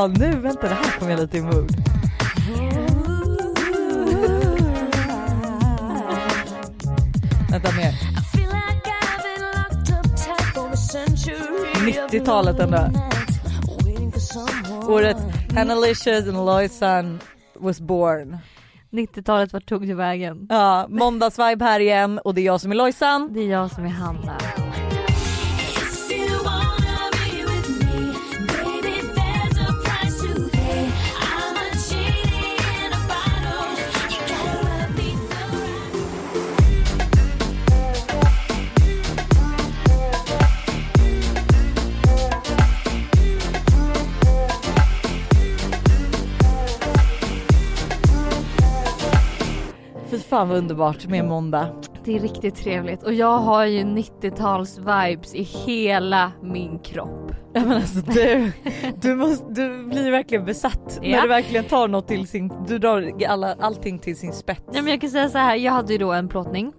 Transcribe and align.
Ja 0.00 0.06
nu, 0.06 0.30
vänta 0.30 0.68
det 0.68 0.74
här 0.74 0.98
kommer 0.98 1.10
jag 1.10 1.20
lite 1.20 1.38
i 1.38 1.42
mood. 1.42 1.72
Vänta 7.50 7.72
mer. 7.76 7.94
90-talet 12.10 12.60
ändå. 12.60 12.90
Året 14.88 15.16
Hannalicious 15.54 16.28
and 16.28 16.46
Loisan 16.46 17.20
was 17.58 17.80
born. 17.80 18.38
90-talet, 18.90 19.52
vart 19.52 19.68
tog 19.68 19.88
det 19.88 19.94
vägen? 19.94 20.46
Ja, 20.48 20.86
måndagsvibe 20.88 21.64
här 21.64 21.80
igen 21.80 22.18
och 22.18 22.34
det 22.34 22.40
är 22.40 22.44
jag 22.44 22.60
som 22.60 22.70
är 22.70 22.76
Lojsan. 22.76 23.32
Det 23.32 23.40
är 23.40 23.48
jag 23.48 23.70
som 23.70 23.84
är 23.84 23.88
Hanna. 23.88 24.59
Fan 50.30 50.48
vad 50.48 50.58
underbart 50.58 51.06
med 51.06 51.24
måndag. 51.24 51.68
Det 52.04 52.16
är 52.16 52.20
riktigt 52.20 52.54
trevligt 52.54 53.02
och 53.02 53.12
jag 53.14 53.38
har 53.38 53.64
ju 53.64 53.84
90-tals 53.84 54.78
vibes 54.78 55.34
i 55.34 55.42
hela 55.42 56.32
min 56.42 56.78
kropp. 56.78 57.32
Ja 57.52 57.60
men 57.60 57.72
alltså 57.72 58.00
du, 58.00 58.52
du, 59.00 59.14
måste, 59.16 59.44
du 59.48 59.84
blir 59.86 60.10
verkligen 60.10 60.44
besatt 60.44 60.98
Ja. 61.02 61.16
när 61.16 61.22
du 61.22 61.28
verkligen 61.28 61.64
tar 61.64 61.88
något 61.88 62.08
till 62.08 62.28
sin, 62.28 62.52
du 62.68 62.78
drar 62.78 63.12
alla, 63.28 63.54
allting 63.60 63.98
till 63.98 64.16
sin 64.16 64.32
spets. 64.32 64.62
Nej 64.72 64.82
men 64.82 64.90
jag 64.90 65.00
kan 65.00 65.10
säga 65.10 65.28
så 65.28 65.38
här, 65.38 65.56
jag 65.56 65.72
hade 65.72 65.92
ju 65.92 65.98
då 65.98 66.12
en 66.12 66.28
plåtning 66.28 66.72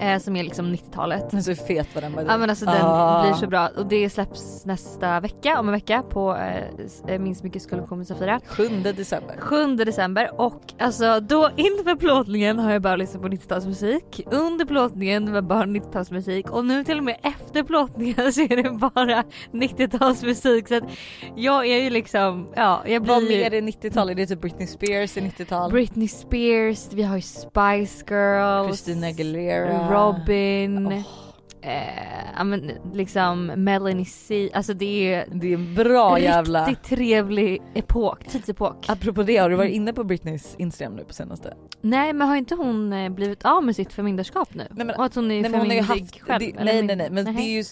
eh, 0.00 0.18
som 0.18 0.36
är 0.36 0.44
liksom 0.44 0.66
90-talet. 0.74 1.32
Men 1.32 1.42
så 1.42 1.54
fet 1.54 1.94
var 1.94 2.02
den 2.02 2.12
var. 2.12 2.22
Ja 2.22 2.38
men 2.38 2.50
alltså 2.50 2.64
den 2.64 2.80
Ah. 2.82 3.22
blir 3.22 3.32
så 3.34 3.46
bra 3.46 3.68
och 3.76 3.86
det 3.86 4.10
släpps 4.10 4.64
nästa 4.66 5.20
vecka, 5.20 5.60
om 5.60 5.68
en 5.68 5.72
vecka 5.74 6.02
på 6.10 6.36
eh, 6.36 7.14
eh, 7.14 7.20
Minst 7.20 7.42
Mycket 7.42 7.70
kollektion 7.70 7.98
med 7.98 8.06
Safira. 8.06 8.40
7 8.46 8.68
december. 8.68 9.36
7 9.38 9.76
december 9.76 10.30
och 10.40 10.60
alltså 10.78 11.20
då 11.20 11.50
inför 11.56 11.96
plåtningen 11.96 12.58
har 12.58 12.72
jag 12.72 12.82
bara 12.82 12.96
lyssnat 12.96 13.22
på 13.22 13.28
90-talsmusik. 13.28 14.22
Under 14.30 14.64
plåtningen 14.64 15.32
var 15.32 15.42
bara 15.42 15.64
90-talsmusik 15.64 16.48
och 16.48 16.64
nu 16.64 16.84
till 16.84 16.98
och 16.98 17.04
med 17.04 17.16
efter 17.22 17.62
plåtningen 17.62 18.32
så 18.32 18.40
är 18.40 18.62
det 18.62 18.70
bara 18.70 19.24
90-talsmusik 19.52 20.68
så 20.68 20.76
att 20.76 20.84
jag 21.36 21.66
är 21.66 21.82
ju 21.82 21.90
liksom, 21.90 22.48
ja 22.56 22.82
jag 22.86 23.02
blir 23.02 23.14
Vad 23.14 23.22
mer 23.22 23.54
är 23.54 23.60
90-tal? 23.60 24.10
Är 24.10 24.14
det 24.14 24.26
typ 24.26 24.40
Britney 24.40 24.66
Spears 24.66 25.16
i 25.16 25.20
90-tal? 25.20 25.70
Britney 25.70 26.08
Spears, 26.08 26.88
vi 26.92 27.02
har 27.02 27.16
ju 27.16 27.22
Spice 27.22 28.04
Girls, 28.08 28.66
Christina 28.66 29.06
Aguilera. 29.06 29.83
Robin, 29.90 30.86
Åh, 30.86 31.00
eh, 31.70 32.44
men 32.44 32.70
liksom 32.94 33.46
Melanie 33.46 34.04
C, 34.04 34.50
alltså 34.54 34.74
det 34.74 35.14
är 35.14 35.26
det 35.32 35.48
är 35.52 35.54
en 35.54 35.74
bra 35.74 36.18
jävla... 36.18 36.66
riktigt 36.66 36.84
trevlig 36.88 37.62
epok, 37.74 38.24
tidsepok. 38.28 38.84
Apropå 38.88 39.22
det, 39.22 39.36
har 39.36 39.50
du 39.50 39.56
varit 39.56 39.72
inne 39.72 39.92
på 39.92 40.04
Britneys 40.04 40.54
Instagram 40.58 40.96
nu 40.96 41.04
på 41.04 41.14
senaste? 41.14 41.54
Nej 41.80 42.12
men 42.12 42.28
har 42.28 42.36
inte 42.36 42.54
hon 42.54 42.92
eh, 42.92 43.08
blivit 43.10 43.44
av 43.44 43.64
med 43.64 43.76
sitt 43.76 43.92
förmyndarskap 43.92 44.54
nu? 44.54 44.66
Nej, 44.70 44.86
men- 44.86 44.96
och 44.96 45.04
att 45.04 45.14
hon 45.14 45.24
är 45.24 45.28
Nej, 45.28 45.42
hon 45.42 45.50
förmyndig 45.60 45.80
haft, 45.80 46.20
själv? 46.20 46.40
det, 46.40 46.64
nej 46.64 46.74
min- 46.76 46.86
nej 46.86 46.96
nej 46.96 47.10
men 47.10 47.24
Nähä. 47.24 47.36
det 47.36 47.42
är 47.42 47.52
ju, 47.52 47.64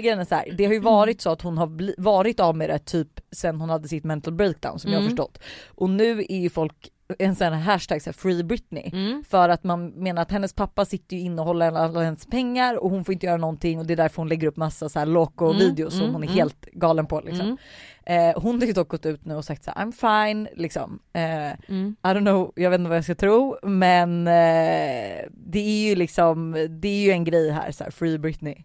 grejen 0.00 0.18
är 0.20 0.24
så 0.24 0.34
här, 0.34 0.48
det 0.58 0.64
har 0.64 0.72
ju 0.72 0.78
varit 0.80 1.20
så 1.20 1.30
att 1.30 1.42
hon 1.42 1.58
har 1.58 1.66
bli, 1.66 1.94
varit 1.98 2.40
av 2.40 2.56
med 2.56 2.70
det 2.70 2.78
typ 2.78 3.08
sen 3.32 3.60
hon 3.60 3.70
hade 3.70 3.88
sitt 3.88 4.04
mental 4.04 4.34
breakdown 4.34 4.78
som 4.78 4.90
jag 4.90 4.98
har 4.98 5.02
Mm. 5.02 5.10
förstått. 5.16 5.38
Och 5.68 5.90
nu 5.90 6.20
är 6.28 6.36
ju 6.40 6.50
folk 6.50 6.88
en 7.18 7.36
sån 7.36 7.52
här 7.52 7.60
hashtag 7.60 8.02
så 8.02 8.10
här, 8.10 8.12
free 8.12 8.44
Britney. 8.44 8.90
Mm. 8.92 9.24
För 9.24 9.48
att 9.48 9.64
man 9.64 9.88
menar 9.88 10.22
att 10.22 10.30
hennes 10.30 10.52
pappa 10.52 10.84
sitter 10.84 11.16
ju 11.16 11.22
inne 11.22 11.42
och 11.42 11.46
håller 11.46 11.72
alla 11.72 12.00
hennes 12.02 12.26
pengar 12.26 12.76
och 12.76 12.90
hon 12.90 13.04
får 13.04 13.12
inte 13.12 13.26
göra 13.26 13.36
någonting 13.36 13.78
och 13.78 13.86
det 13.86 13.94
är 13.94 13.96
därför 13.96 14.16
hon 14.16 14.28
lägger 14.28 14.48
upp 14.48 14.56
massa 14.56 14.88
så 14.88 14.98
här 14.98 15.06
loco 15.06 15.44
Mm, 15.44 15.58
videos 15.58 15.92
som 15.92 16.02
mm, 16.02 16.12
hon 16.14 16.22
är 16.22 16.26
mm. 16.26 16.38
helt 16.38 16.64
galen 16.64 17.06
på 17.06 17.20
liksom. 17.20 17.58
Mm. 18.06 18.30
Eh, 18.30 18.42
hon 18.42 18.60
har 18.60 18.66
ju 18.66 18.72
dock 18.72 18.88
gått 18.88 19.06
ut 19.06 19.24
nu 19.24 19.34
och 19.34 19.44
sagt 19.44 19.64
så 19.64 19.70
här, 19.76 19.86
I'm 19.86 19.92
fine 19.92 20.48
liksom. 20.56 20.98
Eh. 21.12 21.52
I 21.52 21.94
don't 22.02 22.20
know, 22.20 22.52
jag 22.56 22.70
vet 22.70 22.78
inte 22.78 22.88
vad 22.88 22.96
jag 22.96 23.04
ska 23.04 23.14
tro 23.14 23.56
men 23.62 24.26
eh, 24.26 25.22
det 25.30 25.58
är 25.58 25.88
ju 25.88 25.94
liksom, 25.94 26.52
det 26.70 26.88
är 26.88 27.04
ju 27.04 27.10
en 27.10 27.24
grej 27.24 27.50
här 27.50 27.72
så 27.72 27.84
här, 27.84 27.90
free 27.90 28.18
Britney. 28.18 28.64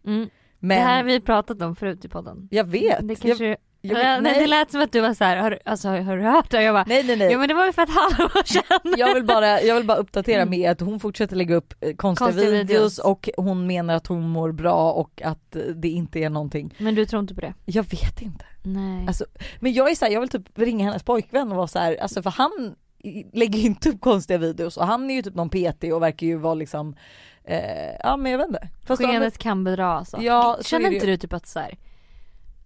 Men 0.59 0.77
Det 0.77 0.83
här 0.83 0.97
har 0.97 1.03
vi 1.03 1.19
pratat 1.19 1.61
om 1.61 1.75
förut 1.75 2.05
i 2.05 2.09
podden. 2.09 2.47
jag 2.51 2.63
vet. 2.63 3.07
Det 3.07 3.15
kanske... 3.15 3.45
jag, 3.45 3.57
jag, 3.93 3.99
Eller, 3.99 4.21
nej. 4.21 4.39
det 4.39 4.47
lät 4.47 4.71
som 4.71 4.81
att 4.81 4.91
du 4.91 5.01
var 5.01 5.13
såhär, 5.13 5.37
har, 5.37 5.59
alltså, 5.65 5.89
har 5.89 6.17
du 6.17 6.23
hört 6.23 6.51
det? 6.51 6.57
Och 6.57 6.63
jag 6.63 6.75
bara, 6.75 6.83
nej 6.87 7.03
nej 7.03 7.15
nej. 7.17 7.31
ja 7.31 7.37
men 7.37 7.47
det 7.47 7.53
var 7.53 7.65
ju 7.65 7.73
för 7.73 7.81
ett 7.81 7.89
halvår 7.89 8.43
sedan. 8.45 8.93
jag 8.97 9.13
vill 9.13 9.23
bara, 9.25 9.61
jag 9.61 9.75
vill 9.75 9.85
bara 9.85 9.97
uppdatera 9.97 10.45
med 10.45 10.71
att 10.71 10.81
hon 10.81 10.99
fortsätter 10.99 11.35
lägga 11.35 11.55
upp 11.55 11.73
eh, 11.81 11.95
konstiga, 11.95 12.27
Konstiga 12.27 12.51
videos, 12.51 12.69
videos. 12.69 12.99
och 12.99 13.29
hon 13.37 13.67
menar 13.67 13.95
att 13.95 14.07
hon 14.07 14.29
mår 14.29 14.51
bra 14.51 14.91
och 14.91 15.21
att 15.25 15.55
eh, 15.55 15.61
det 15.61 15.89
inte 15.89 16.19
är 16.19 16.29
någonting. 16.29 16.73
Men 16.77 16.95
du 16.95 17.05
tror 17.05 17.19
inte 17.19 17.35
på 17.35 17.41
det? 17.41 17.53
Jag 17.65 17.83
vet 17.83 18.21
inte. 18.21 18.45
Nej. 18.63 19.07
Alltså, 19.07 19.25
men 19.59 19.73
jag 19.73 19.91
är 19.91 19.95
så 19.95 20.05
här, 20.05 20.11
jag 20.11 20.19
vill 20.19 20.29
typ 20.29 20.59
ringa 20.59 20.85
hennes 20.85 21.03
pojkvän 21.03 21.51
och 21.51 21.57
vara 21.57 21.67
så 21.67 21.79
här, 21.79 21.97
alltså 22.01 22.21
för 22.23 22.29
han 22.29 22.75
lägger 23.33 23.59
ju 23.59 23.65
inte 23.65 23.89
upp 23.89 24.01
konstiga 24.01 24.37
videos 24.37 24.77
och 24.77 24.87
han 24.87 25.09
är 25.09 25.13
ju 25.15 25.21
typ 25.21 25.35
någon 25.35 25.49
PT 25.49 25.83
och 25.93 26.01
verkar 26.01 26.27
ju 26.27 26.35
vara 26.37 26.53
liksom, 26.53 26.95
eh, 27.43 27.95
ja 28.03 28.17
men 28.17 28.31
jag 28.31 28.39
vet 28.39 28.47
inte. 28.47 28.67
Fast 28.85 29.01
Skenet 29.01 29.37
kan 29.37 29.63
bedra 29.63 29.87
alltså. 29.87 30.17
Ja, 30.21 30.57
Känner 30.61 30.91
inte 30.91 31.05
du 31.05 31.17
typ 31.17 31.33
att 31.33 31.47
så 31.47 31.59
här, 31.59 31.77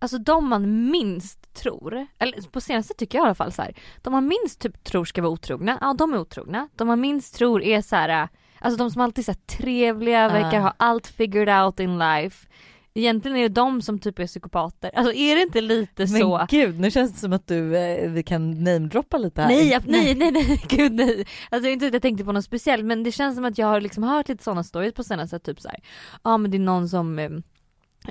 alltså 0.01 0.17
de 0.17 0.50
man 0.50 0.91
minst 0.91 1.53
tror, 1.53 2.07
eller 2.19 2.41
på 2.51 2.62
senaste 2.62 2.94
tycker 2.94 3.17
jag 3.17 3.25
i 3.25 3.28
alla 3.28 3.35
fall 3.35 3.51
så 3.51 3.62
här, 3.62 3.73
de 4.01 4.13
man 4.13 4.28
minst 4.28 4.62
typ 4.62 4.84
tror 4.84 5.06
ska 5.06 5.22
vara 5.22 5.31
otrogna, 5.31 5.78
ja 5.81 5.94
de 5.97 6.13
är 6.13 6.17
otrogna. 6.19 6.69
De 6.75 6.88
man 6.88 7.01
minst 7.01 7.35
tror 7.35 7.63
är 7.63 7.81
så 7.81 7.95
här, 7.95 8.28
alltså 8.59 8.78
de 8.78 8.91
som 8.91 9.01
alltid 9.01 9.29
är 9.29 9.34
trevliga, 9.34 10.29
verkar 10.29 10.57
Ah. 10.59 10.62
ha 10.62 10.73
allt 10.78 11.07
figured 11.07 11.50
out 11.63 11.79
in 11.79 12.00
life. 12.00 12.47
Egentligen 12.94 13.38
är 13.38 13.41
det 13.41 13.50
de 13.50 13.81
som 13.81 14.00
typ 14.00 14.19
är 14.19 14.28
psykopater. 14.28 14.91
Alltså 14.95 15.13
är 15.13 15.35
det 15.35 15.41
inte 15.41 15.62
lite 15.62 16.01
Men 16.01 16.07
så? 16.22 16.45
gud, 16.50 16.79
nu 16.79 16.91
känns 16.91 17.13
det 17.13 17.19
som 17.19 17.33
att 17.33 17.47
du, 17.47 17.78
eh, 17.78 18.09
vi 18.12 18.23
kan 18.23 18.63
namedroppa 18.63 19.18
lite 19.18 19.41
här. 19.41 19.47
Nej, 19.50 19.79
nej, 19.85 20.16
nej, 20.16 20.31
nej, 20.31 20.62
gud 20.69 20.91
nej. 20.94 21.25
Alltså 21.51 21.69
inte 21.69 21.88
att 21.88 21.94
jag 21.94 22.01
tänkte 22.01 22.25
på 22.25 22.31
något 22.31 22.45
speciellt 22.45 22.85
men 22.85 23.03
det 23.03 23.12
känns 23.12 23.35
som 23.35 23.45
att 23.45 23.57
jag 23.57 23.68
har 23.68 23.81
liksom 23.81 24.03
hört 24.03 24.28
lite 24.29 24.44
sådana 24.44 24.63
stories 24.63 24.94
på 24.94 25.03
senaste 25.03 25.39
typ 25.39 25.62
så 25.62 25.68
här. 25.69 25.79
ja 26.23 26.38
men 26.38 26.51
det 26.51 26.57
är 26.57 26.59
någon 26.59 26.89
som 26.89 27.19
eh, 27.19 27.29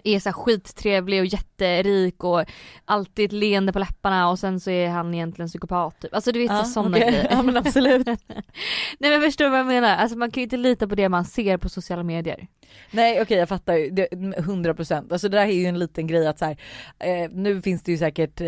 är 0.05 0.21
så 0.21 0.33
skittrevlig 0.33 1.21
och 1.21 1.27
jätterik 1.27 2.25
och 2.25 2.45
alltid 2.84 3.25
ett 3.25 3.33
leende 3.33 3.73
på 3.73 3.78
läpparna 3.78 4.31
och 4.31 4.39
sen 4.39 4.61
så 4.61 4.71
är 4.71 4.89
han 4.89 5.15
egentligen 5.15 5.49
psykopat 5.49 6.01
typ. 6.01 6.15
Alltså 6.15 6.33
du 6.33 6.39
vet 6.39 6.51
Ja, 6.51 6.65
så 6.65 6.71
sådana 6.71 6.97
okej. 6.97 7.11
grejer. 7.11 7.28
Ja 7.31 7.43
men 7.43 7.56
absolut. 7.56 8.06
Nej 8.99 9.11
men 9.11 9.21
förstår 9.21 9.45
du 9.45 9.51
vad 9.51 9.59
jag 9.61 9.67
menar? 9.67 9.97
Alltså 9.97 10.19
man 10.19 10.31
kan 10.31 10.41
ju 10.41 10.45
inte 10.45 10.56
lita 10.56 10.89
på 10.89 10.95
det 10.95 11.09
man 11.09 11.25
ser 11.25 11.56
på 11.56 11.69
sociala 11.69 12.03
medier. 12.03 12.47
Nej 12.91 13.23
okej 13.23 13.39
jag 13.39 13.49
fattar 13.49 13.75
ju, 13.75 13.91
Det- 13.91 14.09
100% 14.12 15.12
Alltså 15.12 15.28
det 15.28 15.37
där 15.37 15.47
är 15.47 15.53
ju 15.53 15.67
en 15.67 15.78
liten 15.78 16.07
grej 16.07 16.27
att 16.27 16.39
så 16.39 16.45
här, 16.45 16.57
eh, 16.99 17.31
nu 17.33 17.62
finns 17.62 17.83
det 17.83 17.93
ju 17.93 17.99
säkert 17.99 18.41
eh, 18.41 18.47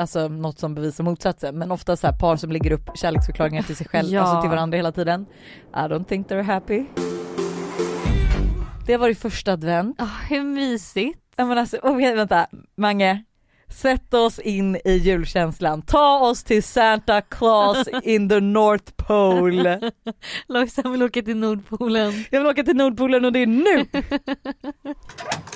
alltså 0.00 0.28
något 0.28 0.58
som 0.58 0.74
bevisar 0.74 1.04
motsatsen 1.04 1.58
men 1.58 1.70
ofta 1.70 1.96
så 1.96 2.06
här 2.06 2.18
par 2.18 2.36
som 2.36 2.52
lägger 2.52 2.72
upp 2.72 2.90
kärleksförklaringar 2.94 3.62
till 3.62 3.76
sig 3.76 3.86
själv, 3.88 4.08
Ja. 4.08 4.20
alltså 4.20 4.40
till 4.40 4.50
varandra 4.50 4.76
hela 4.76 4.92
tiden. 4.92 5.26
I 5.74 5.76
don't 5.78 6.04
think 6.04 6.28
they're 6.28 6.42
happy. 6.42 6.84
Det 8.86 8.96
var 8.96 9.08
ju 9.08 9.14
första 9.14 9.52
advent. 9.52 10.00
Oh, 10.00 10.22
hur 10.28 10.44
mysigt. 10.44 11.18
Ja 11.36 11.44
men 11.44 11.58
alltså, 11.58 11.76
oh, 11.76 11.96
vänta, 11.96 12.46
Mange. 12.76 13.24
Sätt 13.68 14.14
oss 14.14 14.38
in 14.38 14.76
i 14.84 14.92
julkänslan. 14.92 15.82
Ta 15.82 16.18
oss 16.18 16.44
till 16.44 16.62
Santa 16.62 17.20
Claus 17.20 17.88
in 18.02 18.28
the 18.28 18.40
North 18.40 18.92
Pole. 18.96 19.90
Lojsan 20.48 20.92
vill 20.92 21.02
åka 21.02 21.22
till 21.22 21.36
Nordpolen. 21.36 22.24
Jag 22.30 22.40
vill 22.40 22.48
åka 22.48 22.62
till 22.62 22.76
Nordpolen 22.76 23.24
och 23.24 23.32
det 23.32 23.38
är 23.38 23.46
nu. 23.46 23.86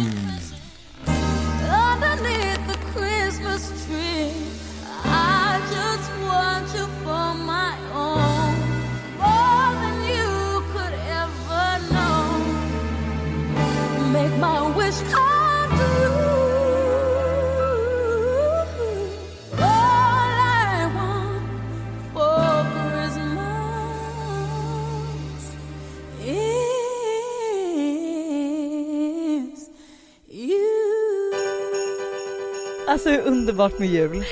Alltså 33.21 33.33
underbart 33.33 33.79
med 33.79 33.87
jul. 33.87 34.23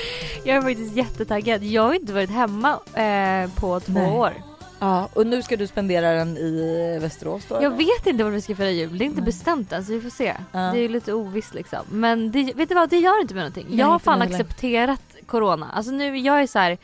Jag 0.44 0.56
är 0.56 0.62
faktiskt 0.62 0.96
jättetaggad. 0.96 1.62
Jag 1.64 1.82
har 1.82 1.94
inte 1.94 2.12
varit 2.12 2.30
hemma 2.30 2.78
eh, 2.94 3.50
på 3.54 3.80
två 3.80 3.92
Nej. 3.92 4.10
år. 4.10 4.32
Ja 4.78 5.08
och 5.14 5.26
nu 5.26 5.42
ska 5.42 5.56
du 5.56 5.66
spendera 5.66 6.12
den 6.12 6.36
i 6.36 6.98
Västerås 7.02 7.46
då? 7.48 7.54
Jag 7.54 7.64
eller? 7.64 7.76
vet 7.76 8.06
inte 8.06 8.24
var 8.24 8.30
vi 8.30 8.40
ska 8.40 8.56
fira 8.56 8.70
jul. 8.70 8.98
Det 8.98 9.04
är 9.04 9.06
inte 9.06 9.20
Nej. 9.20 9.26
bestämt 9.26 9.72
än 9.72 9.84
så 9.84 9.92
vi 9.92 10.00
får 10.00 10.10
se. 10.10 10.34
Ja. 10.52 10.58
Det 10.58 10.78
är 10.78 10.88
lite 10.88 11.12
ovisst 11.12 11.54
liksom. 11.54 11.78
Men 11.90 12.32
det, 12.32 12.52
vet 12.56 12.68
du 12.68 12.74
vad, 12.74 12.90
det 12.90 12.98
gör 12.98 13.20
inte 13.20 13.34
mig 13.34 13.40
någonting. 13.40 13.66
Nej, 13.68 13.78
jag 13.78 13.86
har 13.86 13.98
fan 13.98 14.22
accepterat 14.22 15.02
corona. 15.26 15.70
Alltså 15.74 15.92
nu, 15.92 16.18
jag 16.18 16.42
är 16.42 16.46
så 16.46 16.58
här. 16.58 16.78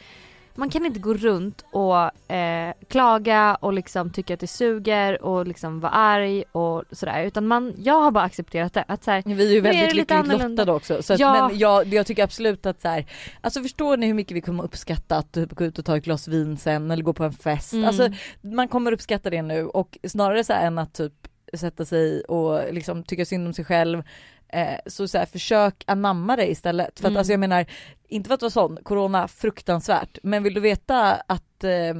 Man 0.56 0.70
kan 0.70 0.86
inte 0.86 1.00
gå 1.00 1.14
runt 1.14 1.64
och 1.70 2.32
eh, 2.32 2.72
klaga 2.88 3.54
och 3.54 3.72
liksom 3.72 4.10
tycka 4.10 4.34
att 4.34 4.40
det 4.40 4.46
suger 4.46 5.22
och 5.22 5.46
liksom 5.46 5.80
vara 5.80 5.92
arg 5.92 6.44
och 6.52 6.84
sådär. 6.92 7.24
Utan 7.24 7.46
man, 7.46 7.74
jag 7.78 8.00
har 8.00 8.10
bara 8.10 8.24
accepterat 8.24 8.72
det. 8.72 8.84
Att 8.88 9.04
så 9.04 9.10
här, 9.10 9.22
Vi 9.26 9.46
är 9.46 9.52
ju 9.52 9.58
är 9.58 9.62
väldigt 9.62 9.94
lite 9.94 10.22
lyckligt 10.22 10.42
lottade 10.42 10.72
också. 10.72 11.02
Så 11.02 11.12
att, 11.12 11.20
Ja. 11.20 11.48
Men 11.48 11.58
jag, 11.58 11.86
jag 11.86 12.06
tycker 12.06 12.24
absolut 12.24 12.66
att 12.66 12.80
så 12.80 12.88
här, 12.88 13.06
alltså 13.40 13.62
förstår 13.62 13.96
ni 13.96 14.06
hur 14.06 14.14
mycket 14.14 14.36
vi 14.36 14.40
kommer 14.40 14.64
uppskatta 14.64 15.16
att 15.16 15.32
typ 15.32 15.54
gå 15.54 15.64
ut 15.64 15.78
och 15.78 15.84
ta 15.84 15.96
ett 15.96 16.04
glas 16.04 16.28
vin 16.28 16.56
sen 16.56 16.90
eller 16.90 17.02
gå 17.02 17.12
på 17.12 17.24
en 17.24 17.32
fest. 17.32 17.72
Mm. 17.72 17.84
Alltså 17.84 18.08
man 18.40 18.68
kommer 18.68 18.92
uppskatta 18.92 19.30
det 19.30 19.42
nu 19.42 19.66
och 19.66 19.98
snarare 20.08 20.44
så 20.44 20.52
här 20.52 20.66
än 20.66 20.78
att 20.78 20.94
typ 20.94 21.12
sätta 21.54 21.84
sig 21.84 22.20
och 22.20 22.74
liksom 22.74 23.02
tycka 23.02 23.24
synd 23.24 23.46
om 23.46 23.52
sig 23.52 23.64
själv 23.64 24.02
eh, 24.48 24.78
så, 24.86 25.08
så 25.08 25.18
här, 25.18 25.26
försök 25.26 25.84
anamma 25.86 26.36
det 26.36 26.50
istället. 26.50 27.00
För 27.00 27.06
att 27.06 27.10
Mm. 27.10 27.18
alltså 27.18 27.32
jag 27.32 27.40
menar, 27.40 27.66
inte 28.08 28.28
för 28.28 28.34
att 28.34 28.42
vara 28.42 28.50
sån, 28.50 28.78
corona 28.82 29.28
fruktansvärt, 29.28 30.18
men 30.22 30.42
vill 30.42 30.54
du 30.54 30.60
veta 30.60 31.14
att 31.14 31.64
eh, 31.64 31.94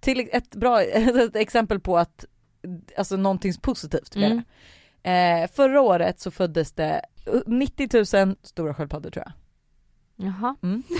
till 0.00 0.28
ett 0.32 0.50
bra 0.54 0.82
ett 0.82 1.36
exempel 1.36 1.80
på 1.80 1.98
att 1.98 2.24
alltså 2.96 3.16
någonting 3.16 3.52
positivt 3.62 4.16
med 4.16 4.24
Mm. 4.32 4.42
det. 5.02 5.10
Eh, 5.10 5.48
förra 5.50 5.80
året 5.80 6.20
så 6.20 6.30
föddes 6.30 6.72
det 6.72 7.00
90 7.46 8.16
000 8.26 8.36
stora 8.42 8.74
sköldpaddor 8.74 9.10
tror 9.10 9.24
jag. 9.26 9.32
Jaha. 10.16 10.56
Mm. 10.62 10.82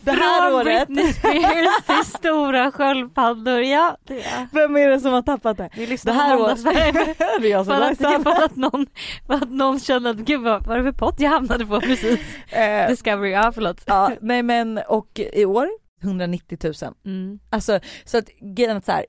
det 0.00 0.10
här 0.10 0.50
Från 0.50 0.54
året, 0.54 0.88
Britney 0.88 1.12
Spears 1.12 1.84
till 1.86 2.04
stora 2.18 2.72
sköldpaddor. 2.72 3.60
Ja, 3.60 3.96
det 4.04 4.22
är. 4.22 4.48
vem 4.52 4.76
är 4.76 4.88
det 4.88 5.00
som 5.00 5.12
har 5.12 5.22
tappat 5.22 5.56
det? 5.56 5.70
Vi 5.76 5.96
Det 6.04 6.12
här 6.12 6.40
året, 6.40 6.64
det 6.64 6.70
är 6.70 7.50
jag 7.50 7.66
som 7.66 7.74
För 7.74 7.82
att, 7.82 7.98
för, 8.22 8.44
att 8.44 8.56
någon, 8.56 8.86
för 9.26 9.34
att 9.34 9.50
någon 9.50 9.80
kände 9.80 10.10
att 10.10 10.16
gud 10.16 10.40
vad 10.40 10.66
var 10.66 10.76
det 10.76 10.82
för 10.82 10.92
pott 10.92 11.20
jag 11.20 11.30
hamnade 11.30 11.66
på 11.66 11.80
precis. 11.80 12.20
Eh, 12.48 12.88
Discovery, 12.88 13.30
ja 13.30 13.52
förlåt. 13.54 13.82
ja, 13.86 14.12
nej 14.20 14.42
men 14.42 14.80
och 14.88 15.20
i 15.32 15.44
år 15.44 15.68
190 16.02 16.58
000. 16.82 16.94
Mm. 17.04 17.38
Alltså 17.50 17.80
så 18.04 18.18
att 18.18 18.28
grejen 18.40 18.82
så 18.82 18.92
här, 18.92 19.06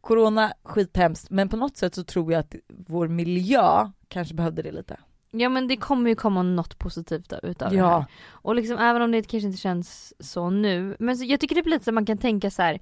corona 0.00 0.52
skithemskt 0.64 1.30
men 1.30 1.48
på 1.48 1.56
något 1.56 1.76
sätt 1.76 1.94
så 1.94 2.04
tror 2.04 2.32
jag 2.32 2.40
att 2.40 2.54
vår 2.68 3.08
miljö 3.08 3.90
kanske 4.08 4.34
behövde 4.34 4.62
det 4.62 4.72
lite. 4.72 4.96
Ja 5.34 5.48
men 5.48 5.68
det 5.68 5.76
kommer 5.76 6.10
ju 6.10 6.16
komma 6.16 6.42
något 6.42 6.78
positivt 6.78 7.32
utav 7.42 7.70
det 7.70 7.76
här. 7.76 7.84
Ja, 7.84 8.06
Och 8.30 8.54
liksom 8.54 8.78
även 8.78 9.02
om 9.02 9.12
det 9.12 9.22
kanske 9.22 9.46
inte 9.46 9.58
känns 9.58 10.14
så 10.20 10.50
nu. 10.50 10.96
Men 10.98 11.16
så, 11.16 11.24
jag 11.24 11.40
tycker 11.40 11.54
det 11.54 11.62
blir 11.62 11.72
lite 11.72 11.84
så 11.84 11.90
att 11.90 11.94
man 11.94 12.06
kan 12.06 12.18
tänka 12.18 12.50
så 12.50 12.62
här. 12.62 12.80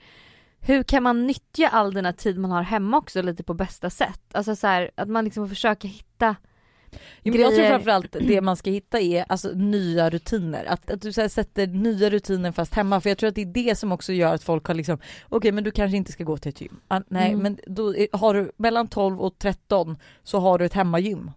Hur 0.60 0.82
kan 0.82 1.02
man 1.02 1.26
nyttja 1.26 1.68
all 1.68 1.92
den 1.94 2.04
här 2.04 2.12
tid 2.12 2.38
man 2.38 2.50
har 2.50 2.62
hemma 2.62 2.96
också 2.98 3.22
lite 3.22 3.42
på 3.42 3.54
bästa 3.54 3.90
sätt? 3.90 4.22
Alltså 4.32 4.56
så 4.56 4.66
här, 4.66 4.90
att 4.94 5.08
man 5.08 5.24
liksom 5.24 5.44
får 5.44 5.48
försöka 5.54 5.88
hitta 5.88 6.36
Jo, 7.22 7.32
men 7.32 7.40
jag 7.42 7.54
tror 7.54 7.66
framförallt 7.68 8.12
det 8.12 8.40
man 8.40 8.56
ska 8.56 8.70
hitta 8.70 9.00
är 9.00 9.24
alltså 9.28 9.48
nya 9.54 10.10
rutiner. 10.10 10.64
Att, 10.64 10.90
att 10.90 11.02
du 11.02 11.12
så 11.12 11.20
här, 11.20 11.28
sätter 11.28 11.66
nya 11.66 12.10
rutiner 12.10 12.52
fast 12.52 12.74
hemma 12.74 13.00
för 13.00 13.10
jag 13.10 13.18
tror 13.18 13.28
att 13.28 13.34
det 13.34 13.40
är 13.42 13.46
det 13.46 13.78
som 13.78 13.92
också 13.92 14.12
gör 14.12 14.34
att 14.34 14.42
folk 14.42 14.66
har 14.66 14.74
liksom 14.74 14.98
okej 15.28 15.52
men 15.52 15.64
du 15.64 15.70
kanske 15.70 15.96
inte 15.96 16.12
ska 16.12 16.24
gå 16.24 16.36
till 16.36 16.48
ett 16.48 16.60
gym. 16.60 16.80
Ah, 16.88 17.00
nej 17.08 17.30
Mm. 17.30 17.42
men 17.42 17.58
då 17.66 17.94
har 18.12 18.34
du 18.34 18.52
mellan 18.56 18.88
12 18.88 19.20
och 19.20 19.38
13 19.38 19.96
så 20.22 20.38
har 20.38 20.58
du 20.58 20.64
ett 20.64 20.74
hemmagym. 20.74 21.30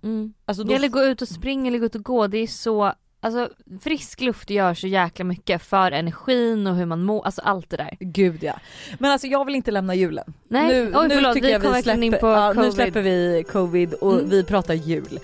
Alltså 0.45 0.63
då, 0.63 0.73
Eller 0.73 0.87
gå 0.87 1.03
ut 1.03 1.21
och 1.21 1.27
springa 1.27 1.67
eller 1.67 1.79
gå 1.79 1.85
ut 1.85 1.95
och 1.95 2.03
gå. 2.03 2.27
Det 2.27 2.37
är 2.37 2.47
så, 2.47 2.93
alltså 3.23 3.49
frisk 3.83 4.21
luft 4.21 4.49
gör 4.49 4.73
så 4.73 4.87
jäkla 4.87 5.25
mycket 5.25 5.61
för 5.61 5.91
energin 5.91 6.67
och 6.67 6.75
hur 6.75 6.85
man 6.85 7.03
mår, 7.03 7.25
alltså 7.25 7.41
allt 7.41 7.69
det 7.69 7.77
där. 7.77 7.97
Gud 7.99 8.43
ja. 8.43 8.53
Men 8.99 9.11
alltså 9.11 9.27
jag 9.27 9.45
vill 9.45 9.55
inte 9.55 9.71
lämna 9.71 9.95
julen. 9.95 10.33
Nej, 10.47 10.67
nu, 10.67 10.91
oj 10.95 11.07
nu 11.07 11.15
förlåt 11.15 11.33
tycker 11.33 11.47
vi 11.47 11.53
jag 11.53 11.59
vi 11.73 11.81
släpper, 11.81 12.03
in 12.03 12.11
på 12.11 12.27
ja, 12.27 12.47
nu 12.49 12.55
covid. 12.55 12.73
släpper 12.73 13.01
vi 13.01 13.45
covid 13.51 13.93
och 13.93 14.13
Mm. 14.13 14.29
vi 14.29 14.43
pratar 14.43 14.73
jul. 14.73 15.19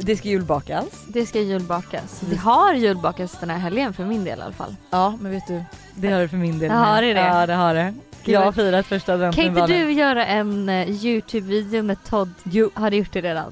Det 0.00 0.16
ska 0.16 0.28
julbakas. 0.28 1.04
Det 1.08 1.26
ska 1.26 1.40
julbakas. 1.40 2.20
Det 2.20 2.36
har 2.36 2.74
julbakas 2.74 3.38
den 3.40 3.50
här 3.50 3.58
helgen 3.58 3.92
för 3.92 4.04
min 4.04 4.24
del 4.24 4.38
i 4.38 4.42
alla 4.42 4.52
fall. 4.52 4.74
Ja 4.90 5.18
men 5.20 5.32
vet 5.32 5.46
du, 5.46 5.64
det 5.94 6.08
har 6.08 6.20
det 6.20 6.28
för 6.28 6.36
min 6.36 6.58
del 6.58 6.70
Ja, 6.70 6.76
har 6.76 7.02
det 7.02 7.12
det? 7.12 7.20
Ja 7.20 7.46
det 7.46 7.54
har 7.54 7.74
det. 7.74 7.94
Gud, 8.24 8.34
Jag 8.34 8.40
har 8.40 8.52
firat 8.52 8.86
första 8.86 9.12
advent 9.14 9.36
Kan 9.36 9.52
med 9.54 9.62
inte 9.62 9.72
du 9.84 9.92
göra 9.92 10.26
en 10.26 10.68
eh, 10.68 10.90
Youtube-video 10.90 11.82
med 11.82 12.04
Todd? 12.04 12.30
Jo, 12.42 12.70
Har 12.74 12.90
du 12.90 12.96
gjort 12.96 13.12
det 13.12 13.20
redan? 13.20 13.50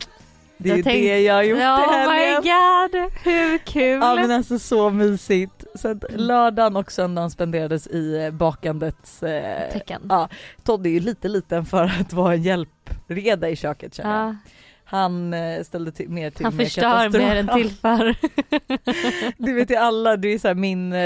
Det 0.62 0.70
är 0.70 0.76
Jag 0.76 0.84
tänkte- 0.84 0.90
det 1.12 1.20
jag 1.20 1.34
har 1.34 1.42
gjort 1.42 1.58
i 1.58 1.62
oh 1.62 2.08
my 2.12 2.18
helgen. 2.18 2.42
god, 2.42 3.10
hur 3.24 3.58
kul! 3.58 3.98
Ja 4.02 4.14
men 4.14 4.30
alltså 4.30 4.58
så 4.58 4.90
mysigt. 4.90 5.64
Så 5.74 5.88
att 5.88 6.04
lördagen 6.10 6.76
och 6.76 6.92
söndagen 6.92 7.30
spenderades 7.30 7.86
i 7.86 8.24
eh, 8.24 8.30
bakandets 8.30 9.22
eh, 9.22 9.72
Tecken. 9.72 10.02
Ja, 10.08 10.28
Todd 10.64 10.86
är 10.86 10.90
ju 10.90 11.00
lite 11.00 11.28
liten 11.28 11.64
för 11.66 11.84
att 12.00 12.12
vara 12.12 12.34
en 12.34 12.42
hjälpreda 12.42 13.48
i 13.50 13.56
köket 13.56 13.94
känner 13.94 14.16
jag. 14.24 14.28
Ja, 14.28 14.36
Han 14.90 15.34
eh, 15.34 15.62
ställde 15.62 15.92
till, 15.92 16.08
mer 16.08 16.30
till 16.30 16.44
han 16.46 16.56
med 16.56 16.66
förstör 16.66 16.82
katastrof. 16.82 17.22
mer 17.22 17.36
än 17.36 17.48
tillför. 17.48 18.16
Du 19.38 19.52
vet 19.52 19.70
ju 19.70 19.76
alla, 19.76 20.16
det 20.16 20.28
är 20.28 20.38
så 20.38 20.54
min, 20.54 20.92
eh, 20.92 21.00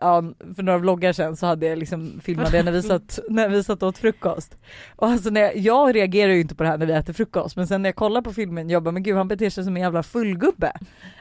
ja, 0.00 0.24
för 0.56 0.62
några 0.62 0.78
vloggar 0.78 1.12
sen 1.12 1.36
så 1.36 1.46
hade 1.46 1.66
jag 1.66 1.78
liksom 1.78 2.20
filmat 2.24 2.52
det 2.52 2.62
när 2.62 2.72
vi 2.72 2.82
satt, 2.92 3.18
när 3.28 3.48
vi 3.48 3.64
satt 3.64 3.82
och 3.82 3.88
åt 3.88 3.98
frukost. 3.98 4.56
Och 4.96 5.08
alltså 5.08 5.30
när 5.30 5.40
jag, 5.40 5.56
jag 5.56 5.94
reagerar 5.94 6.32
ju 6.32 6.40
inte 6.40 6.54
på 6.54 6.62
det 6.62 6.68
här 6.68 6.78
när 6.78 6.86
vi 6.86 6.92
äter 6.92 7.12
frukost 7.12 7.56
men 7.56 7.66
sen 7.66 7.82
när 7.82 7.88
jag 7.88 7.96
kollar 7.96 8.22
på 8.22 8.32
filmen 8.32 8.70
jag 8.70 8.82
bara 8.82 8.92
men 8.92 9.02
gud 9.02 9.16
han 9.16 9.28
beter 9.28 9.50
sig 9.50 9.64
som 9.64 9.76
en 9.76 9.82
jävla 9.82 10.02
fullgubbe. 10.02 10.72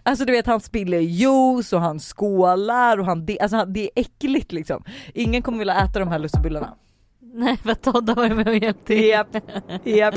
Alltså 0.03 0.25
du 0.25 0.31
vet 0.31 0.45
han 0.47 0.59
spiller 0.61 0.99
juice 0.99 1.73
och 1.73 1.81
han 1.81 1.99
skålar 1.99 2.99
och 2.99 3.05
han, 3.05 3.25
det, 3.25 3.39
alltså 3.39 3.65
det 3.65 3.83
är 3.83 3.89
äckligt 3.95 4.51
liksom. 4.51 4.83
Ingen 5.13 5.41
kommer 5.41 5.57
vilja 5.57 5.75
äta 5.75 5.99
de 5.99 6.07
här 6.07 6.19
lussebullarna. 6.19 6.75
Nej 7.19 7.57
för 7.57 7.73
Todd 7.73 8.09
har 8.09 8.15
varit 8.15 8.35
med 8.35 8.47
och 8.47 8.56
hjälpt 8.56 8.87
till. 8.87 9.06
Japp, 9.06 9.35
japp. 9.83 10.15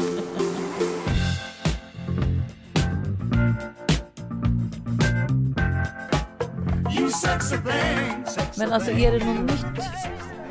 Men 8.59 8.73
alltså 8.73 8.91
är 8.91 9.13
det 9.13 9.25
något 9.25 9.51
nytt 9.51 9.85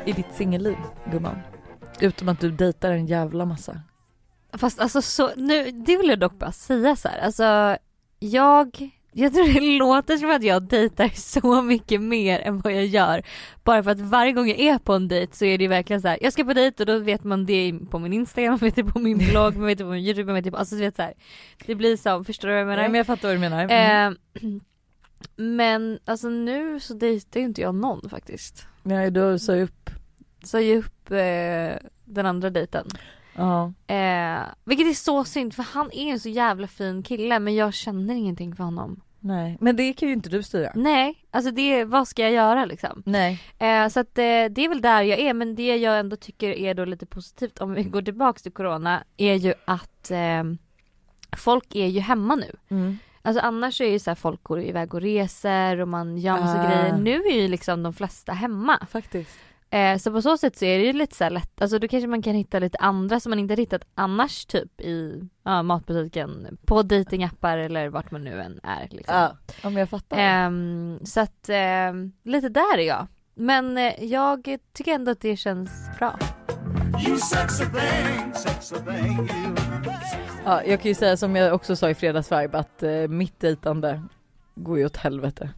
i 0.06 0.12
ditt 0.12 0.34
singelliv 0.34 0.76
gumman? 1.12 1.38
Utom 2.00 2.28
att 2.28 2.40
du 2.40 2.50
dejtar 2.50 2.90
en 2.90 3.06
jävla 3.06 3.44
massa. 3.44 3.80
Fast 4.52 4.80
alltså 4.80 5.02
så, 5.02 5.30
nu, 5.36 5.70
det 5.70 5.96
vill 5.96 6.08
jag 6.08 6.18
dock 6.18 6.38
bara 6.38 6.52
säga 6.52 6.96
så 6.96 7.08
här. 7.08 7.18
alltså 7.18 7.76
jag, 8.18 8.90
jag 9.12 9.34
tror 9.34 9.54
det 9.54 9.78
låter 9.78 10.16
som 10.16 10.30
att 10.30 10.42
jag 10.42 10.62
dejtar 10.62 11.08
så 11.14 11.62
mycket 11.62 12.00
mer 12.00 12.40
än 12.40 12.60
vad 12.60 12.72
jag 12.72 12.86
gör. 12.86 13.22
Bara 13.64 13.82
för 13.82 13.90
att 13.90 14.00
varje 14.00 14.32
gång 14.32 14.48
jag 14.48 14.60
är 14.60 14.78
på 14.78 14.94
en 14.94 15.08
dejt 15.08 15.36
så 15.36 15.44
är 15.44 15.58
det 15.58 15.68
verkligen 15.68 16.02
så 16.02 16.08
här. 16.08 16.18
jag 16.20 16.32
ska 16.32 16.44
på 16.44 16.52
dejt 16.52 16.82
och 16.82 16.86
då 16.86 16.98
vet 16.98 17.24
man 17.24 17.46
det 17.46 17.72
på 17.90 17.98
min 17.98 18.12
instagram, 18.12 18.50
man 18.50 18.58
vet 18.58 18.76
det 18.76 18.84
på 18.84 18.98
min 18.98 19.18
blogg, 19.30 19.56
man 19.56 19.66
vet 19.66 19.78
det 19.78 19.84
på 19.84 19.90
min 19.90 20.04
youtube, 20.04 20.26
man 20.26 20.34
vet 20.34 20.44
det 20.44 20.50
på, 20.50 20.56
alltså 20.56 20.74
du 20.74 20.80
vet 20.80 20.96
så 20.96 21.02
här. 21.02 21.14
Det 21.66 21.74
blir 21.74 21.96
så, 21.96 22.24
förstår 22.24 22.48
du 22.48 22.54
vad 22.54 22.60
jag 22.60 22.66
menar? 22.66 22.82
Nej 22.82 22.90
men 22.90 22.98
jag 22.98 23.06
fattar 23.06 23.28
vad 23.28 23.36
du 23.36 23.40
menar. 23.40 23.62
Mm. 23.64 24.16
Eh, 24.42 24.50
men 25.36 25.98
alltså 26.04 26.28
nu 26.28 26.80
så 26.80 26.94
dejtar 26.94 27.40
ju 27.40 27.46
inte 27.46 27.60
jag 27.60 27.74
någon 27.74 28.10
faktiskt. 28.10 28.66
Nej 28.82 29.10
du 29.10 29.38
sa 29.38 29.56
ju 29.56 29.62
upp. 29.62 29.90
Sa 30.42 30.60
ju 30.60 30.78
upp 30.78 31.10
eh, 31.10 31.90
den 32.04 32.26
andra 32.26 32.50
dejten. 32.50 32.86
Ja. 33.34 33.72
Eh, 33.86 34.40
vilket 34.64 34.86
är 34.86 34.94
så 34.94 35.24
synd 35.24 35.54
för 35.54 35.62
han 35.62 35.90
är 35.92 36.12
en 36.12 36.20
så 36.20 36.28
jävla 36.28 36.66
fin 36.66 37.02
kille 37.02 37.38
men 37.38 37.54
jag 37.54 37.74
känner 37.74 38.14
ingenting 38.14 38.56
för 38.56 38.64
honom. 38.64 39.00
Nej 39.20 39.56
men 39.60 39.76
det 39.76 39.92
kan 39.92 40.08
ju 40.08 40.14
inte 40.14 40.28
du 40.28 40.42
styra. 40.42 40.72
Nej, 40.74 41.24
alltså 41.30 41.50
det, 41.50 41.84
vad 41.84 42.08
ska 42.08 42.22
jag 42.22 42.32
göra 42.32 42.64
liksom? 42.64 43.02
Nej. 43.06 43.42
Eh, 43.58 43.88
så 43.88 44.00
att 44.00 44.18
eh, 44.18 44.22
det 44.22 44.64
är 44.64 44.68
väl 44.68 44.80
där 44.80 45.02
jag 45.02 45.18
är 45.18 45.34
men 45.34 45.54
det 45.54 45.76
jag 45.76 45.98
ändå 45.98 46.16
tycker 46.16 46.50
är 46.50 46.74
då 46.74 46.84
lite 46.84 47.06
positivt 47.06 47.60
om 47.60 47.74
vi 47.74 47.82
går 47.82 48.02
tillbaks 48.02 48.42
till 48.42 48.52
corona 48.52 49.04
är 49.16 49.34
ju 49.34 49.54
att 49.64 50.10
eh, 50.10 50.44
folk 51.36 51.74
är 51.74 51.86
ju 51.86 52.00
hemma 52.00 52.34
nu. 52.34 52.56
Mm. 52.68 52.98
Alltså 53.22 53.40
annars 53.42 53.80
är 53.80 53.84
ju 53.90 53.98
så 53.98 54.10
här 54.10 54.14
folk 54.14 54.42
går 54.42 54.60
iväg 54.62 54.94
och 54.94 55.00
reser 55.00 55.80
och 55.80 55.88
man 55.88 56.18
gör 56.18 56.40
massa 56.40 56.60
Ah. 56.60 56.66
grejer. 56.66 56.96
Nu 56.98 57.14
är 57.22 57.40
ju 57.42 57.48
liksom 57.48 57.82
de 57.82 57.92
flesta 57.92 58.32
hemma. 58.32 58.86
Faktiskt. 58.90 59.30
Eh, 59.72 59.98
så 59.98 60.12
på 60.12 60.22
så 60.22 60.36
sätt 60.38 60.56
så 60.56 60.64
är 60.64 60.78
det 60.78 60.84
ju 60.84 60.92
lite 60.92 61.16
så 61.16 61.24
här 61.24 61.30
lätt, 61.30 61.62
alltså 61.62 61.78
då 61.78 61.88
kanske 61.88 62.06
man 62.08 62.22
kan 62.22 62.34
hitta 62.34 62.58
lite 62.58 62.78
andra 62.78 63.20
som 63.20 63.30
man 63.30 63.38
inte 63.38 63.54
hittat 63.54 63.82
annars 63.94 64.46
typ 64.46 64.80
i 64.80 65.28
ja, 65.44 65.62
matbutiken, 65.62 66.58
på 66.66 66.82
datingappar 66.82 67.58
eller 67.58 67.88
vart 67.88 68.10
man 68.10 68.24
nu 68.24 68.40
än 68.40 68.60
är 68.62 68.88
liksom. 68.90 69.14
Ja, 69.16 69.36
men 69.62 69.76
jag 69.76 69.88
fattar. 69.88 70.16
Ehm, 70.18 70.98
så 71.04 71.20
att 71.20 71.48
ehm, 71.48 72.12
lite 72.24 72.48
där 72.48 72.78
är 72.78 72.82
jag. 72.82 73.06
Men 73.34 73.78
eh, 73.78 74.04
jag 74.04 74.56
tycker 74.72 74.94
ändå 74.94 75.10
att 75.10 75.20
det 75.20 75.36
känns 75.36 75.70
bra. 75.98 76.18
Ja, 80.44 80.64
jag 80.64 80.80
kan 80.80 80.88
ju 80.88 80.94
säga 80.94 81.16
som 81.16 81.36
jag 81.36 81.54
också 81.54 81.76
sa 81.76 81.90
i 81.90 81.94
fredagsvibe 81.94 82.58
att 82.58 82.82
eh, 82.82 83.08
mitt 83.08 83.40
dejtande 83.40 84.02
går 84.54 84.78
ju 84.78 84.86
åt 84.86 84.96
helvete. 84.96 85.50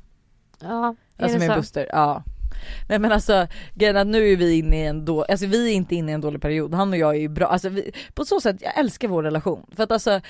Ja, 0.61 0.95
är 1.17 1.25
Alltså 1.25 1.39
det 1.39 1.47
med 1.47 1.55
så? 1.55 1.61
Buster, 1.61 1.87
ja. 1.91 2.23
Nej 2.89 2.99
men 2.99 3.13
alltså 3.13 3.47
grejen 3.75 3.97
är 3.97 4.01
att 4.01 4.07
nu 4.07 4.33
är 4.33 4.37
vi 4.37 4.59
inne 4.59 4.77
i 4.77 4.87
en 4.87 5.05
då, 5.05 5.25
alltså 5.25 5.47
vi 5.47 5.71
är 5.71 5.75
inte 5.75 5.95
inne 5.95 6.11
i 6.11 6.15
en 6.15 6.21
dålig 6.21 6.43
period, 6.43 6.75
han 6.75 6.91
och 6.91 6.97
jag 6.99 7.15
är 7.17 7.21
ju 7.21 7.29
bra, 7.29 7.47
alltså 7.47 7.69
vi, 7.69 7.93
på 8.15 8.25
så 8.25 8.41
sätt, 8.41 8.57
jag 8.61 8.79
älskar 8.79 9.09
vår 9.09 9.23
relation. 9.23 9.67
För 9.77 9.83
att 9.83 9.93
alltså 9.93 10.21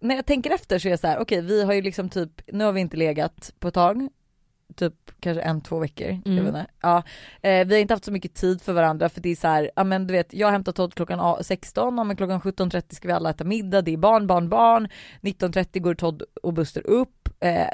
när 0.00 0.14
jag 0.14 0.26
tänker 0.26 0.50
efter 0.50 0.78
så 0.78 0.88
är 0.88 0.90
jag 0.90 1.00
så 1.00 1.06
här: 1.06 1.18
okej 1.18 1.40
vi 1.40 1.64
har 1.64 1.72
ju 1.72 1.82
liksom 1.82 2.08
typ, 2.08 2.40
nu 2.52 2.64
har 2.64 2.72
vi 2.72 2.80
inte 2.80 2.96
legat 2.96 3.52
på 3.58 3.68
ett 3.68 3.74
tag, 3.74 4.08
typ 4.76 4.94
kanske 5.20 5.42
en, 5.42 5.60
två 5.60 5.78
veckor. 5.78 6.06
Jag 6.08 6.26
Mm. 6.26 6.44
vet 6.44 6.46
inte. 6.46 6.66
Ja, 6.80 7.02
eh, 7.42 7.66
vi 7.66 7.74
har 7.74 7.80
inte 7.80 7.94
haft 7.94 8.04
så 8.04 8.12
mycket 8.12 8.34
tid 8.34 8.62
för 8.62 8.72
varandra 8.72 9.08
för 9.08 9.20
det 9.20 9.28
är 9.28 9.36
så 9.36 9.48
här, 9.48 9.70
ja 9.76 9.84
men 9.84 10.06
du 10.06 10.12
vet 10.12 10.34
jag 10.34 10.50
hämtar 10.50 10.72
Todd 10.72 10.94
klockan 10.94 11.20
a- 11.20 11.38
16, 11.42 11.96
ja, 11.98 12.04
men 12.04 12.16
klockan 12.16 12.40
17.30 12.40 12.94
ska 12.94 13.08
vi 13.08 13.14
alla 13.14 13.30
äta 13.30 13.44
middag, 13.44 13.82
det 13.82 13.92
är 13.92 13.96
barn, 13.96 14.26
barn, 14.26 14.48
barn. 14.48 14.88
19.30 15.20 15.78
går 15.80 15.94
Todd 15.94 16.22
och 16.42 16.52
Buster 16.52 16.86
upp, 16.86 17.28
eh, 17.40 17.66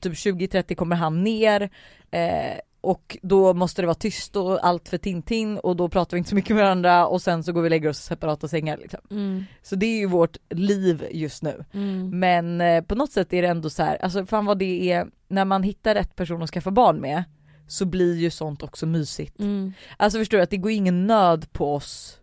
typ 0.00 0.12
20.30 0.16 0.74
kommer 0.74 0.96
han 0.96 1.22
ner. 1.24 1.70
Eh, 2.10 2.58
och 2.82 3.16
då 3.22 3.54
måste 3.54 3.82
det 3.82 3.86
vara 3.86 3.94
tyst 3.94 4.36
och 4.36 4.66
allt 4.66 4.88
för 4.88 4.98
Tintin 4.98 5.58
och 5.58 5.76
då 5.76 5.88
pratar 5.88 6.16
vi 6.16 6.18
inte 6.18 6.30
så 6.30 6.34
mycket 6.34 6.56
med 6.56 6.64
varandra 6.64 7.06
och 7.06 7.22
sen 7.22 7.44
så 7.44 7.52
går 7.52 7.62
vi 7.62 7.66
och 7.66 7.70
lägger 7.70 7.88
oss 7.88 8.00
i 8.00 8.02
separata 8.02 8.48
sängar 8.48 8.76
liksom. 8.76 9.00
Mm. 9.10 9.44
Så 9.62 9.76
det 9.76 9.86
är 9.86 9.98
ju 9.98 10.06
vårt 10.06 10.36
liv 10.50 11.06
just 11.10 11.42
nu. 11.42 11.64
Mm. 11.72 12.18
Men 12.18 12.60
eh, 12.60 12.84
på 12.84 12.94
något 12.94 13.12
sätt 13.12 13.32
är 13.32 13.42
det 13.42 13.48
ändå 13.48 13.70
så 13.70 13.82
här, 13.82 13.96
alltså 14.02 14.26
fan 14.26 14.44
vad 14.44 14.58
det 14.58 14.92
är, 14.92 15.06
när 15.28 15.44
man 15.44 15.62
hittar 15.62 15.94
rätt 15.94 16.16
person 16.16 16.42
att 16.42 16.50
skaffa 16.50 16.70
barn 16.70 17.00
med 17.00 17.24
så 17.68 17.84
blir 17.84 18.16
ju 18.16 18.30
sånt 18.30 18.62
också 18.62 18.86
mysigt. 18.86 19.40
Mm. 19.40 19.72
Alltså 19.96 20.18
förstår 20.18 20.38
du 20.38 20.44
att 20.44 20.50
det 20.50 20.56
går 20.56 20.72
ingen 20.72 21.06
nöd 21.06 21.52
på 21.52 21.74
oss 21.74 22.18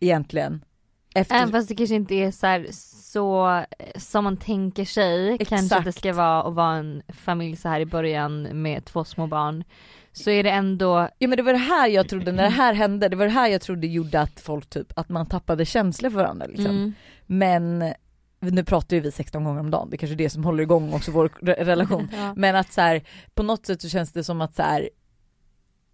egentligen. 0.00 0.64
Efter, 1.14 1.34
Även 1.34 1.50
fast 1.50 1.68
det 1.68 1.74
kanske 1.74 1.94
inte 1.94 2.14
är 2.14 2.30
så, 2.30 2.46
här, 2.46 2.66
så 3.12 3.48
eh, 3.56 3.64
som 3.96 4.24
man 4.24 4.36
tänker 4.36 4.84
sig 4.84 5.38
kanske 5.38 5.76
att 5.76 5.84
det 5.84 5.88
Exakt. 5.88 5.98
ska 5.98 6.12
vara 6.12 6.42
att 6.42 6.54
vara 6.54 6.74
en 6.74 7.02
familj 7.08 7.56
så 7.56 7.68
här 7.68 7.80
i 7.80 7.86
början 7.86 8.42
med 8.42 8.84
två 8.84 9.04
små 9.04 9.26
barn. 9.26 9.64
Så 10.16 10.30
är 10.30 10.42
det 10.42 10.50
ändå, 10.50 11.08
ja 11.18 11.28
men 11.28 11.36
det 11.36 11.42
var 11.42 11.52
det 11.52 11.58
här 11.58 11.88
jag 11.88 12.08
trodde, 12.08 12.32
när 12.32 12.42
det 12.42 12.48
här 12.48 12.74
hände, 12.74 13.08
det 13.08 13.16
var 13.16 13.24
det 13.24 13.30
här 13.30 13.48
jag 13.48 13.60
trodde 13.60 13.86
gjorde 13.86 14.20
att 14.20 14.40
folk 14.40 14.70
typ, 14.70 14.92
att 14.98 15.08
man 15.08 15.26
tappade 15.26 15.64
känslor 15.64 16.10
för 16.10 16.16
varandra 16.16 16.46
liksom. 16.46 16.66
mm. 16.66 16.92
Men 17.26 17.84
nu 18.40 18.64
pratar 18.64 18.96
ju 18.96 19.00
vi 19.02 19.10
16 19.12 19.44
gånger 19.44 19.60
om 19.60 19.70
dagen, 19.70 19.90
det 19.90 19.96
är 19.96 19.98
kanske 19.98 20.14
är 20.14 20.16
det 20.18 20.30
som 20.30 20.44
håller 20.44 20.62
igång 20.62 20.92
också 20.94 21.10
vår 21.10 21.28
re- 21.28 21.64
relation. 21.64 22.08
ja. 22.16 22.34
Men 22.36 22.56
att 22.56 22.72
så 22.72 22.80
här, 22.80 23.02
på 23.34 23.42
något 23.42 23.66
sätt 23.66 23.82
så 23.82 23.88
känns 23.88 24.12
det 24.12 24.24
som 24.24 24.40
att 24.40 24.54
så 24.54 24.62
här, 24.62 24.88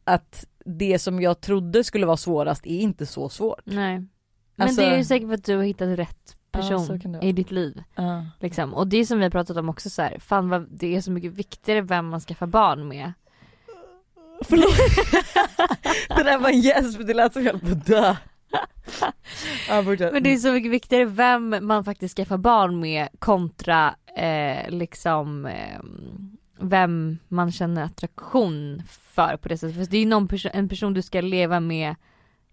att 0.05 0.47
det 0.65 0.99
som 0.99 1.21
jag 1.21 1.41
trodde 1.41 1.85
skulle 1.85 2.07
vara 2.07 2.17
svårast 2.17 2.67
är 2.67 2.81
inte 2.81 3.07
så 3.07 3.29
svårt. 3.29 3.63
nej. 3.65 4.07
Men 4.57 4.69
Alltså- 4.69 4.81
det 4.83 4.87
är 4.89 4.99
ju 4.99 5.05
säkert 5.05 5.29
för 5.29 5.35
att 5.35 5.45
du 5.45 5.57
har 5.57 5.65
hittat 5.65 5.99
rätt 5.99 6.37
Ja, 6.53 6.59
person 6.61 7.01
vara. 7.05 7.23
i 7.23 7.33
ditt 7.33 7.51
liv. 7.51 7.83
Ja. 7.95 8.27
Liksom. 8.41 8.75
Och 8.75 8.87
det 8.89 9.07
som 9.07 9.19
vi 9.19 9.25
har 9.25 9.31
pratat 9.31 9.57
om 9.57 9.69
också 9.69 9.91
så 9.91 10.03
här, 10.03 10.19
fan 10.19 10.49
vad, 10.49 10.67
det 10.71 10.97
är 10.97 11.01
så 11.01 11.11
mycket 11.11 11.33
viktigare 11.33 11.81
vem 11.81 12.07
man 12.09 12.21
skaffar 12.21 12.47
barn 12.47 12.89
med. 12.89 13.13
Förlåt. 14.45 14.77
det 16.17 16.23
där 16.23 16.39
var 16.39 16.49
en 16.49 16.61
gäsp, 16.61 17.01
det 17.07 17.15
lät 17.15 17.33
som 17.33 17.45
jag 17.45 17.53
höll 17.53 17.61
på 17.61 17.73
att 17.73 17.87
dö. 17.87 18.17
Ja. 19.69 19.83
Men 20.13 20.23
det 20.23 20.33
är 20.33 20.37
så 20.37 20.53
mycket 20.53 20.71
viktigare 20.71 21.05
vem 21.05 21.57
man 21.63 21.85
faktiskt 21.85 22.17
skaffar 22.17 22.37
barn 22.39 22.81
med 22.81 23.09
kontra 23.19 23.95
eh, 24.17 24.71
liksom 24.71 25.47
eh, 25.47 25.81
vem 26.61 27.19
man 27.29 27.53
känner 27.53 27.85
attraktion 27.85 28.83
för 28.89 29.37
på 29.37 29.49
det 29.49 29.59
sättet. 29.59 29.77
För 29.77 29.85
det 29.85 29.97
är 29.97 30.01
ju 30.01 30.07
någon 30.07 30.29
perso- 30.29 30.51
en 30.53 30.69
person 30.69 30.95
du 30.95 31.03
ska 31.03 31.21
leva 31.21 31.61
med 31.61 31.95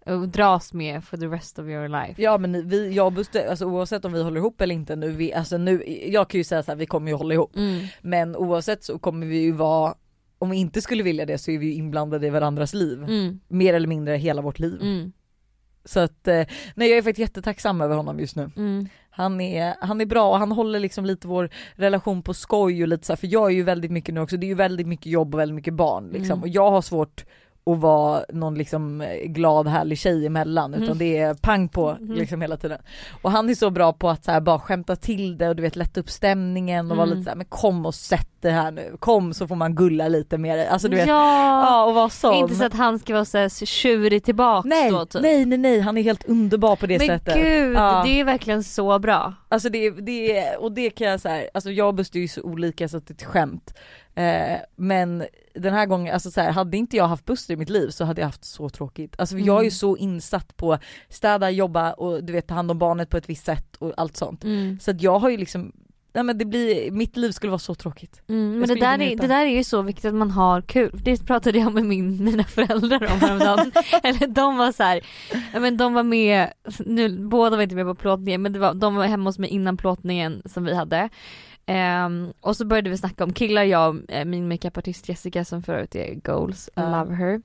och 0.05 0.29
dras 0.29 0.73
med 0.73 1.03
for 1.03 1.17
the 1.17 1.25
rest 1.25 1.59
of 1.59 1.65
your 1.65 1.87
life. 1.87 2.21
Ja 2.21 2.37
men 2.37 2.69
vi, 2.69 2.93
jag 2.93 3.13
Buster, 3.13 3.47
alltså 3.49 3.65
oavsett 3.65 4.05
om 4.05 4.13
vi 4.13 4.23
håller 4.23 4.37
ihop 4.37 4.61
eller 4.61 4.75
inte 4.75 4.95
nu, 4.95 5.11
vi, 5.11 5.33
alltså 5.33 5.57
nu, 5.57 5.83
jag 6.07 6.27
kan 6.29 6.37
ju 6.37 6.43
säga 6.43 6.63
så 6.63 6.71
här, 6.71 6.75
vi 6.77 6.85
kommer 6.85 7.11
ju 7.11 7.17
hålla 7.17 7.33
ihop. 7.33 7.55
Mm. 7.55 7.85
Men 8.01 8.35
oavsett 8.35 8.83
så 8.83 8.99
kommer 8.99 9.27
vi 9.27 9.37
ju 9.37 9.51
vara, 9.51 9.93
om 10.39 10.49
vi 10.49 10.57
inte 10.57 10.81
skulle 10.81 11.03
vilja 11.03 11.25
det 11.25 11.37
så 11.37 11.51
är 11.51 11.57
vi 11.57 11.65
ju 11.65 11.73
inblandade 11.73 12.27
i 12.27 12.29
varandras 12.29 12.73
liv. 12.73 13.03
Mm. 13.03 13.39
Mer 13.47 13.73
eller 13.73 13.87
mindre 13.87 14.17
hela 14.17 14.41
vårt 14.41 14.59
liv. 14.59 14.81
Mm. 14.81 15.11
Så 15.85 15.99
att, 15.99 16.27
eh, 16.27 16.43
nej 16.75 16.89
jag 16.89 16.97
är 16.97 17.01
faktiskt 17.01 17.19
jättetacksam 17.19 17.81
över 17.81 17.95
honom 17.95 18.19
just 18.19 18.35
nu. 18.35 18.49
Mm. 18.57 18.87
Han 19.09 19.41
är, 19.41 19.75
han 19.81 20.01
är 20.01 20.05
bra 20.05 20.29
och 20.31 20.37
han 20.39 20.51
håller 20.51 20.79
liksom 20.79 21.05
lite 21.05 21.27
vår 21.27 21.49
relation 21.75 22.21
på 22.23 22.33
skoj 22.33 22.81
och 22.81 22.87
lite 22.87 23.05
så 23.05 23.13
här, 23.13 23.17
för 23.17 23.27
jag 23.27 23.45
är 23.51 23.55
ju 23.55 23.63
väldigt 23.63 23.91
mycket 23.91 24.13
nu 24.15 24.21
också, 24.21 24.37
det 24.37 24.45
är 24.45 24.49
ju 24.49 24.53
väldigt 24.55 24.87
mycket 24.87 25.05
jobb 25.05 25.33
och 25.35 25.39
väldigt 25.39 25.55
mycket 25.55 25.73
barn 25.73 26.09
liksom. 26.09 26.31
Mm. 26.31 26.41
Och 26.41 26.47
jag 26.47 26.71
har 26.71 26.81
svårt 26.81 27.25
att 27.65 27.77
vara 27.79 28.23
någon 28.29 28.55
liksom 28.55 29.01
eh, 29.01 29.25
glad 29.25 29.67
härlig 29.67 29.97
tjej 29.97 30.25
emellan 30.25 30.73
utan 30.73 30.83
Mm. 30.85 30.97
det 30.97 31.17
är 31.17 31.33
pang 31.33 31.69
på 31.69 31.89
Mm. 31.89 32.13
liksom 32.13 32.41
hela 32.41 32.57
tiden. 32.57 32.79
Och 33.21 33.31
han 33.31 33.49
är 33.49 33.55
så 33.55 33.69
bra 33.69 33.93
på 33.93 34.09
att 34.09 34.23
så 34.25 34.31
här, 34.31 34.41
bara 34.41 34.59
skämta 34.59 34.95
till 34.95 35.37
det 35.37 35.49
och 35.49 35.55
du 35.55 35.61
vet 35.63 35.75
lätta 35.75 35.99
upp 35.99 36.09
stämningen 36.09 36.91
och 36.91 36.97
vara 36.97 37.07
Mm. 37.07 37.17
lite 37.17 37.23
så 37.25 37.29
här, 37.29 37.37
men 37.37 37.45
kom 37.45 37.85
och 37.85 37.95
sätt 37.95 38.36
det 38.41 38.49
här 38.51 38.71
nu, 38.71 38.95
kom 38.99 39.33
så 39.33 39.47
får 39.47 39.55
man 39.55 39.75
gulla 39.75 40.07
lite 40.07 40.37
mer. 40.37 40.67
Alltså 40.67 40.87
du 40.87 40.95
vet, 40.95 41.07
ja. 41.07 41.61
ja 41.65 41.83
och 41.85 41.93
vara 41.95 42.09
så. 42.09 42.33
Inte 42.33 42.55
så 42.55 42.65
att 42.65 42.73
han 42.73 42.99
ska 42.99 43.13
vara 43.13 43.49
så 43.49 43.65
tjurig 43.65 44.23
tillbaks 44.23 44.65
nej, 44.69 44.91
då 44.91 45.05
typ. 45.05 45.21
nej 45.21 45.45
nej 45.45 45.57
nej 45.57 45.79
han 45.79 45.97
är 45.97 46.01
helt 46.01 46.25
underbar 46.29 46.75
på 46.75 46.85
det 46.87 46.97
Men 46.97 47.07
sättet. 47.07 47.35
gud, 47.35 47.75
Ja. 47.75 48.01
det 48.05 48.19
är 48.19 48.23
verkligen 48.23 48.63
så 48.63 48.99
bra. 48.99 49.33
Alltså 49.49 49.69
det, 49.69 49.89
det, 49.89 50.55
och 50.55 50.71
det 50.71 50.89
kan 50.89 51.07
jag 51.07 51.19
säga, 51.21 51.49
alltså 51.53 51.71
jag 51.71 51.87
och 51.87 51.93
Buster 51.95 52.17
är 52.19 52.21
ju 52.21 52.27
så 52.27 52.41
olika 52.41 52.87
så 52.89 52.97
att 52.97 53.07
det 53.07 53.11
är 53.11 53.15
ett 53.15 53.23
skämt. 53.23 53.73
Eh, 54.15 54.57
men 54.75 55.25
den 55.55 55.73
här 55.73 55.85
gången, 55.85 56.13
alltså 56.13 56.31
så 56.31 56.41
här, 56.41 56.51
hade 56.51 56.77
inte 56.77 56.97
jag 56.97 57.07
haft 57.07 57.25
Buster 57.25 57.53
i 57.53 57.57
mitt 57.57 57.69
liv 57.69 57.89
så 57.89 58.05
hade 58.05 58.21
jag 58.21 58.27
haft 58.27 58.45
så 58.45 58.69
tråkigt. 58.69 59.15
Alltså 59.17 59.37
jag 59.37 59.55
är 59.57 59.61
ju 59.61 59.67
Mm. 59.67 59.71
så 59.71 59.97
insatt 59.97 60.57
på 60.57 60.77
städa, 61.09 61.49
jobba 61.49 61.93
och 61.93 62.23
du 62.23 62.33
vet 62.33 62.47
ta 62.47 62.53
hand 62.53 62.71
om 62.71 62.79
barnet 62.79 63.09
på 63.09 63.17
ett 63.17 63.29
visst 63.29 63.45
sätt 63.45 63.75
och 63.79 63.93
allt 63.97 64.17
sånt. 64.17 64.43
Mm. 64.43 64.79
Så 64.81 64.91
att 64.91 65.01
jag 65.01 65.19
har 65.19 65.29
ju 65.29 65.37
liksom, 65.37 65.71
nej 66.17 66.23
men 66.23 66.37
det 66.37 66.45
blir, 66.45 66.91
mitt 66.91 67.17
liv 67.17 67.31
skulle 67.31 67.49
vara 67.49 67.59
så 67.59 67.75
tråkigt. 67.75 68.21
Mm, 68.27 68.59
men 68.59 68.67
det 68.67 68.75
där, 68.75 69.01
är, 69.01 69.15
det 69.15 69.27
där 69.27 69.45
är 69.45 69.49
ju 69.49 69.63
så 69.63 69.81
viktigt 69.81 70.05
att 70.05 70.13
man 70.13 70.31
har 70.31 70.61
kul. 70.61 70.91
Det 71.03 71.25
pratade 71.25 71.59
jag 71.59 71.73
med 71.73 71.83
min, 71.83 72.23
mina 72.23 72.43
föräldrar 72.43 73.11
om 73.13 73.19
häromdagen. 73.19 73.71
Eller 74.03 74.27
de 74.27 74.57
var 74.57 74.71
så 74.71 74.83
här, 74.83 75.01
men 75.59 75.77
de 75.77 75.93
var 75.93 76.03
med, 76.03 76.53
nu, 76.79 77.27
båda 77.27 77.55
var 77.55 77.63
inte 77.63 77.75
med 77.75 77.85
på 77.85 77.95
plåtningen 77.95 78.41
men 78.41 78.53
det 78.53 78.59
var, 78.59 78.73
de 78.73 78.95
var 78.95 79.05
hemma 79.05 79.29
hos 79.29 79.39
mig 79.39 79.49
innan 79.49 79.77
plåtningen 79.77 80.41
som 80.45 80.63
vi 80.63 80.75
hade. 80.75 81.09
Ehm, 81.65 82.33
och 82.41 82.57
så 82.57 82.65
började 82.65 82.89
vi 82.89 82.97
snacka 82.97 83.23
om 83.23 83.33
killar, 83.33 83.63
jag 83.63 83.95
och 83.95 84.11
eh, 84.11 84.25
min 84.25 84.47
makeupartist 84.47 85.09
Jessica 85.09 85.45
som 85.45 85.63
för 85.63 85.73
övrigt 85.73 85.95
är 85.95 86.15
goals, 86.15 86.69
Ja. 86.75 86.99
love 86.99 87.15
her. 87.15 87.41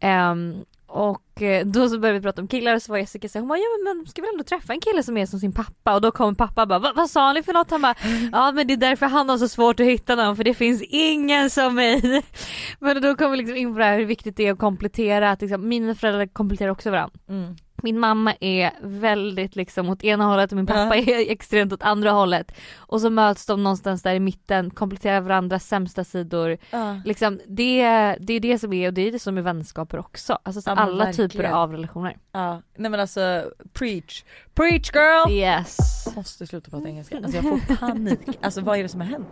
Ehm, 0.00 0.54
och 0.86 1.42
eh, 1.42 1.66
då 1.66 1.88
så 1.88 1.98
började 1.98 2.18
vi 2.18 2.22
prata 2.22 2.42
om 2.42 2.48
killar 2.48 2.74
och 2.74 2.82
så 2.82 2.92
var 2.92 2.98
Jessica 2.98 3.28
så 3.28 3.38
här, 3.38 3.40
hon 3.40 3.48
bara, 3.48 3.58
ja 3.58 3.64
men 3.84 3.96
man 3.96 4.06
ska 4.06 4.22
väl 4.22 4.30
ändå 4.32 4.44
träffa 4.44 4.72
en 4.72 4.80
kille 4.80 5.02
som 5.02 5.16
är 5.16 5.26
som 5.26 5.40
sin 5.40 5.52
pappa 5.52 5.94
och 5.94 6.00
då 6.00 6.10
kom 6.10 6.34
pappa 6.34 6.66
bara, 6.66 6.78
"Va- 6.78 6.92
vad 6.96 7.10
sa 7.10 7.32
ni 7.32 7.42
för 7.42 7.52
något? 7.52 7.70
Han 7.70 7.82
bara, 7.82 7.94
ja 8.32 8.52
men 8.52 8.66
det 8.66 8.72
är 8.74 8.76
därför 8.76 9.06
han 9.06 9.28
har 9.28 9.38
så 9.38 9.48
svårt 9.48 9.80
att 9.80 9.86
hitta 9.86 10.14
någon 10.14 10.36
för 10.36 10.44
det 10.44 10.54
finns 10.54 10.82
ingen 10.88 11.50
som 11.50 11.74
mig. 11.74 12.22
Men 12.78 13.02
då 13.02 13.14
kom 13.14 13.30
vi 13.30 13.36
liksom 13.36 13.56
in 13.56 13.72
på 13.72 13.78
det 13.78 13.84
här 13.84 13.98
hur 13.98 14.04
viktigt 14.06 14.36
det 14.36 14.46
är 14.46 14.52
att 14.52 14.58
komplettera, 14.58 15.30
att 15.30 15.40
liksom, 15.40 15.68
mina 15.68 15.94
föräldrar 15.94 16.26
kompletterar 16.26 16.70
också 16.70 16.90
varandra. 16.90 17.18
Mm. 17.28 17.56
Min 17.82 17.98
mamma 17.98 18.34
är 18.40 18.70
väldigt 18.82 19.56
liksom 19.56 19.88
åt 19.88 20.04
ena 20.04 20.24
hållet 20.24 20.52
och 20.52 20.56
min 20.56 20.66
Ja. 20.68 20.74
pappa 20.74 20.96
är 20.96 21.30
extremt 21.32 21.72
åt 21.72 21.82
andra 21.82 22.10
hållet. 22.10 22.52
Och 22.76 23.00
så 23.00 23.10
möts 23.10 23.46
de 23.46 23.62
någonstans 23.62 24.02
där 24.02 24.14
i 24.14 24.20
mitten, 24.20 24.70
kompletterar 24.70 25.20
varandras 25.20 25.66
sämsta 25.68 26.04
sidor. 26.04 26.56
Ja. 26.70 27.00
Liksom, 27.04 27.40
det, 27.46 27.82
det 28.20 28.32
är 28.32 28.40
det 28.40 28.58
som 28.58 28.72
är, 28.72 28.88
och 28.88 28.94
det 28.94 29.08
är 29.08 29.12
det 29.12 29.18
som 29.18 29.38
är 29.38 29.42
vänskaper 29.42 29.98
också. 29.98 30.38
Alltså 30.42 30.62
så 30.62 30.70
Ja, 30.70 30.74
alla 30.76 31.12
typer 31.12 31.44
av 31.44 31.72
relationer. 31.72 32.16
ja. 32.32 32.62
Nej 32.76 32.90
men 32.90 33.00
alltså, 33.00 33.44
preach, 33.72 34.22
preach 34.54 34.90
girl! 34.94 35.30
Yes. 35.32 35.76
Jag 36.06 36.16
måste 36.16 36.46
sluta 36.46 36.70
prata 36.70 36.88
engelska, 36.88 37.16
alltså 37.16 37.36
jag 37.36 37.42
får 37.44 37.76
panik. 37.76 38.20
Alltså 38.42 38.60
vad 38.60 38.78
är 38.78 38.82
det 38.82 38.88
som 38.88 39.00
har 39.00 39.08
hänt? 39.08 39.28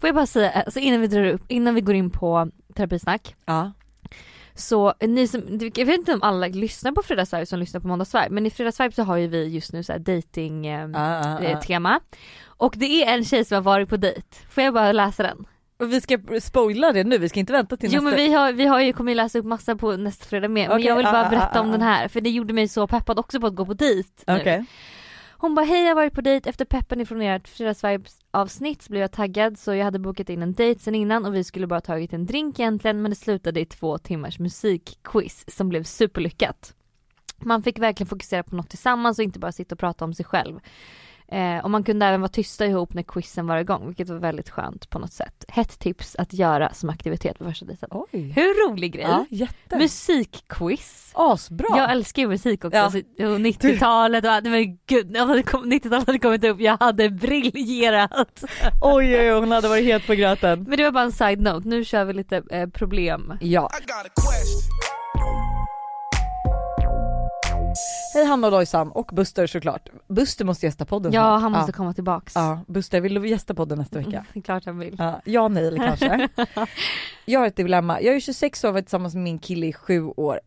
Får 0.00 0.08
jag 0.08 0.14
bara 0.14 0.26
säga, 0.26 0.50
alltså 0.50 0.80
innan 0.80 1.00
vi 1.00 1.06
drar 1.06 1.24
upp, 1.24 1.42
innan 1.48 1.74
vi 1.74 1.80
går 1.80 1.94
in 1.94 2.10
på 2.10 2.50
terapisnack. 2.74 3.36
Ja. 3.44 3.72
Så 4.56 4.94
ni 5.00 5.28
som, 5.28 5.42
jag 5.74 5.86
vet 5.86 5.98
inte 5.98 6.14
om 6.14 6.22
alla 6.22 6.46
lyssnar 6.46 6.92
på 6.92 7.02
Fredagsvibe 7.02 7.46
som 7.46 7.58
lyssnar 7.58 7.80
på 7.80 7.88
Måndagsvibe 7.88 8.28
men 8.30 8.46
i 8.46 8.50
Fredagsvibe 8.50 8.94
så 8.94 9.02
har 9.02 9.16
ju 9.16 9.26
vi 9.26 9.44
just 9.48 9.72
nu 9.72 9.82
så 9.82 9.92
här 9.92 9.98
dating 9.98 10.66
eh, 10.66 10.90
Ja, 10.92 11.24
ja, 11.24 11.40
eh, 11.40 11.50
ja. 11.50 11.60
tema. 11.60 12.00
Och 12.46 12.74
det 12.76 13.04
är 13.04 13.14
en 13.14 13.24
tjej 13.24 13.44
som 13.44 13.54
har 13.54 13.62
varit 13.62 13.88
på 13.88 13.96
dejt. 13.96 14.22
Får 14.48 14.64
jag 14.64 14.74
bara 14.74 14.92
läsa 14.92 15.22
den? 15.22 15.46
Och 15.78 15.92
vi 15.92 16.00
ska 16.00 16.18
spoila 16.40 16.92
det 16.92 17.04
nu, 17.04 17.18
vi 17.18 17.28
ska 17.28 17.40
inte 17.40 17.52
vänta 17.52 17.76
till 17.76 17.90
Jo 17.92 18.00
nästa. 18.00 18.16
men 18.16 18.26
vi 18.26 18.32
har, 18.32 18.52
vi 18.52 18.66
har 18.66 18.80
ju, 18.80 18.92
kommer 18.92 19.12
ju 19.12 19.16
läsa 19.16 19.38
upp 19.38 19.44
massa 19.44 19.76
på 19.76 19.96
nästa 19.96 20.24
fredag 20.24 20.48
med. 20.48 20.68
Men 20.68 20.76
Okej, 20.76 20.86
jag 20.86 20.96
vill 20.96 21.06
ah, 21.06 21.12
bara 21.12 21.26
ah, 21.26 21.30
berätta 21.30 21.58
ah, 21.58 21.60
om 21.60 21.68
ah. 21.68 21.72
den 21.72 21.82
här 21.82 22.08
för 22.08 22.20
det 22.20 22.30
gjorde 22.30 22.54
mig 22.54 22.68
så 22.68 22.86
peppad 22.86 23.18
också 23.18 23.40
på 23.40 23.46
att 23.46 23.54
gå 23.54 23.66
på 23.66 23.74
dejt 23.74 24.08
nu. 24.26 24.36
Okej. 24.36 24.64
Hon 25.44 25.54
bara 25.54 25.66
hej 25.66 25.82
jag 25.82 25.90
har 25.90 25.94
varit 25.94 26.14
på 26.14 26.20
dejt 26.20 26.50
efter 26.50 26.64
peppen 26.64 27.00
ifrån 27.00 27.22
ert 27.22 27.48
fredagsvibes 27.48 28.18
avsnitt 28.30 28.82
så 28.82 28.90
blev 28.90 29.00
jag 29.00 29.12
taggad 29.12 29.58
så 29.58 29.74
jag 29.74 29.84
hade 29.84 29.98
bokat 29.98 30.28
in 30.28 30.42
en 30.42 30.52
dejt 30.52 30.80
sen 30.80 30.94
innan 30.94 31.24
och 31.24 31.34
vi 31.34 31.44
skulle 31.44 31.66
bara 31.66 31.80
tagit 31.80 32.12
en 32.12 32.26
drink 32.26 32.58
egentligen 32.58 33.02
men 33.02 33.10
det 33.10 33.16
slutade 33.16 33.60
i 33.60 33.66
två 33.66 33.98
timmars 33.98 34.38
musikquiz 34.38 35.44
som 35.48 35.68
blev 35.68 35.82
superlyckat. 35.82 36.74
Man 37.38 37.62
fick 37.62 37.78
verkligen 37.78 38.08
fokusera 38.08 38.42
på 38.42 38.56
något 38.56 38.68
tillsammans 38.68 39.18
och 39.18 39.24
inte 39.24 39.38
bara 39.38 39.52
sitta 39.52 39.74
och 39.74 39.78
prata 39.78 40.04
om 40.04 40.14
sig 40.14 40.24
själv. 40.24 40.60
Eh, 41.28 41.58
och 41.64 41.70
man 41.70 41.84
kunde 41.84 42.06
även 42.06 42.20
vara 42.20 42.28
tysta 42.28 42.66
ihop 42.66 42.94
när 42.94 43.02
quizen 43.02 43.46
var 43.46 43.56
igång 43.58 43.86
vilket 43.86 44.08
var 44.08 44.16
väldigt 44.16 44.50
skönt 44.50 44.90
på 44.90 44.98
något 44.98 45.12
sätt. 45.12 45.44
Hett 45.48 45.78
tips 45.78 46.16
att 46.16 46.32
göra 46.32 46.72
som 46.74 46.90
aktivitet 46.90 47.38
på 47.38 47.44
första 47.44 47.66
dejten. 47.66 47.88
Oj. 47.92 48.32
Hur 48.36 48.68
rolig 48.70 48.92
grej! 48.92 49.04
Ja, 49.08 49.26
jätte. 49.30 49.76
Musikquiz. 49.78 51.10
Asbra. 51.14 51.66
Jag 51.78 51.90
älskar 51.92 52.22
ju 52.22 52.28
musik 52.28 52.64
också, 52.64 52.76
Ja. 52.78 52.90
så, 52.90 52.98
och 52.98 53.40
90-talet 53.40 54.24
och 54.24 54.50
men 54.50 54.78
gud, 54.86 55.10
när 55.10 55.26
hade 55.26 55.42
kom- 55.42 55.72
90-talet 55.72 56.06
hade 56.06 56.18
kommit 56.18 56.44
upp, 56.44 56.60
jag 56.60 56.76
hade 56.80 57.10
briljerat. 57.10 58.44
Oj 58.82 59.06
oj 59.18 59.32
oj, 59.32 59.40
hon 59.40 59.50
hade 59.52 59.68
varit 59.68 59.84
het 59.84 60.06
på 60.06 60.14
gröten. 60.14 60.62
Men 60.68 60.76
det 60.76 60.84
var 60.84 60.90
bara 60.90 61.04
en 61.04 61.12
side 61.12 61.40
note, 61.40 61.68
nu 61.68 61.84
kör 61.84 62.04
vi 62.04 62.12
lite 62.12 62.42
eh, 62.50 62.68
problem. 62.68 63.32
Ja. 63.40 63.70
Hej 68.14 68.24
Hanna 68.24 68.46
och 68.46 68.52
Lojsan 68.52 68.92
och 68.92 69.10
Buster 69.12 69.46
såklart. 69.46 69.88
Buster 70.08 70.44
måste 70.44 70.66
gästa 70.66 70.84
podden 70.84 71.12
Ja 71.12 71.36
han 71.36 71.52
måste 71.52 71.72
komma 71.72 71.94
tillbaks. 71.94 72.32
Ja, 72.34 72.60
Buster 72.66 73.00
vill 73.00 73.14
du 73.14 73.28
gästa 73.28 73.54
podden 73.54 73.78
nästa 73.78 73.98
vecka? 73.98 74.26
Mm, 74.32 74.42
klart 74.42 74.66
han 74.66 74.78
vill. 74.78 74.96
Ja, 74.98 75.20
ja 75.24 75.48
nej 75.48 75.66
eller 75.66 75.78
kanske. 75.78 76.28
jag 77.24 77.40
har 77.40 77.46
ett 77.46 77.56
dilemma, 77.56 78.00
jag 78.00 78.14
är 78.14 78.20
26 78.20 78.64
år 78.64 78.68
och 78.68 78.74
varit 78.74 78.84
tillsammans 78.84 79.14
med 79.14 79.22
min 79.22 79.38
kille 79.38 79.66
i 79.66 79.72
sju 79.72 80.04
år. 80.04 80.40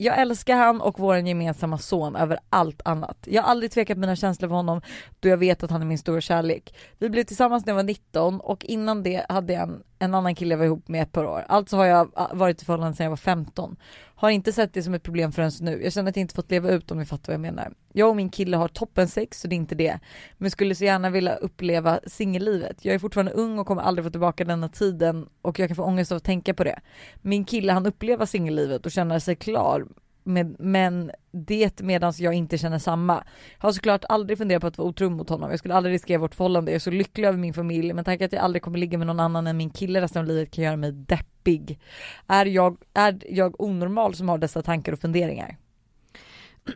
Jag 0.00 0.18
älskar 0.18 0.56
han 0.56 0.80
och 0.80 0.98
vår 0.98 1.16
gemensamma 1.16 1.78
son 1.78 2.16
över 2.16 2.38
allt 2.50 2.80
annat. 2.84 3.16
Jag 3.30 3.42
har 3.42 3.50
aldrig 3.50 3.70
tvekat 3.70 3.98
mina 3.98 4.16
känslor 4.16 4.48
för 4.48 4.56
honom 4.56 4.80
då 5.20 5.28
jag 5.28 5.36
vet 5.36 5.62
att 5.62 5.70
han 5.70 5.82
är 5.82 5.86
min 5.86 5.98
stora 5.98 6.20
kärlek. 6.20 6.74
Vi 6.98 7.10
blev 7.10 7.24
tillsammans 7.24 7.66
när 7.66 7.70
jag 7.70 7.76
var 7.76 7.82
19 7.82 8.40
och 8.40 8.64
innan 8.64 9.02
det 9.02 9.26
hade 9.28 9.52
jag 9.52 9.62
en, 9.62 9.82
en 9.98 10.14
annan 10.14 10.34
kille 10.34 10.52
jag 10.52 10.58
var 10.58 10.64
ihop 10.64 10.88
med 10.88 11.02
ett 11.02 11.12
par 11.12 11.24
år. 11.24 11.44
Alltså 11.48 11.76
har 11.76 11.84
jag 11.84 12.10
ah, 12.14 12.28
varit 12.32 12.62
i 12.62 12.64
förhållande 12.64 12.96
sedan 12.96 13.04
jag 13.04 13.10
var 13.10 13.16
15. 13.16 13.76
Har 14.20 14.30
inte 14.30 14.52
sett 14.52 14.72
det 14.72 14.82
som 14.82 14.94
ett 14.94 15.02
problem 15.02 15.32
förrän 15.32 15.50
nu. 15.60 15.82
Jag 15.82 15.92
känner 15.92 16.10
att 16.10 16.16
jag 16.16 16.20
inte 16.20 16.34
fått 16.34 16.50
leva 16.50 16.70
ut 16.70 16.90
om 16.90 16.98
ni 16.98 17.06
fattar 17.06 17.26
vad 17.26 17.34
jag 17.34 17.40
menar. 17.40 17.72
Jag 17.92 18.08
och 18.08 18.16
min 18.16 18.30
kille 18.30 18.56
har 18.56 18.68
toppen 18.68 19.08
sex 19.08 19.40
så 19.40 19.48
det 19.48 19.54
är 19.54 19.56
inte 19.56 19.74
det. 19.74 19.98
Men 20.38 20.50
skulle 20.50 20.74
så 20.74 20.84
gärna 20.84 21.10
vilja 21.10 21.34
uppleva 21.34 22.00
singellivet. 22.06 22.84
Jag 22.84 22.94
är 22.94 22.98
fortfarande 22.98 23.32
ung 23.32 23.58
och 23.58 23.66
kommer 23.66 23.82
aldrig 23.82 24.04
få 24.04 24.10
tillbaka 24.10 24.44
denna 24.44 24.68
tiden 24.68 25.28
och 25.42 25.58
jag 25.58 25.68
kan 25.68 25.76
få 25.76 25.82
ångest 25.82 26.12
av 26.12 26.16
att 26.16 26.24
tänka 26.24 26.54
på 26.54 26.64
det. 26.64 26.80
Min 27.22 27.44
kille 27.44 27.72
han 27.72 27.86
upplever 27.86 28.26
singellivet 28.26 28.86
och 28.86 28.92
känner 28.92 29.18
sig 29.18 29.36
klar 29.36 29.86
med, 30.28 30.56
men 30.58 31.10
det 31.30 31.80
medan 31.80 32.12
jag 32.18 32.34
inte 32.34 32.58
känner 32.58 32.78
samma. 32.78 33.24
Jag 33.58 33.68
har 33.68 33.72
såklart 33.72 34.04
aldrig 34.08 34.38
funderat 34.38 34.60
på 34.60 34.66
att 34.66 34.78
vara 34.78 34.88
otrogen 34.88 35.16
mot 35.16 35.28
honom. 35.28 35.50
Jag 35.50 35.58
skulle 35.58 35.74
aldrig 35.74 35.94
riskera 35.94 36.18
vårt 36.18 36.34
förhållande. 36.34 36.70
Jag 36.70 36.76
är 36.76 36.80
så 36.80 36.90
lycklig 36.90 37.24
över 37.26 37.38
min 37.38 37.54
familj 37.54 37.92
men 37.92 38.04
tanken 38.04 38.26
att 38.26 38.32
jag 38.32 38.42
aldrig 38.42 38.62
kommer 38.62 38.78
ligga 38.78 38.98
med 38.98 39.06
någon 39.06 39.20
annan 39.20 39.46
än 39.46 39.56
min 39.56 39.70
kille 39.70 40.00
resten 40.00 40.20
av 40.20 40.28
livet 40.28 40.50
kan 40.50 40.64
göra 40.64 40.76
mig 40.76 40.92
deppig. 40.92 41.78
Är 42.26 42.46
jag, 42.46 42.76
är 42.94 43.18
jag 43.28 43.60
onormal 43.60 44.14
som 44.14 44.28
har 44.28 44.38
dessa 44.38 44.62
tankar 44.62 44.92
och 44.92 44.98
funderingar? 44.98 45.56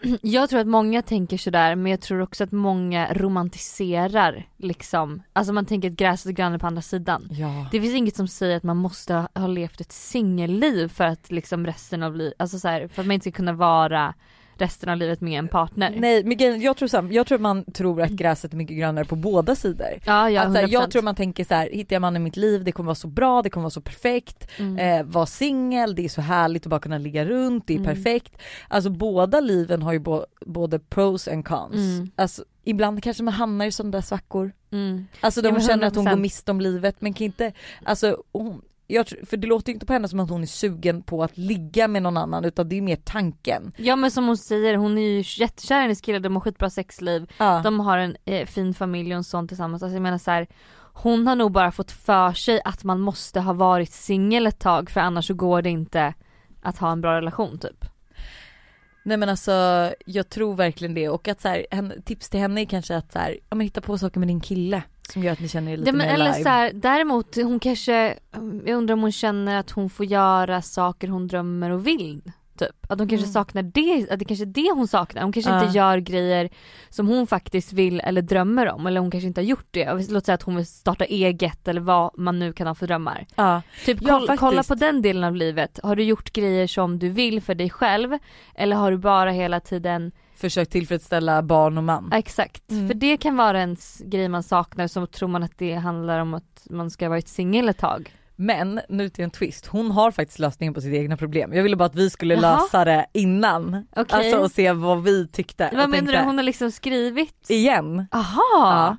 Jag 0.22 0.50
tror 0.50 0.60
att 0.60 0.66
många 0.66 1.02
tänker 1.02 1.38
sådär 1.38 1.74
men 1.76 1.90
jag 1.90 2.00
tror 2.00 2.20
också 2.20 2.44
att 2.44 2.52
många 2.52 3.14
romantiserar 3.14 4.46
liksom, 4.56 5.22
alltså 5.32 5.52
man 5.52 5.66
tänker 5.66 5.90
att 5.90 5.96
gräset 5.96 6.26
är 6.26 6.32
grönare 6.32 6.58
på 6.58 6.66
andra 6.66 6.82
sidan. 6.82 7.28
Ja. 7.30 7.68
Det 7.72 7.80
finns 7.80 7.94
inget 7.94 8.16
som 8.16 8.28
säger 8.28 8.56
att 8.56 8.62
man 8.62 8.76
måste 8.76 9.14
ha, 9.14 9.28
ha 9.34 9.46
levt 9.46 9.80
ett 9.80 9.92
singelliv 9.92 10.88
för 10.88 11.04
att 11.04 11.30
liksom 11.30 11.66
resten 11.66 12.02
av 12.02 12.16
livet, 12.16 12.34
alltså 12.38 12.58
så 12.58 12.68
här, 12.68 12.88
för 12.88 13.02
att 13.02 13.06
man 13.06 13.14
inte 13.14 13.30
ska 13.30 13.36
kunna 13.36 13.52
vara 13.52 14.14
resten 14.62 14.88
av 14.88 14.96
livet 14.96 15.20
med 15.20 15.38
en 15.38 15.48
partner. 15.48 15.94
Nej 15.98 16.24
men 16.24 16.60
jag 16.60 16.76
tror, 16.76 16.88
så 16.88 17.08
jag 17.10 17.26
tror 17.26 17.38
man 17.38 17.64
tror 17.64 18.02
att 18.02 18.10
gräset 18.10 18.52
är 18.52 18.56
mycket 18.56 18.76
grönare 18.76 19.04
på 19.04 19.16
båda 19.16 19.54
sidor. 19.54 19.86
Ja, 20.04 20.30
ja, 20.30 20.42
att, 20.42 20.52
så 20.52 20.58
här, 20.58 20.66
100%. 20.66 20.70
jag 20.70 20.90
tror 20.90 21.02
man 21.02 21.14
tänker 21.14 21.44
så 21.44 21.54
här, 21.54 21.68
hittar 21.72 21.96
jag 21.96 22.00
mannen 22.00 22.22
i 22.22 22.24
mitt 22.24 22.36
liv, 22.36 22.64
det 22.64 22.72
kommer 22.72 22.86
vara 22.86 22.94
så 22.94 23.08
bra, 23.08 23.42
det 23.42 23.50
kommer 23.50 23.62
vara 23.62 23.70
så 23.70 23.80
perfekt. 23.80 24.48
Mm. 24.58 24.78
Eh, 25.00 25.06
vara 25.12 25.26
singel, 25.26 25.94
det 25.94 26.04
är 26.04 26.08
så 26.08 26.20
härligt 26.20 26.66
att 26.66 26.70
bara 26.70 26.80
kunna 26.80 26.98
ligga 26.98 27.24
runt, 27.24 27.66
det 27.66 27.74
är 27.74 27.78
Mm. 27.78 27.94
perfekt. 27.94 28.32
Alltså 28.68 28.90
båda 28.90 29.40
liven 29.40 29.82
har 29.82 29.92
ju 29.92 30.02
både 30.46 30.78
pros 30.78 31.28
and 31.28 31.44
cons. 31.44 31.74
Mm. 31.74 32.10
Alltså 32.16 32.44
ibland 32.64 33.02
kanske 33.02 33.22
man 33.22 33.34
hamnar 33.34 33.66
i 33.66 33.72
sådana 33.72 33.90
där 33.90 34.00
svackor. 34.00 34.52
Mm. 34.72 35.06
Alltså 35.20 35.42
där 35.42 35.52
Ja, 35.52 35.60
känner 35.60 35.86
att 35.86 35.96
hon 35.96 36.04
går 36.04 36.10
100%. 36.12 36.20
miste 36.20 36.50
om 36.50 36.60
livet 36.60 36.96
men 37.00 37.14
kan 37.14 37.24
inte, 37.24 37.52
alltså 37.84 38.16
hon, 38.32 38.62
jag, 38.92 39.08
för 39.26 39.36
det 39.36 39.46
låter 39.46 39.68
ju 39.68 39.74
inte 39.74 39.86
på 39.86 39.92
henne 39.92 40.08
som 40.08 40.20
att 40.20 40.30
hon 40.30 40.42
är 40.42 40.46
sugen 40.46 41.02
på 41.02 41.22
att 41.22 41.38
ligga 41.38 41.88
med 41.88 42.02
någon 42.02 42.16
annan 42.16 42.44
utan 42.44 42.68
det 42.68 42.76
är 42.76 42.82
mer 42.82 42.96
tanken. 42.96 43.72
Ja 43.76 43.96
men 43.96 44.10
som 44.10 44.26
hon 44.26 44.36
säger, 44.36 44.76
hon 44.76 44.98
är 44.98 45.02
ju 45.02 45.22
jättekär 45.42 45.78
i 45.78 45.82
hennes 45.82 46.00
kille, 46.00 46.18
de 46.18 46.36
har 46.36 46.40
skitbra 46.40 46.70
sexliv, 46.70 47.30
Ja. 47.38 47.60
de 47.64 47.80
har 47.80 47.98
en 47.98 48.16
eh, 48.24 48.46
fin 48.46 48.74
familj 48.74 49.12
och 49.12 49.16
en 49.16 49.24
sån 49.24 49.48
tillsammans. 49.48 49.82
Alltså 49.82 49.94
jag 49.96 50.02
menar 50.02 50.18
så 50.18 50.30
här, 50.30 50.46
hon 50.94 51.26
har 51.26 51.36
nog 51.36 51.52
bara 51.52 51.72
fått 51.72 51.90
för 51.92 52.32
sig 52.32 52.60
att 52.64 52.84
man 52.84 53.00
måste 53.00 53.40
ha 53.40 53.52
varit 53.52 53.92
singel 53.92 54.46
ett 54.46 54.58
tag 54.60 54.90
för 54.90 55.00
annars 55.00 55.26
så 55.26 55.34
går 55.34 55.62
det 55.62 55.70
inte 55.70 56.14
att 56.62 56.78
ha 56.78 56.92
en 56.92 57.00
bra 57.00 57.16
relation 57.16 57.58
typ. 57.58 57.84
Nej 59.04 59.16
men 59.16 59.28
alltså 59.28 59.52
jag 60.06 60.28
tror 60.28 60.54
verkligen 60.54 60.94
det 60.94 61.08
och 61.08 61.28
att 61.28 61.40
så 61.40 61.48
här, 61.48 61.66
tips 62.04 62.30
till 62.30 62.40
henne 62.40 62.60
är 62.60 62.64
kanske 62.64 62.96
att 62.96 63.12
så 63.12 63.18
här, 63.18 63.38
ja, 63.50 63.56
men 63.56 63.60
hitta 63.60 63.80
på 63.80 63.98
saker 63.98 64.18
med 64.20 64.28
din 64.28 64.40
kille 64.40 64.82
som 65.08 65.22
gör 65.24 65.32
att 65.32 65.40
ni 65.40 65.48
känner 65.48 65.72
er 65.72 65.76
lite 65.76 65.88
Ja, 65.88 65.92
men 65.92 66.06
mer 66.06 66.14
eller 66.14 66.24
alive. 66.30 66.42
så 66.42 66.48
här, 66.48 66.72
däremot 66.74 67.36
hon 67.36 67.60
kanske, 67.60 68.18
jag 68.64 68.76
undrar 68.76 68.92
om 68.92 69.00
hon 69.02 69.12
känner 69.12 69.56
att 69.58 69.70
hon 69.70 69.90
får 69.90 70.06
göra 70.06 70.62
saker 70.62 71.08
hon 71.08 71.26
drömmer 71.28 71.70
och 71.70 71.86
vill. 71.86 72.22
Typ. 72.58 72.76
Att 72.88 72.98
hon 72.98 73.08
kanske 73.08 73.24
Mm. 73.24 73.32
saknar 73.32 73.62
det, 73.62 74.12
att 74.12 74.18
det 74.18 74.24
kanske 74.24 74.44
är 74.44 74.46
det 74.46 74.70
hon 74.74 74.88
saknar. 74.88 75.22
Hon 75.22 75.32
kanske 75.32 75.50
Ja. 75.50 75.64
inte 75.64 75.78
gör 75.78 75.98
grejer 75.98 76.48
som 76.90 77.08
hon 77.08 77.26
faktiskt 77.26 77.72
vill 77.72 78.00
eller 78.00 78.22
drömmer 78.22 78.68
om. 78.68 78.86
Eller 78.86 79.00
hon 79.00 79.10
kanske 79.10 79.26
inte 79.26 79.40
har 79.40 79.46
gjort 79.46 79.66
det. 79.70 80.06
Låt 80.10 80.24
säga 80.26 80.34
att 80.34 80.42
hon 80.42 80.56
vill 80.56 80.66
starta 80.66 81.04
eget 81.04 81.68
eller 81.68 81.80
vad 81.80 82.18
man 82.18 82.38
nu 82.38 82.52
kan 82.52 82.66
ha 82.66 82.74
för 82.74 82.86
drömmar. 82.86 83.26
Ja. 83.34 83.62
Typ 83.84 83.98
Ja, 84.02 84.18
koll, 84.26 84.36
kolla 84.38 84.56
faktiskt. 84.62 84.68
på 84.68 84.74
den 84.74 85.02
delen 85.02 85.24
av 85.24 85.36
livet. 85.36 85.78
Har 85.82 85.96
du 85.96 86.02
gjort 86.02 86.32
grejer 86.32 86.66
som 86.66 86.98
du 86.98 87.08
vill 87.08 87.40
för 87.42 87.54
dig 87.54 87.70
själv? 87.70 88.18
Eller 88.54 88.76
har 88.76 88.90
du 88.90 88.96
bara 88.98 89.30
hela 89.30 89.60
tiden, 89.60 90.12
Försök 90.42 90.70
tillfredsställa 90.70 91.42
barn 91.42 91.78
och 91.78 91.84
man. 91.84 92.12
exakt. 92.12 92.70
Mm. 92.70 92.88
För 92.88 92.94
det 92.94 93.16
kan 93.16 93.36
vara 93.36 93.60
en 93.60 93.76
grej 94.04 94.28
man 94.28 94.42
saknar 94.42 94.86
så 94.86 95.06
tror 95.06 95.28
man 95.28 95.42
att 95.42 95.58
det 95.58 95.74
handlar 95.74 96.18
om 96.18 96.34
att 96.34 96.66
man 96.70 96.90
ska 96.90 97.04
ha 97.04 97.10
varit 97.10 97.28
singel 97.28 97.68
ett 97.68 97.78
tag. 97.78 98.14
Men 98.36 98.80
nu 98.88 99.08
till 99.08 99.24
en 99.24 99.30
twist, 99.30 99.66
hon 99.66 99.90
har 99.90 100.10
faktiskt 100.10 100.38
lösningen 100.38 100.74
på 100.74 100.80
sitt 100.80 100.94
egna 100.94 101.16
problem. 101.16 101.52
Jag 101.52 101.62
ville 101.62 101.76
bara 101.76 101.84
att 101.84 101.94
vi 101.94 102.10
skulle 102.10 102.34
Jaha. 102.34 102.56
lösa 102.60 102.84
det 102.84 103.06
innan. 103.12 103.86
Okej. 103.96 104.18
Alltså 104.18 104.38
och 104.40 104.50
se 104.50 104.72
vad 104.72 105.02
vi 105.02 105.28
tyckte 105.28 105.64
Vad 105.72 105.90
menar 105.90 105.92
tänkte. 106.06 106.12
du? 106.18 106.24
Hon 106.24 106.36
har 106.36 106.42
liksom 106.44 106.70
skrivit? 106.70 107.46
Igen. 107.48 108.06
Aha! 108.10 108.36
Ja. 108.52 108.96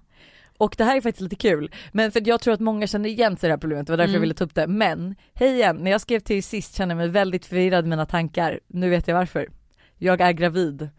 Och 0.58 0.75
det 0.77 0.84
här 0.84 0.97
är 0.97 1.01
faktiskt 1.01 1.21
lite 1.21 1.36
kul, 1.36 1.71
men 1.91 2.12
för 2.12 2.27
jag 2.27 2.41
tror 2.41 2.53
att 2.53 2.60
många 2.60 2.88
känner 2.88 3.10
igen 3.10 3.38
sig 3.38 3.47
i 3.47 3.49
det 3.49 3.53
här 3.53 3.58
problemet, 3.60 3.88
det 3.88 3.93
var 3.93 3.97
därför 3.97 4.08
Mm. 4.10 4.13
jag 4.15 4.21
ville 4.21 4.34
ta 4.34 4.43
upp 4.43 4.56
det. 4.56 4.67
Men, 4.67 5.15
hej 5.34 5.53
igen, 5.53 5.75
när 5.75 5.91
jag 5.91 6.01
skrev 6.01 6.19
till 6.19 6.43
sist 6.43 6.75
kände 6.75 6.91
jag 6.93 6.97
mig 6.97 7.10
väldigt 7.10 7.45
förvirrad 7.45 7.86
i 7.86 7.89
mina 7.89 8.06
tankar. 8.06 8.60
Nu 8.67 8.89
vet 8.89 9.08
jag 9.08 9.15
varför. 9.15 9.47
Jag 9.97 10.21
är 10.21 10.32
gravid. 10.32 10.89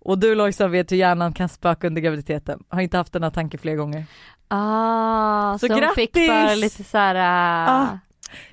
Och 0.00 0.18
du 0.18 0.34
Lojsan 0.34 0.70
vet 0.70 0.92
hur 0.92 0.96
hjärnan 0.96 1.32
kan 1.32 1.48
spöka 1.48 1.86
under 1.86 2.00
graviditeten. 2.02 2.62
Har 2.68 2.80
inte 2.80 2.96
haft 2.96 3.12
den 3.12 3.22
här 3.22 3.30
tanken 3.30 3.60
flera 3.60 3.76
gånger. 3.76 4.04
Ah, 4.48 5.58
Så 5.58 5.66
så, 5.66 5.72
hon 5.74 5.82
fick 5.94 6.12
grattis! 6.14 6.28
bara 6.28 6.54
lite 6.54 6.84
såhär... 6.84 7.14
Ah. 7.14 7.98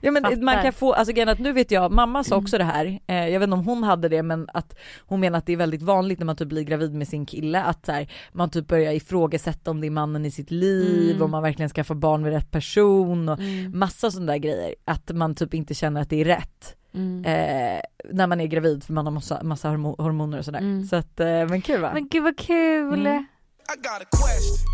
Ja 0.02 0.12
men 0.12 0.24
Fattar. 0.24 0.38
man 0.42 0.62
kan 0.64 0.74
få, 0.74 0.94
alltså 0.94 1.14
grejen 1.14 1.30
att 1.30 1.40
nu 1.40 1.52
vet 1.52 1.72
jag, 1.72 1.92
mamma 1.92 2.24
sa 2.24 2.36
också 2.36 2.58
det 2.58 2.64
här, 2.64 3.00
eh, 3.08 3.16
jag 3.30 3.40
vet 3.40 3.48
inte 3.48 3.54
om 3.58 3.66
hon 3.66 3.84
hade 3.84 4.10
det 4.10 4.24
men 4.24 4.48
att 4.54 4.78
hon 5.00 5.20
menar 5.20 5.38
att 5.38 5.46
det 5.46 5.54
är 5.54 5.58
väldigt 5.58 5.82
vanligt 5.82 6.20
när 6.20 6.26
man 6.26 6.36
typ 6.36 6.48
blir 6.48 6.64
gravid 6.64 6.94
med 6.94 7.08
sin 7.08 7.26
kille 7.26 7.64
att 7.64 7.86
så 7.86 7.92
här, 7.92 8.08
man 8.32 8.50
typ 8.50 8.68
börjar 8.68 8.92
ifrågasätta 8.94 9.72
om 9.72 9.82
det 9.82 9.88
är 9.88 9.92
mannen 9.92 10.26
i 10.26 10.32
sitt 10.32 10.52
liv, 10.52 11.10
Mm. 11.12 11.22
om 11.24 11.32
man 11.32 11.44
verkligen 11.44 11.70
skaffar 11.70 11.96
barn 11.96 12.22
med 12.22 12.32
rätt 12.32 12.52
person 12.52 13.30
och 13.30 13.40
Mm, 13.40 13.80
massa 13.80 14.12
sådana 14.12 14.32
där 14.32 14.40
grejer. 14.40 14.76
Att 14.86 15.12
man 15.12 15.36
typ 15.36 15.54
inte 15.54 15.74
känner 15.74 16.02
att 16.02 16.10
det 16.10 16.22
är 16.22 16.26
rätt 16.26 16.76
mm. 16.94 17.26
eh, 17.26 17.82
när 18.14 18.28
man 18.28 18.42
är 18.42 18.48
gravid 18.48 18.84
för 18.84 18.94
man 18.94 19.06
har 19.06 19.14
massa, 19.14 19.44
massa 19.44 19.70
hormo- 19.70 20.02
hormoner 20.02 20.38
och 20.38 20.46
sådär. 20.46 20.60
Mm. 20.60 20.84
Så 20.84 20.96
att, 20.96 21.20
eh, 21.20 21.26
men 21.26 21.62
kul 21.62 21.82
va? 21.82 21.92
Men 21.94 22.08
gud 22.08 22.24
vad 22.24 22.38
kul! 22.38 23.08
Mm. 23.08 23.18
I 23.18 23.78
got 23.78 24.02
a 24.02 24.08
question. 24.12 24.68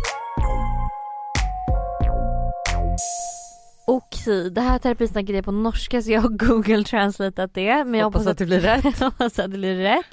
Okej, 3.86 4.50
det 4.50 4.60
här 4.60 4.78
terapisnacket 4.78 5.30
är 5.30 5.42
på 5.42 5.52
norska 5.52 6.02
så 6.02 6.10
jag 6.10 6.20
har 6.20 6.28
google 6.28 6.84
translateat 6.84 7.54
det 7.54 7.84
men 7.84 7.94
jag 7.94 8.04
hoppas, 8.04 8.20
hoppas, 8.20 8.32
att 8.32 8.38
det 8.38 8.46
blir 8.46 8.60
rätt. 8.60 8.84
hoppas 9.00 9.38
att 9.38 9.52
det 9.52 9.58
blir 9.58 9.76
rätt. 9.76 10.06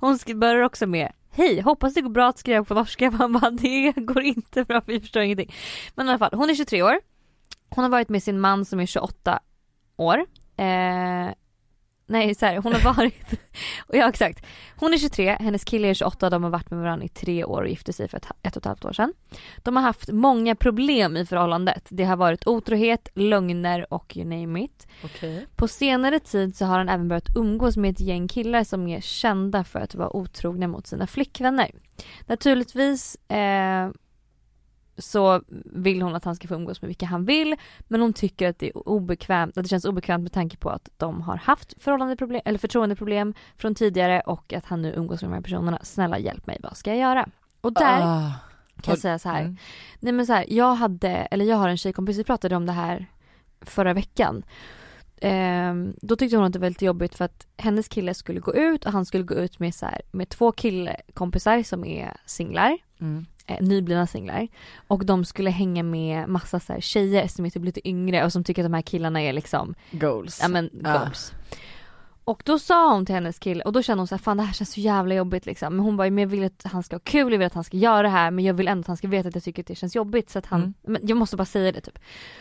Hon 0.00 0.18
börjar 0.34 0.62
också 0.62 0.86
med 0.86 1.12
Hej, 1.36 1.60
hoppas 1.60 1.94
det 1.94 2.00
går 2.00 2.10
bra 2.10 2.28
att 2.28 2.38
skriva 2.38 2.64
på 2.64 2.74
norska. 2.74 3.10
Man 3.18 3.32
bara, 3.32 3.50
det 3.50 3.92
går 3.92 4.22
inte 4.22 4.64
bra, 4.64 4.82
vi 4.86 5.00
förstår 5.00 5.22
ingenting. 5.22 5.54
Men 5.94 6.06
i 6.06 6.10
alla 6.10 6.18
fall, 6.18 6.30
hon 6.32 6.50
är 6.50 6.54
23 6.54 6.82
år. 6.82 6.96
Hon 7.68 7.84
har 7.84 7.90
varit 7.90 8.08
med 8.08 8.22
sin 8.22 8.40
man 8.40 8.64
som 8.64 8.80
är 8.80 8.86
28 8.86 9.40
år. 9.96 10.26
Eh, 10.56 11.34
nej, 12.06 12.34
så 12.34 12.46
här, 12.46 12.56
hon 12.56 12.72
har 12.72 12.94
varit, 12.94 13.40
ja 13.92 14.08
exakt. 14.08 14.46
Hon 14.76 14.94
är 14.94 14.98
23, 14.98 15.36
hennes 15.40 15.64
kille 15.64 15.88
är 15.88 15.94
28, 15.94 16.30
de 16.30 16.42
har 16.44 16.50
varit 16.50 16.70
med 16.70 16.80
varandra 16.80 17.06
i 17.06 17.08
tre 17.08 17.44
år 17.44 17.62
och 17.62 17.68
gifte 17.68 17.92
sig 17.92 18.08
för 18.08 18.16
ett, 18.16 18.26
ett 18.42 18.56
och 18.56 18.60
ett 18.60 18.66
halvt 18.66 18.84
år 18.84 18.92
sedan. 18.92 19.12
De 19.58 19.76
har 19.76 19.82
haft 19.82 20.08
många 20.12 20.54
problem 20.54 21.16
i 21.16 21.26
förhållandet. 21.26 21.86
Det 21.88 22.04
har 22.04 22.16
varit 22.16 22.46
otrohet, 22.46 23.08
lögner 23.14 23.92
och 23.94 24.16
you 24.16 24.24
name 24.24 24.64
it. 24.64 24.86
Okej. 25.04 25.46
På 25.56 25.68
senare 25.68 26.20
tid 26.20 26.56
så 26.56 26.64
har 26.64 26.78
han 26.78 26.88
även 26.88 27.08
börjat 27.08 27.36
umgås 27.36 27.76
med 27.76 27.90
ett 27.90 28.00
gäng 28.00 28.28
killar 28.28 28.64
som 28.64 28.88
är 28.88 29.00
kända 29.00 29.64
för 29.64 29.78
att 29.78 29.94
vara 29.94 30.16
otrogna 30.16 30.68
mot 30.68 30.86
sina 30.86 31.06
flickvänner. 31.06 31.70
Naturligtvis 32.26 33.16
eh, 33.30 33.90
så 34.98 35.42
vill 35.64 36.02
hon 36.02 36.14
att 36.14 36.24
han 36.24 36.36
ska 36.36 36.48
få 36.48 36.54
umgås 36.54 36.82
med 36.82 36.86
vilka 36.88 37.06
han 37.06 37.24
vill 37.24 37.56
men 37.88 38.00
hon 38.00 38.12
tycker 38.12 38.48
att 38.48 38.58
det 38.58 38.66
är 38.68 38.88
obekvämt, 38.88 39.56
att 39.58 39.64
det 39.64 39.68
känns 39.68 39.84
obekvämt 39.84 40.22
med 40.22 40.32
tanke 40.32 40.56
på 40.56 40.70
att 40.70 40.88
de 40.96 41.22
har 41.22 41.36
haft 41.36 41.74
förhållandeproblem, 41.82 42.40
eller 42.44 42.58
förtroendeproblem 42.58 43.34
från 43.56 43.74
tidigare 43.74 44.20
och 44.20 44.52
att 44.52 44.66
han 44.66 44.82
nu 44.82 44.92
umgås 44.96 45.22
med 45.22 45.30
de 45.30 45.34
här 45.34 45.42
personerna. 45.42 45.78
Snälla 45.82 46.18
hjälp 46.18 46.46
mig, 46.46 46.58
vad 46.62 46.76
ska 46.76 46.90
jag 46.90 46.98
göra? 46.98 47.28
Och 47.60 47.72
där 47.72 48.00
Ah. 48.02 48.32
kan 48.82 48.92
jag 48.92 48.98
säga 48.98 49.18
så 49.18 49.28
här. 49.28 49.40
Mm. 49.40 49.56
Nej 50.00 50.12
men 50.12 50.26
så 50.26 50.32
här, 50.32 50.44
jag 50.48 50.74
hade, 50.74 51.08
eller 51.08 51.44
jag 51.44 51.56
har 51.56 51.68
en 51.68 51.76
tjejkompis, 51.76 52.18
vi 52.18 52.24
pratade 52.24 52.56
om 52.56 52.66
det 52.66 52.72
här 52.72 53.06
förra 53.60 53.92
veckan. 53.94 54.44
Ehm, 55.20 55.94
då 56.02 56.16
tyckte 56.16 56.36
hon 56.36 56.46
att 56.46 56.52
det 56.52 56.58
var 56.58 56.68
lite 56.68 56.84
jobbigt 56.84 57.14
för 57.14 57.24
att 57.24 57.46
hennes 57.56 57.88
kille 57.88 58.14
skulle 58.14 58.40
gå 58.40 58.54
ut 58.54 58.86
och 58.86 58.92
han 58.92 59.06
skulle 59.06 59.24
gå 59.24 59.34
ut 59.34 59.58
med, 59.58 59.74
så 59.74 59.86
här, 59.86 60.00
med 60.12 60.28
två 60.28 60.52
killkompisar 60.52 61.62
som 61.62 61.84
är 61.84 62.16
singlar, 62.26 62.78
Mm. 63.00 63.26
Eh, 63.46 63.56
nyblivna 63.60 64.06
singlar. 64.06 64.48
Och 64.88 65.04
de 65.06 65.24
skulle 65.24 65.50
hänga 65.50 65.82
med 65.82 66.28
massa 66.28 66.60
så 66.60 66.72
här, 66.72 66.80
tjejer 66.80 67.28
som 67.28 67.44
är 67.44 67.50
typ 67.50 67.64
lite 67.64 67.88
yngre 67.88 68.24
och 68.24 68.32
som 68.32 68.44
tycker 68.44 68.62
att 68.62 68.70
de 68.70 68.74
här 68.74 68.82
killarna 68.82 69.20
är 69.22 69.32
liksom 69.32 69.74
Goals. 69.90 70.38
ja 70.42 70.48
men 70.48 70.70
goals. 70.72 71.32
och 72.24 72.42
då 72.44 72.58
sa 72.58 72.92
hon 72.92 73.06
till 73.06 73.14
hennes 73.14 73.38
kille 73.38 73.64
och 73.64 73.72
då 73.72 73.82
kände 73.82 74.00
hon 74.00 74.06
så 74.08 74.14
här, 74.14 74.22
fan 74.22 74.36
det 74.36 74.42
här 74.42 74.52
känns 74.52 74.72
så 74.72 74.80
jävla 74.80 75.14
jobbigt 75.14 75.46
liksom. 75.46 75.76
Men 75.76 75.84
hon 75.84 75.96
bara, 75.96 76.10
men 76.10 76.18
jag 76.22 76.28
vill 76.28 76.44
att 76.44 76.62
han 76.64 76.82
ska 76.82 76.94
ha 76.96 77.00
kul, 77.00 77.32
jag 77.32 77.38
vill 77.38 77.46
att 77.46 77.54
han 77.54 77.64
ska 77.64 77.76
göra 77.76 78.02
det 78.02 78.08
här 78.08 78.30
men 78.30 78.44
jag 78.44 78.54
vill 78.54 78.68
ändå 78.68 78.80
att 78.80 78.86
han 78.86 78.96
ska 78.96 79.08
veta 79.08 79.28
att 79.28 79.34
jag 79.34 79.44
tycker 79.44 79.62
att 79.62 79.66
det 79.66 79.74
känns 79.74 79.96
jobbigt 79.96 80.30
så 80.30 80.38
att 80.38 80.46
han, 80.46 80.60
Mm. 80.60 80.74
men 80.82 81.00
jag 81.06 81.16
måste 81.18 81.36
bara 81.36 81.44
säga 81.44 81.72
det 81.72 81.80
typ. 81.80 81.98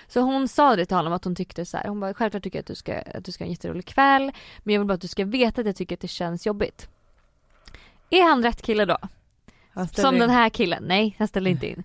Så 0.07 0.19
hon 0.21 0.47
sa 0.47 0.75
det 0.75 0.85
till 0.85 0.97
honom 0.97 1.13
att 1.13 1.23
hon 1.23 1.35
tyckte 1.35 1.65
så 1.65 1.77
här, 1.77 1.87
hon 1.87 1.99
bara 1.99 2.13
självklart 2.13 2.43
tycker 2.43 2.57
jag 2.57 2.61
att 2.61 2.67
du 2.67 2.75
ska, 2.75 2.99
att 3.15 3.25
du 3.25 3.31
ska 3.31 3.43
ha 3.43 3.45
en 3.45 3.51
jätterolig 3.51 3.85
kväll 3.85 4.31
men 4.63 4.73
jag 4.73 4.79
vill 4.81 4.87
bara 4.87 4.93
att 4.93 5.01
du 5.01 5.07
ska 5.07 5.25
veta 5.25 5.61
att 5.61 5.67
jag 5.67 5.75
tycker 5.75 5.95
att 5.95 6.01
det 6.01 6.07
känns 6.07 6.45
jobbigt. 6.45 6.89
Är 8.09 8.23
han 8.23 8.43
rätt 8.43 8.61
kille 8.61 8.85
då? 8.85 8.97
Som 9.93 10.13
in- 10.15 10.19
den 10.21 10.29
här 10.29 10.49
killen, 10.49 10.83
nej 10.87 11.15
han 11.19 11.27
ställer 11.27 11.51
inte 11.51 11.67
in. 11.69 11.83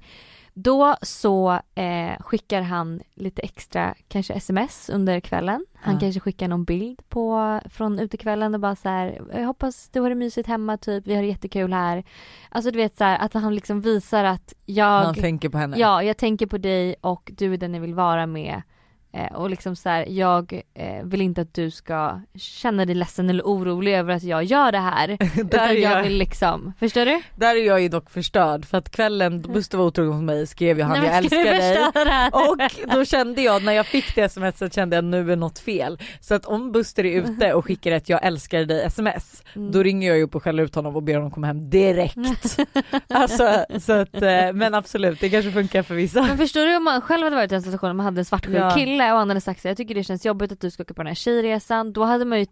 Då 0.55 0.96
så 1.03 1.61
eh, 1.74 2.12
skickar 2.20 2.62
han 2.62 3.00
lite 3.14 3.42
extra 3.42 3.94
kanske 4.09 4.35
sms 4.35 4.88
under 4.88 5.20
kvällen. 5.20 5.66
Han 5.74 5.94
Ja. 5.94 6.00
kanske 6.00 6.20
skickar 6.20 6.48
någon 6.48 6.64
bild 6.64 7.00
på, 7.09 7.61
från 7.70 7.98
utekvällen 7.98 8.55
och 8.55 8.61
bara 8.61 8.76
så 8.76 8.88
här, 8.88 9.20
jag 9.35 9.46
hoppas 9.46 9.88
du 9.92 10.00
har 10.00 10.09
det 10.09 10.14
mysigt 10.14 10.48
hemma 10.48 10.76
typ, 10.76 11.07
vi 11.07 11.14
har 11.14 11.22
det 11.22 11.29
jättekul 11.29 11.72
här. 11.72 12.05
Alltså 12.48 12.70
du 12.70 12.76
vet 12.76 12.96
så 12.96 13.05
här, 13.05 13.18
att 13.18 13.35
han 13.35 13.55
liksom 13.55 13.81
visar 13.81 14.24
att 14.24 14.55
jag, 14.66 14.85
Han 15.05 15.14
tänker 15.14 15.48
på 15.48 15.59
henne. 15.59 15.76
ja 15.79 16.03
jag 16.03 16.16
tänker 16.16 16.46
på 16.46 16.59
dig 16.59 16.94
och 17.00 17.31
du 17.35 17.53
är 17.55 17.59
den 17.59 17.74
jag 17.74 17.81
vill 17.81 17.94
vara 17.94 18.26
med. 18.26 18.62
Eh, 19.12 19.32
och 19.36 19.50
liksom 19.50 19.76
så 19.76 19.88
här, 19.88 20.06
jag 20.08 20.62
eh, 20.74 21.04
vill 21.04 21.20
inte 21.20 21.40
att 21.40 21.54
du 21.54 21.70
ska 21.70 22.20
känna 22.34 22.84
dig 22.86 22.94
ledsen 22.94 23.30
eller 23.30 23.42
orolig 23.44 23.94
över 23.94 24.14
att 24.14 24.22
jag 24.22 24.44
gör 24.44 24.72
det 24.72 24.78
här. 24.78 25.08
där, 25.44 25.58
är 25.68 25.72
jag 25.72 25.92
jag, 25.92 26.02
vill 26.02 26.16
liksom, 26.18 26.72
förstår 26.78 27.04
du? 27.04 27.22
där 27.36 27.56
är 27.56 27.66
jag 27.66 27.80
ju 27.80 27.88
dock 27.88 28.10
förstörd 28.10 28.64
för 28.64 28.78
att 28.78 28.90
kvällen 28.90 29.42
då 29.42 29.48
Buster 29.52 29.78
var 29.78 29.84
otrogen 29.84 30.14
mot 30.16 30.24
mig 30.24 30.46
skrev 30.46 30.78
ju 30.78 30.84
han 30.84 30.98
Nej, 30.98 31.08
jag 31.08 31.16
älskar 31.16 31.44
dig. 31.44 32.30
Och 32.32 32.94
då 32.94 33.04
kände 33.04 33.42
jag 33.42 33.64
när 33.64 33.72
jag 33.72 33.86
fick 33.86 34.14
det 34.14 34.28
smset 34.28 34.74
kände 34.74 34.96
jag 34.96 35.04
nu 35.04 35.32
är 35.32 35.36
något 35.36 35.58
fel. 35.58 35.98
Så 36.20 36.34
att 36.34 36.46
om 36.46 36.72
Buster 36.72 37.04
är 37.06 37.20
ute 37.22 37.52
och 37.54 37.64
skickar 37.64 37.92
ett 37.92 38.08
jag 38.08 38.24
älskar 38.26 38.64
dig 38.64 38.82
sms 38.84 39.42
Mm. 39.54 39.72
då 39.72 39.82
ringer 39.82 40.08
jag 40.08 40.16
ju 40.16 40.22
upp 40.22 40.34
och 40.34 40.42
skäller 40.42 40.62
ut 40.62 40.74
honom 40.74 40.96
och 40.96 41.02
ber 41.02 41.14
honom 41.14 41.30
komma 41.30 41.46
hem 41.46 41.70
direkt. 41.70 42.16
alltså 43.08 43.64
så 43.80 43.92
att 43.92 44.22
eh, 44.22 44.52
men 44.52 44.74
absolut 44.74 45.20
det 45.20 45.30
kanske 45.30 45.50
funkar 45.50 45.82
för 45.82 45.94
vissa. 45.94 46.22
Men 46.22 46.38
förstår 46.38 46.66
du 46.66 46.76
om 46.76 46.84
man 46.84 47.00
själv 47.00 47.24
hade 47.24 47.36
varit 47.36 47.52
i 47.52 47.54
den 47.54 47.62
situationen, 47.62 47.96
man 47.96 48.04
hade 48.06 48.20
en 48.20 48.24
svartsjuk 48.24 48.56
Ja. 48.56 48.70
kille 48.70 48.99
hade 49.04 49.40
sagt 49.40 49.62
så 49.62 49.68
här, 49.68 49.70
jag 49.70 49.76
tycker 49.76 49.94
det 49.94 50.04
känns 50.04 50.26
jobbigt 50.26 50.52
att 50.52 50.60
du 50.60 50.70
ska 50.70 50.82
åka 50.82 50.94
på 50.94 51.02
den 51.02 51.06
här 51.08 51.14
tjejresan. 51.14 51.92
Då 51.92 52.04
hade 52.04 52.24
man 52.24 52.38
ju, 52.40 52.46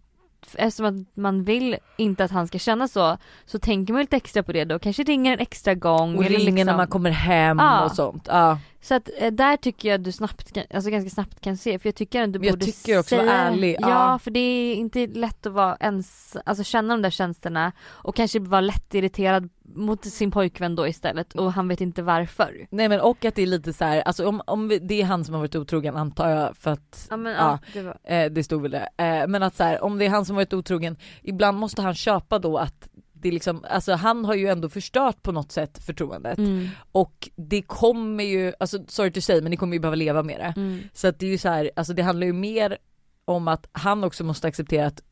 eftersom 0.54 0.87
att 0.87 1.16
man 1.16 1.44
vill 1.44 1.76
inte 1.96 2.24
att 2.24 2.30
han 2.30 2.46
ska 2.48 2.58
känna 2.58 2.88
så, 2.88 3.16
så 3.46 3.58
tänker 3.58 3.92
man 3.92 4.00
lite 4.00 4.16
extra 4.16 4.42
på 4.42 4.52
det 4.52 4.64
då. 4.64 4.78
Kanske 4.78 5.02
ringer 5.02 5.32
en 5.32 5.38
extra 5.38 5.74
gång. 5.74 6.16
Och 6.16 6.24
ringer 6.24 6.38
när 6.38 6.52
liksom- 6.52 6.76
man 6.76 6.87
kommer 6.87 7.11
hem 7.11 7.58
Ja. 7.58 7.84
och 7.84 7.92
sånt. 7.92 8.24
Ja. 8.30 8.58
Så 8.80 8.94
att 8.94 9.08
eh, 9.18 9.32
där 9.32 9.56
tycker 9.56 9.88
jag 9.88 10.00
du 10.00 10.12
snabbt 10.12 10.52
kan, 10.52 10.64
alltså 10.74 10.90
ganska 10.90 11.11
snabbt 11.11 11.40
kan 11.40 11.56
se, 11.56 11.78
för 11.78 11.88
jag 11.88 11.94
tycker 11.94 12.22
att 12.22 12.32
du 12.32 12.38
jag 12.42 12.52
borde 12.54 12.66
tycker 12.66 12.98
också 12.98 13.16
vara 13.16 13.26
säga, 13.26 13.38
ärlig, 13.38 13.76
Ja, 13.80 13.88
ja. 13.88 14.18
för 14.18 14.30
det 14.30 14.40
är 14.40 14.74
inte 14.74 15.06
lätt 15.06 15.46
att 15.46 15.52
vara 15.52 15.76
ens, 15.80 16.37
alltså 16.46 16.64
känna 16.64 16.94
de 16.94 17.02
där 17.02 17.11
känslorna 17.11 17.72
och 17.87 18.16
kanske 18.16 18.38
vara 18.40 18.61
lätt 18.61 18.94
irriterad 18.94 19.48
mot 19.74 20.04
sin 20.04 20.31
pojkvän 20.31 20.76
då 20.76 20.87
istället 20.88 21.35
och 21.35 21.52
han 21.52 21.68
vet 21.68 21.81
inte 21.81 22.02
varför. 22.02 22.66
Nej 22.70 22.88
men 22.88 23.00
och 23.00 23.24
att 23.24 23.35
det 23.35 23.42
är 23.42 23.46
lite 23.46 23.72
så 23.72 23.85
här, 23.85 24.00
alltså 24.00 24.28
om, 24.28 24.42
om 24.46 24.68
vi, 24.68 24.78
det 24.78 25.00
är 25.00 25.04
han 25.04 25.24
som 25.24 25.35
har 25.35 25.40
varit 25.40 25.57
otrogen 25.57 25.96
antar 25.96 26.28
jag 26.31 26.57
för 26.57 26.70
att 26.70 27.07
Ja 27.11 27.16
men 27.16 27.33
Ja. 27.33 27.38
ja, 27.38 27.59
det 27.72 27.83
var, 27.83 27.98
Eh, 28.04 28.31
det 28.31 28.44
stod 28.44 28.62
väl 28.62 28.70
det. 28.70 28.88
Eh, 28.96 29.26
men 29.28 29.42
att 29.42 29.57
så 29.57 29.64
här, 29.64 29.83
om 29.85 29.98
det 29.98 30.04
är 30.04 30.11
han 30.11 30.24
som 30.24 30.37
varit 30.37 30.52
otrogen, 30.52 30.96
ibland 31.22 31.59
måste 31.59 31.83
han 31.83 31.94
köpa 31.94 32.38
då 32.38 32.59
att 32.59 32.88
det 33.12 33.28
är 33.28 33.33
liksom, 33.33 33.64
alltså 33.70 33.92
han 33.92 34.24
har 34.24 34.35
ju 34.35 34.46
ändå 34.48 34.68
förstört 34.68 35.22
på 35.22 35.33
något 35.33 35.52
sätt 35.52 35.85
förtroendet 35.85 36.38
mm, 36.38 36.68
och 36.92 37.28
det 37.37 37.62
kommer 37.62 38.24
ju, 38.24 38.52
alltså 38.61 38.78
sorry 38.88 39.12
to 39.12 39.20
say 39.20 39.40
men 39.42 39.50
ni 39.50 39.57
kommer 39.57 39.72
ju 39.76 39.81
behöva 39.81 39.94
leva 39.96 40.22
med 40.22 40.40
det. 40.40 40.61
mm, 40.61 40.81
Så 40.94 41.09
att 41.09 41.18
det 41.18 41.26
är 41.26 41.31
ju 41.31 41.38
så 41.38 41.48
här, 41.48 41.70
alltså 41.76 41.92
det 41.94 42.02
handlar 42.02 42.26
ju 42.26 42.33
mer 42.33 42.78
om 43.24 43.48
att 43.48 43.68
han 43.72 44.04
också 44.04 44.24
måste 44.24 44.48
acceptera 44.48 44.87
att 44.87 45.02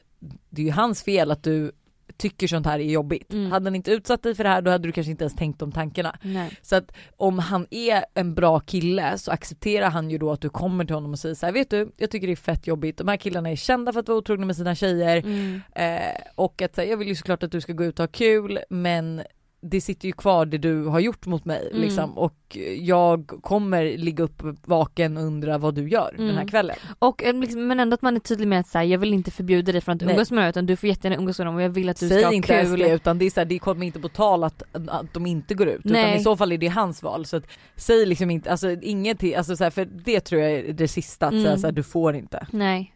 det 0.51 0.63
är 0.63 0.67
ju 0.67 0.73
hans 0.73 1.03
fel 1.03 1.31
att 1.31 1.43
du 1.43 1.73
tycker 2.17 2.47
sånt 2.49 2.67
här 2.67 2.79
är 2.79 2.85
jobbigt. 2.85 3.33
Mm. 3.33 3.53
Hade 3.53 3.67
han 3.67 3.75
inte 3.75 3.91
utsatt 3.91 4.23
dig 4.23 4.35
för 4.35 4.45
det 4.45 4.51
här 4.51 4.63
då 4.63 4.71
hade 4.71 4.89
du 4.89 4.93
kanske 4.93 5.11
inte 5.11 5.25
ens 5.25 5.35
tänkt 5.37 5.59
de 5.61 5.73
tankarna. 5.73 6.17
nej. 6.23 6.51
Så 6.63 6.77
att 6.77 6.93
om 7.17 7.39
han 7.39 7.67
är 7.71 8.05
en 8.15 8.35
bra 8.35 8.61
kille 8.61 9.19
så 9.19 9.31
accepterar 9.31 9.91
han 9.91 10.11
ju 10.11 10.19
då 10.19 10.33
att 10.33 10.41
du 10.41 10.49
kommer 10.49 10.85
till 10.85 10.95
honom 10.95 11.13
och 11.13 11.19
säger 11.19 11.35
så 11.35 11.47
här, 11.47 11.53
vet 11.53 11.71
du 11.71 11.93
jag 11.97 12.11
tycker 12.11 12.27
det 12.27 12.33
är 12.33 12.37
fett 12.37 12.67
jobbigt, 12.67 12.99
de 12.99 13.09
här 13.09 13.17
killarna 13.17 13.51
är 13.51 13.57
kända 13.57 13.93
för 13.93 14.01
att 14.01 14.09
vara 14.09 14.19
otrogna 14.19 14.47
med 14.47 14.57
sina 14.57 14.75
tjejer 14.75 15.17
Mm. 15.17 15.61
eh, 15.75 16.21
och 16.35 16.63
att 16.63 16.77
här, 16.77 16.85
jag 16.85 16.97
vill 16.97 17.09
ju 17.09 17.15
såklart 17.15 17.43
att 17.43 17.53
du 17.53 17.61
ska 17.61 17.73
gå 17.73 17.85
ut 17.85 17.99
och 17.99 18.03
ha 18.03 18.09
kul 18.09 18.59
men 18.71 19.23
det 19.71 19.81
sitter 19.81 20.07
ju 20.07 20.13
kvar 20.13 20.47
det 20.47 20.59
du 20.59 20.85
har 20.85 21.01
gjort 21.01 21.27
mot 21.27 21.45
mig 21.45 21.69
Mm. 21.71 21.83
liksom 21.83 22.19
och 22.19 22.57
jag 22.81 23.33
kommer 23.43 23.97
ligga 23.99 24.25
upp 24.25 24.43
vaken 24.65 25.17
och 25.17 25.23
undra 25.23 25.59
vad 25.59 25.75
du 25.75 25.89
gör 25.89 26.15
den 26.17 26.27
här 26.27 26.33
Mm. 26.35 26.49
kvällen. 26.49 26.77
Och 26.99 27.25
eh, 27.25 27.35
liksom, 27.41 27.67
men 27.67 27.81
ändå 27.81 27.95
att 27.95 28.03
man 28.03 28.17
är 28.17 28.21
tydlig 28.21 28.49
med 28.49 28.61
att 28.61 28.67
säga 28.67 28.85
jag 28.85 28.99
vill 28.99 29.15
inte 29.15 29.31
förbjuda 29.31 29.73
dig 29.73 29.81
från 29.81 29.95
att 29.97 30.01
Nej. 30.03 30.11
umgås 30.11 30.31
med 30.31 30.43
dem 30.45 30.49
utan 30.49 30.67
du 30.67 30.77
får 30.77 30.89
jättegärna 30.89 31.17
umgås 31.23 31.39
med 31.39 31.47
dem 31.47 31.55
och 31.57 31.63
jag 31.63 31.69
vill 31.71 31.89
att 31.89 31.97
du 32.01 32.07
ska 32.09 32.15
Säg 32.15 32.25
ha 32.25 32.33
inte 32.33 32.63
kul. 32.65 32.79
det 32.79 32.89
utan 32.91 33.19
det 33.19 33.25
är 33.25 33.31
så 33.31 33.41
här, 33.41 33.45
det 33.45 33.59
kommer 33.59 33.87
inte 33.87 34.01
på 34.01 34.09
tal 34.09 34.45
att, 34.45 34.63
att 34.73 35.15
de 35.15 35.27
inte 35.27 35.55
går 35.55 35.69
ut 35.69 35.81
utan 35.81 35.93
Nej. 35.93 36.17
i 36.21 36.23
så 36.23 36.37
fall 36.37 36.53
är 36.53 36.59
det 36.59 36.69
hans 36.69 37.03
val 37.03 37.27
så 37.27 37.37
att 37.37 37.45
säg 37.77 38.07
liksom 38.07 38.31
inte, 38.31 38.51
alltså 38.51 38.71
ingenting, 38.71 39.35
alltså 39.35 39.57
så 39.57 39.65
här, 39.65 39.71
för 39.71 39.85
det 39.85 40.21
tror 40.21 40.41
jag 40.43 40.51
är 40.53 40.73
det 40.73 40.89
sista 40.89 41.27
att 41.27 41.33
säga 41.33 41.47
Mm. 41.47 41.59
så 41.59 41.67
här, 41.67 41.73
du 41.73 41.83
får 41.83 42.15
inte. 42.17 42.47
Nej. 42.51 42.93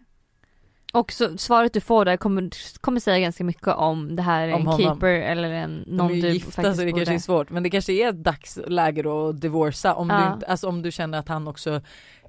Och 0.93 1.13
så, 1.13 1.39
svaret 1.39 1.73
du 1.73 1.81
får 1.81 2.05
där 2.05 2.17
kommer, 2.17 2.51
kommer 2.81 3.01
säga 3.01 3.19
ganska 3.19 3.45
mycket 3.45 3.67
om 3.69 4.17
det 4.17 4.23
här 4.23 4.49
är 4.49 4.53
en 4.53 4.67
honom. 4.67 4.79
keeper 4.79 5.09
eller 5.09 5.51
en, 5.51 5.85
någon 5.87 6.09
du 6.09 6.29
gifta 6.29 6.51
faktiskt 6.51 6.77
så 6.79 6.85
det 6.85 6.93
kanske 6.93 7.15
är 7.15 7.19
svårt 7.19 7.51
men 7.51 7.63
det 7.63 7.71
kanske 7.71 7.93
är 7.93 8.09
ett 8.09 8.25
dagsläge 8.25 9.03
då 9.03 9.29
att 9.29 9.41
divorca 9.41 9.95
om, 9.95 10.09
du 10.09 10.15
Ja. 10.15 10.35
inte, 10.35 10.47
alltså 10.47 10.69
om 10.69 10.83
du 10.83 10.93
känner 10.93 11.19
att 11.19 11.29
han 11.29 11.49
också 11.49 11.81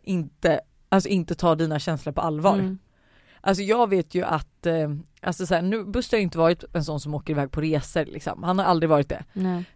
inte, 0.04 0.62
alltså 0.90 1.10
inte 1.10 1.36
tar 1.36 1.56
dina 1.56 1.80
känslor 1.80 2.14
på 2.14 2.22
allvar. 2.22 2.54
Mm. 2.54 2.80
Alltså 3.42 3.64
jag 3.64 3.90
vet 3.90 4.16
ju 4.16 4.24
att, 4.24 4.66
eh, 4.66 4.90
alltså 5.22 5.46
så 5.46 5.56
här, 5.56 5.62
nu, 5.62 5.84
Buster 5.84 6.18
har 6.18 6.22
inte 6.22 6.38
varit 6.38 6.64
en 6.74 6.84
sån 6.84 7.00
som 7.00 7.14
åker 7.14 7.34
iväg 7.34 7.52
på 7.52 7.62
resor 7.62 8.06
liksom. 8.06 8.44
Han 8.44 8.60
har 8.60 8.66
aldrig 8.66 8.90
varit 8.90 9.10
det. 9.10 9.24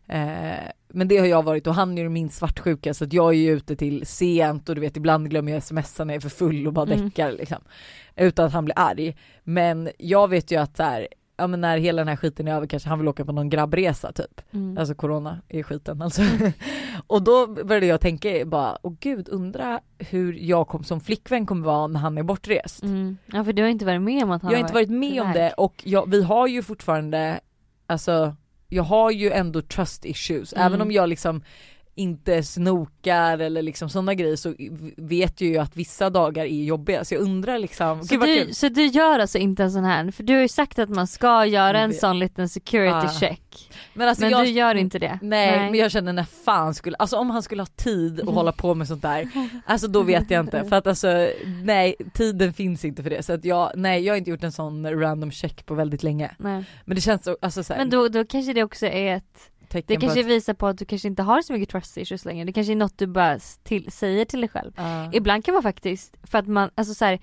Eh, 0.07 0.71
men 0.87 1.07
det 1.07 1.17
har 1.17 1.25
jag 1.25 1.43
varit 1.43 1.67
och 1.67 1.75
han 1.75 1.97
är 1.97 2.01
ju 2.01 2.09
min 2.09 2.29
svartsjuka 2.29 2.93
så 2.93 3.03
att 3.03 3.13
jag 3.13 3.29
är 3.33 3.37
ju 3.37 3.51
ute 3.51 3.75
till 3.75 4.05
sent 4.05 4.69
och 4.69 4.75
du 4.75 4.81
vet 4.81 4.97
ibland 4.97 5.29
glömmer 5.29 5.51
jag 5.51 5.63
smsa 5.63 6.03
när 6.03 6.13
jag 6.13 6.17
är 6.19 6.29
för 6.29 6.37
full 6.37 6.67
och 6.67 6.73
bara 6.73 6.85
Mm. 6.85 7.05
däckar 7.05 7.31
liksom. 7.31 7.61
Utan 8.15 8.45
att 8.45 8.53
han 8.53 8.65
blir 8.65 8.79
arg. 8.79 9.15
Men 9.43 9.89
jag 9.97 10.27
vet 10.27 10.51
ju 10.51 10.55
att 10.61 10.77
så 10.77 10.83
här, 10.83 11.07
ja 11.37 11.47
men 11.47 11.61
när 11.61 11.77
hela 11.77 12.01
den 12.01 12.07
här 12.07 12.15
skiten 12.15 12.47
är 12.47 12.55
över 12.55 12.67
kanske 12.67 12.89
han 12.89 12.99
vill 12.99 13.07
åka 13.07 13.25
på 13.25 13.31
någon 13.31 13.49
grabbresa 13.49 14.11
typ. 14.11 14.41
Mm. 14.51 14.77
Alltså 14.77 14.95
corona 14.95 15.41
är 15.49 15.63
skiten 15.63 16.01
alltså. 16.01 16.21
och 17.07 17.23
då 17.23 17.47
började 17.47 17.85
jag 17.85 18.01
tänka 18.01 18.45
bara, 18.45 18.77
åh 18.81 18.93
gud 18.99 19.29
undra 19.29 19.79
hur 19.97 20.33
jag 20.33 20.67
kom, 20.67 20.83
som 20.83 21.01
flickvän 21.01 21.45
kommer 21.45 21.65
vara 21.65 21.87
när 21.87 21.99
han 21.99 22.17
är 22.17 22.23
bortrest. 22.23 22.83
Mm. 22.83 23.17
Ja 23.25 23.43
för 23.43 23.53
du 23.53 23.61
har 23.61 23.69
inte 23.69 23.85
varit 23.85 24.01
med 24.01 24.23
om 24.23 24.31
att 24.31 24.41
han 24.41 24.51
Jag 24.51 24.57
har 24.57 24.61
inte 24.61 24.73
varit 24.73 24.89
med 24.89 25.21
om 25.21 25.31
det 25.33 25.53
och 25.53 25.73
jag, 25.85 26.09
vi 26.09 26.23
har 26.23 26.47
ju 26.47 26.63
fortfarande, 26.63 27.39
alltså 27.87 28.35
jag 28.69 28.83
har 28.83 29.11
ju 29.11 29.31
ändå 29.31 29.61
trust 29.61 30.05
issues, 30.05 30.53
Mm. 30.53 30.65
även 30.67 30.81
om 30.81 30.91
jag 30.91 31.09
liksom 31.09 31.43
inte 31.97 32.43
snokar 32.43 33.39
eller 33.39 33.61
liksom 33.61 33.89
sådana 33.89 34.13
grejer 34.13 34.35
så 34.35 34.53
vet 34.97 35.41
jag 35.41 35.49
ju 35.49 35.57
att 35.57 35.77
vissa 35.77 36.09
dagar 36.09 36.45
är 36.45 36.63
jobbiga 36.63 37.05
så 37.05 37.13
jag 37.13 37.21
undrar 37.21 37.59
liksom, 37.59 38.03
Så 38.03 38.15
du, 38.17 38.53
så 38.53 38.69
du 38.69 38.85
gör 38.85 39.19
alltså 39.19 39.37
inte 39.37 39.63
en 39.63 39.71
sån 39.71 39.83
här, 39.83 40.11
för 40.11 40.23
du 40.23 40.33
har 40.33 40.41
ju 40.41 40.47
sagt 40.47 40.79
att 40.79 40.89
man 40.89 41.07
ska 41.07 41.45
göra 41.45 41.79
en 41.79 41.93
sån 41.93 42.19
liten 42.19 42.49
security 42.49 43.07
Ah. 43.07 43.19
check. 43.19 43.71
Men, 43.93 44.09
alltså 44.09 44.21
Men 44.23 44.31
jag, 44.31 44.45
du 44.45 44.49
gör 44.49 44.75
inte 44.75 44.99
det? 44.99 45.19
Nej, 45.21 45.59
men 45.59 45.75
jag 45.75 45.91
känner 45.91 46.13
när 46.13 46.23
fan 46.45 46.73
skulle, 46.73 46.95
alltså 46.97 47.17
om 47.17 47.29
han 47.29 47.43
skulle 47.43 47.61
ha 47.61 47.67
tid 47.67 48.21
att 48.21 48.35
hålla 48.35 48.51
på 48.51 48.75
med 48.75 48.87
sånt 48.87 49.01
där, 49.01 49.29
alltså 49.65 49.87
då 49.87 50.01
vet 50.03 50.31
jag 50.31 50.39
inte 50.45 50.63
för 50.65 50.75
att 50.75 50.87
alltså 50.87 51.27
nej 51.63 51.95
tiden 52.13 52.53
finns 52.53 52.85
inte 52.85 53.03
för 53.03 53.09
det 53.09 53.23
så 53.23 53.33
att 53.33 53.45
jag, 53.45 53.71
nej 53.75 54.03
jag 54.03 54.13
har 54.13 54.17
inte 54.17 54.29
gjort 54.29 54.43
en 54.43 54.51
sån 54.51 54.99
random 55.01 55.31
check 55.31 55.65
på 55.65 55.73
väldigt 55.73 56.03
länge. 56.03 56.31
Nej. 56.37 56.63
Men 56.85 56.95
det 56.95 57.01
känns 57.01 57.23
så, 57.23 57.37
alltså 57.41 57.63
så 57.63 57.73
här, 57.73 57.79
Men 57.79 57.89
då, 57.89 58.07
då 58.07 58.25
kanske 58.25 58.53
det 58.53 58.63
också 58.63 58.85
är 58.85 59.15
ett 59.15 59.51
tecken 59.65 59.85
Det 59.87 60.01
kanske 60.01 60.19
att, 60.19 60.25
visar 60.25 60.53
på 60.53 60.67
att 60.67 60.77
du 60.77 60.85
kanske 60.85 61.07
inte 61.07 61.23
har 61.23 61.41
så 61.41 61.53
mycket 61.53 61.69
trust 61.69 61.97
issues 61.97 62.25
längre. 62.25 62.45
Det 62.45 62.53
kanske 62.53 62.73
är 62.73 62.75
något 62.75 62.97
du 62.97 63.07
bara 63.07 63.39
till, 63.63 63.91
säger 63.91 64.25
till 64.25 64.41
dig 64.41 64.49
själv. 64.49 64.71
Ja. 64.77 65.09
Ibland 65.13 65.45
kan 65.45 65.53
man 65.53 65.63
faktiskt, 65.63 66.15
för 66.23 66.37
att 66.37 66.47
man, 66.47 66.69
alltså 66.75 66.93
så 66.93 67.05
här, 67.05 67.19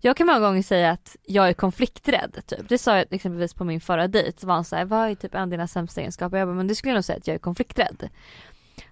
jag 0.00 0.16
kan 0.16 0.26
många 0.26 0.40
gånger 0.40 0.62
säga 0.62 0.90
att 0.90 1.16
jag 1.26 1.48
är 1.48 1.52
konflikträdd 1.52 2.36
typ. 2.46 2.68
Det 2.68 2.78
sa 2.78 2.96
jag 2.96 3.06
exempelvis 3.10 3.54
på 3.54 3.64
min 3.64 3.80
förra 3.80 4.08
dejt. 4.08 4.40
Så 4.40 4.46
var 4.46 4.54
han 4.54 4.64
såhär, 4.64 4.84
vad 4.84 5.10
är 5.10 5.14
typ 5.14 5.34
en 5.34 5.42
av 5.42 5.48
dina 5.48 5.66
sämsta 5.66 6.00
egenskaper? 6.00 6.36
Jag 6.36 6.48
bara, 6.48 6.54
men 6.54 6.66
det 6.66 6.74
skulle 6.74 6.94
nog 6.94 7.04
säga 7.04 7.16
att 7.18 7.26
jag 7.26 7.34
är 7.34 7.38
konflikträdd. 7.38 8.08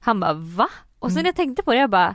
Han 0.01 0.21
bara, 0.21 0.33
va? 0.33 0.69
Och 0.99 1.11
sen 1.11 1.17
Mm. 1.17 1.23
när 1.23 1.29
jag 1.29 1.37
tänkte 1.37 1.63
på 1.63 1.73
det, 1.73 1.79
jag 1.79 1.91
bara 1.91 2.15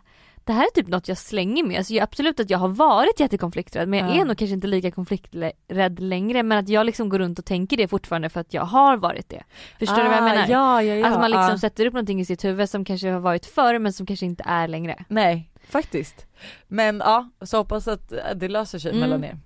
det 0.50 0.54
här 0.54 0.64
är 0.64 0.70
typ 0.76 0.88
något 0.88 1.08
jag 1.08 1.18
slänger 1.18 1.64
med. 1.64 1.78
Alltså 1.78 1.94
jag, 1.94 2.04
absolut 2.04 2.40
att 2.40 2.50
jag 2.50 2.58
har 2.60 2.68
varit 2.68 3.20
jättekonflikträdd 3.20 3.90
men 3.90 4.00
jag 4.00 4.10
Ja. 4.16 4.22
är 4.22 4.26
nog 4.26 4.38
kanske 4.38 4.54
inte 4.54 4.68
lika 4.68 4.92
konflikträdd 4.92 6.00
längre 6.00 6.44
men 6.44 6.58
att 6.58 6.70
jag 6.70 6.86
liksom 6.86 7.10
går 7.10 7.20
runt 7.20 7.40
och 7.40 7.46
tänker 7.46 7.78
det 7.78 7.88
fortfarande 7.88 8.30
för 8.30 8.42
att 8.42 8.54
jag 8.54 8.62
har 8.66 8.98
varit 8.98 9.30
det. 9.30 9.44
Förstår 9.80 9.96
du 9.96 10.04
vad 10.04 10.12
jag 10.12 10.22
Ah, 10.24 10.26
menar? 10.26 10.46
Ja, 10.50 10.84
ja, 10.84 10.96
ja. 10.96 11.08
Att 11.08 11.20
man 11.20 11.32
liksom 11.32 11.54
ah. 11.56 11.58
sätter 11.58 11.86
upp 11.86 11.94
någonting 11.94 12.20
i 12.22 12.26
sitt 12.26 12.44
huvud 12.44 12.70
som 12.70 12.86
kanske 12.86 13.10
har 13.10 13.20
varit 13.20 13.46
förr 13.46 13.80
men 13.80 13.94
som 13.94 14.06
kanske 14.06 14.26
inte 14.26 14.44
är 14.48 14.68
längre. 14.68 15.04
Nej, 15.08 15.50
faktiskt. 15.70 16.26
Men 16.68 16.98
ja, 17.06 17.30
så 17.42 17.58
hoppas 17.58 17.88
att 17.88 18.14
det 18.36 18.48
löser 18.48 18.80
sig 18.80 18.92
Mm. 18.92 19.02
mellan 19.02 19.24
er. 19.24 19.38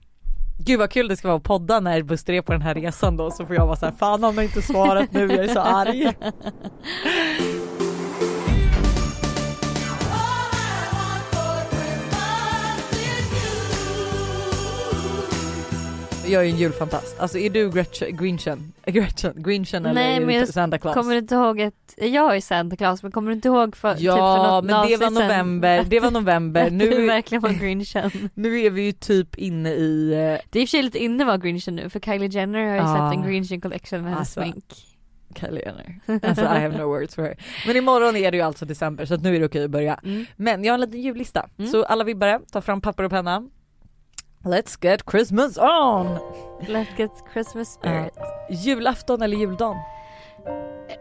Gud 0.65 0.79
vad 0.79 0.89
kul 0.91 1.07
det 1.07 1.17
ska 1.17 1.27
vara 1.27 1.37
att 1.37 1.43
podda 1.43 1.79
när 1.79 2.01
Buster 2.01 2.33
är 2.33 2.41
på 2.41 2.51
den 2.51 2.61
här 2.61 2.73
resan 2.75 3.17
då 3.17 3.31
så 3.31 3.45
får 3.45 3.55
jag 3.55 3.65
vara 3.65 3.75
så 3.75 3.85
här, 3.85 3.93
fan 3.93 4.23
han 4.23 4.35
har 4.35 4.43
inte 4.43 4.61
svarat 4.61 5.11
nu, 5.11 5.19
jag 5.19 5.45
är 5.45 5.47
så 5.47 5.59
arg. 5.59 6.13
jag 16.27 16.45
är 16.45 16.49
en 16.49 16.57
julfantast. 16.57 17.19
Alltså 17.19 17.37
är 17.37 17.49
du 17.49 17.69
Gretchen, 17.69 18.17
Grinchen, 18.17 18.73
Gretchen, 18.85 19.33
Grinchen 19.43 19.85
eller 19.85 19.93
Nej, 19.93 20.15
är 20.15 20.25
men 20.25 20.39
du 20.45 20.47
Santa 20.47 20.77
Claus? 20.77 20.93
Kommer 20.95 21.11
du 21.13 21.17
inte 21.19 21.35
ihåg 21.35 21.61
att, 21.61 21.93
jag 21.97 22.35
är 22.35 22.41
Santa 22.41 22.75
Claus 22.75 23.03
men 23.03 23.11
kommer 23.11 23.27
du 23.29 23.33
inte 23.35 23.47
ihåg 23.47 23.75
för, 23.75 23.95
Ja 23.99 24.13
typ 24.13 24.19
för 24.19 24.51
något 24.51 24.65
men 24.65 24.87
det 24.87 24.97
var 24.97 25.09
november, 25.11 25.83
det 25.87 25.99
var 25.99 26.07
att- 26.07 26.13
november. 26.13 26.61
att 26.65 26.69
du 26.79 26.89
Nu, 26.89 27.05
verkligen 27.07 27.41
var 27.41 27.49
grinchen. 27.49 28.11
nu 28.33 28.59
är 28.61 28.69
vi 28.69 28.81
ju 28.81 28.91
typ 28.91 29.35
inne 29.37 29.69
i, 29.73 30.11
eh, 30.11 30.17
Det 30.51 30.59
är 30.59 30.61
i 30.61 30.65
och 30.65 30.69
för 30.69 30.71
sig 30.77 30.83
lite 30.83 31.03
inne 31.03 31.23
att 31.23 31.27
vara 31.27 31.37
grinchen 31.37 31.75
nu 31.75 31.89
för 31.89 31.99
Kylie 31.99 32.27
Jenner 32.29 32.59
har 32.65 32.75
ju 32.75 32.81
Ja. 32.81 32.95
släppt 33.09 33.25
en 33.25 33.31
grinchen 33.31 33.61
collection 33.61 34.01
med 34.01 34.11
hennes 34.13 34.37
Alltså. 34.37 34.41
smink. 34.51 34.65
Kylie 35.39 35.61
Jenner. 35.65 35.99
Alltså 36.27 36.43
I 36.43 36.47
have 36.47 36.77
no 36.77 36.83
words 36.83 37.15
for 37.15 37.21
her. 37.21 37.35
Men 37.67 37.75
imorgon 37.75 38.15
är 38.15 38.31
det 38.31 38.37
ju 38.37 38.43
alltså 38.43 38.65
december 38.65 39.05
så 39.05 39.13
att 39.13 39.21
nu 39.23 39.35
är 39.35 39.39
det 39.39 39.45
okej 39.45 39.63
att 39.63 39.71
börja. 39.71 39.99
Mm. 40.03 40.25
Men 40.35 40.63
jag 40.63 40.73
har 40.73 40.75
en 40.75 40.81
liten 40.81 41.01
jullista. 41.01 41.49
Mm. 41.57 41.71
Så 41.71 41.83
alla 41.83 42.03
vibbare, 42.03 42.39
ta 42.51 42.61
fram 42.61 42.81
papper 42.81 43.03
och 43.03 43.11
penna. 43.11 43.49
Let's 44.45 44.75
get 44.81 45.09
Christmas 45.11 45.57
on! 45.57 46.19
Let's 46.67 46.97
get 46.97 47.11
Christmas 47.33 47.73
spirit. 47.73 48.13
Julafton 48.49 49.21
eller 49.21 49.37
juldagen? 49.37 49.77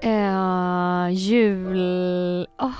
Eh, 0.02 1.08
jul... 1.10 2.46
åh, 2.60 2.72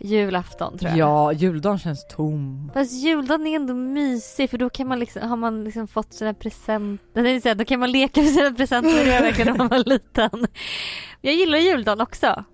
julafton 0.00 0.78
tror 0.78 0.90
jag. 0.90 0.98
Ja, 0.98 1.32
juldagen 1.32 1.78
känns 1.78 2.06
tom. 2.06 2.70
Fast 2.74 2.92
juldagen 2.92 3.46
är 3.46 3.56
ändå 3.56 3.74
mysig 3.74 4.50
för 4.50 4.58
då 4.58 4.70
kan 4.70 4.88
man 4.88 4.98
liksom, 4.98 5.28
har 5.28 5.36
man 5.36 5.64
liksom 5.64 5.88
fått 5.88 6.12
sina 6.12 6.34
presenter, 6.34 7.54
då 7.54 7.64
kan 7.64 7.80
man 7.80 7.92
leka 7.92 8.20
med 8.20 8.30
sina 8.30 8.50
presenter, 8.50 9.04
det 9.04 9.14
jag 9.14 9.22
verkligen 9.22 9.52
när 9.52 9.58
man 9.58 9.68
var 9.68 9.88
liten. 9.88 10.46
Jag 11.20 11.34
gillar 11.34 11.58
juldagen 11.58 12.00
också. 12.00 12.44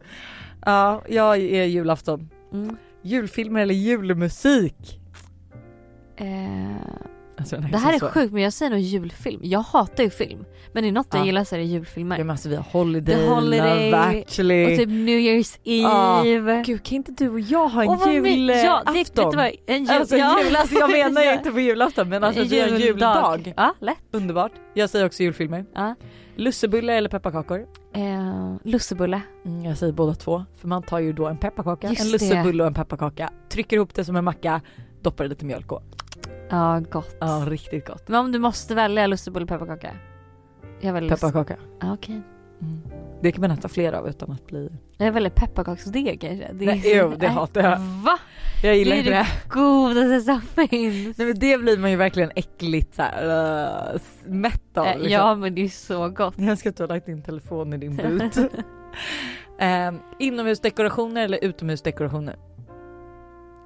Ja, 0.65 1.03
jag 1.09 1.37
är 1.37 1.65
julafton. 1.65 2.31
Mm. 2.53 2.77
Julfilmer 3.03 3.61
eller 3.61 3.75
julmusik? 3.75 5.01
Alltså, 7.39 7.57
det 7.57 7.79
här 7.79 7.93
är 7.95 7.99
så- 7.99 8.09
sjukt 8.09 8.33
men 8.33 8.43
jag 8.43 8.53
säger 8.53 8.71
nog 8.71 8.81
julfilm. 8.81 9.41
Jag 9.45 9.61
hatar 9.61 10.05
ju 10.05 10.11
film. 10.11 10.45
Men 10.73 10.85
är 10.85 10.89
det 10.89 10.95
något 10.95 11.07
jag 11.11 11.21
Ja. 11.21 11.27
gillar 11.27 11.45
så 11.45 11.55
är 11.55 11.59
det 11.59 11.65
julfilmer. 11.65 12.19
Ja, 12.19 12.25
men 12.25 12.31
alltså 12.31 12.49
vi 12.49 12.57
har 12.57 12.63
Holiday, 12.73 13.15
The 13.17 13.27
Holiday 13.27 13.91
Love 13.91 14.21
actually. 14.21 14.65
Och 14.73 14.79
typ 14.79 14.89
New 14.89 15.19
Year's. 15.19 15.59
Eve. 15.65 16.63
Gud 16.67 16.83
kan 16.83 16.97
inte 16.97 17.13
du 17.13 17.29
och 17.29 17.41
jag 17.41 17.69
ha 17.69 17.83
en 17.83 18.13
julafton? 18.25 18.65
Ja, 18.65 18.83
det, 18.87 18.93
vet 18.93 19.15
du 19.17 19.23
vad? 19.23 19.51
En 19.67 19.85
jul, 19.85 19.91
Alltså, 19.91 20.17
ja. 20.17 20.41
jul, 20.45 20.57
alltså 20.57 20.75
jag 20.75 20.91
menar 20.91 21.23
ju 21.23 21.33
inte 21.39 21.51
på 21.51 21.61
julafton 21.61 22.09
men 22.09 22.25
alltså 22.25 22.43
vi 22.45 22.61
har 22.61 22.69
en 22.69 22.81
juldag. 22.81 23.53
Ja, 23.57 23.75
lätt. 23.81 23.97
Underbart. 24.13 24.53
Jag 24.75 24.91
säger 24.91 25.07
också 25.07 25.23
julfilmer. 25.23 25.65
Ja. 25.75 25.95
Lussebullar 26.37 26.95
eller 26.95 27.09
pepparkakor? 27.09 27.67
Eh, 27.95 28.55
lussebulle. 28.65 29.21
Mm, 29.45 29.65
jag 29.65 29.79
säger 29.79 29.93
båda 29.93 30.15
två. 30.15 30.45
För 30.61 30.69
man 30.69 30.83
tar 30.83 30.99
ju 30.99 31.13
då 31.13 31.27
en 31.27 31.37
pepparkaka, 31.39 31.89
Just 31.89 32.01
en 32.01 32.07
det. 32.07 32.13
lussebulle 32.13 32.63
och 32.63 32.67
en 32.67 32.75
pepparkaka. 32.75 33.31
Trycker 33.49 33.77
ihop 33.77 33.95
det 33.95 34.05
som 34.05 34.17
en 34.17 34.25
macka, 34.25 34.61
doppar 35.03 35.25
i 35.25 35.29
lite 35.29 35.45
mjölk 35.45 35.73
och. 35.73 35.83
Ja, 36.51 36.81
gott. 36.91 37.17
Ja, 37.21 37.45
riktigt 37.49 37.87
gott. 37.87 38.09
Men 38.09 38.21
om 38.21 38.33
du 38.33 38.39
måste 38.39 38.75
välja 38.75 39.07
lussebulle 39.07 39.47
pepparkaka? 39.47 39.91
Jag 40.81 40.93
väljer 40.93 41.11
Pepparkaka. 41.11 41.57
Ja, 41.81 41.93
okej. 41.93 42.23
Mm. 42.63 42.81
Det 43.23 43.33
kan 43.33 43.41
man 43.41 43.51
äta 43.51 43.69
fler 43.69 43.93
av 43.93 44.09
utan 44.09 44.31
att 44.31 44.47
bli... 44.47 44.71
Jag 44.97 45.13
väljer 45.13 45.31
pepparkaksdeg 45.31 46.21
kanske. 46.21 46.51
Det 46.53 46.67
Nej, 46.67 46.83
jo, 46.85 47.15
det 47.19 47.29
hatar 47.29 47.63
jag. 47.63 47.79
Va? 47.79 48.19
Jag 48.63 48.77
gillar 48.77 48.97
Det 48.97 48.97
är 48.97 48.99
inte 48.99 49.11
det. 49.11 49.27
Godaste 49.49 50.21
som 50.21 50.69
finns. 50.69 51.19
Nej 51.19 51.27
men 51.27 51.39
det 51.39 51.59
blir 51.59 51.79
man 51.79 51.91
ju 51.91 51.97
verkligen 51.97 52.31
äckligt 52.37 52.95
såhär 52.95 53.95
uh, 53.95 54.01
mätt 54.25 54.77
av. 54.77 54.87
Liksom. 54.87 55.11
Ja 55.11 55.35
men 55.35 55.55
det 55.55 55.65
är 55.65 55.69
så 55.69 56.09
gott. 56.09 56.35
Jag 56.39 56.59
ska 56.59 56.73
ta 56.73 56.83
och 56.83 56.89
lagt 56.89 57.07
din 57.07 57.23
telefon 57.23 57.73
i 57.73 57.79
din 57.79 57.97
but. 58.19 58.37
um, 58.37 60.01
inomhusdekorationer 60.19 61.25
eller 61.25 61.45
utomhusdekorationer? 61.45 62.37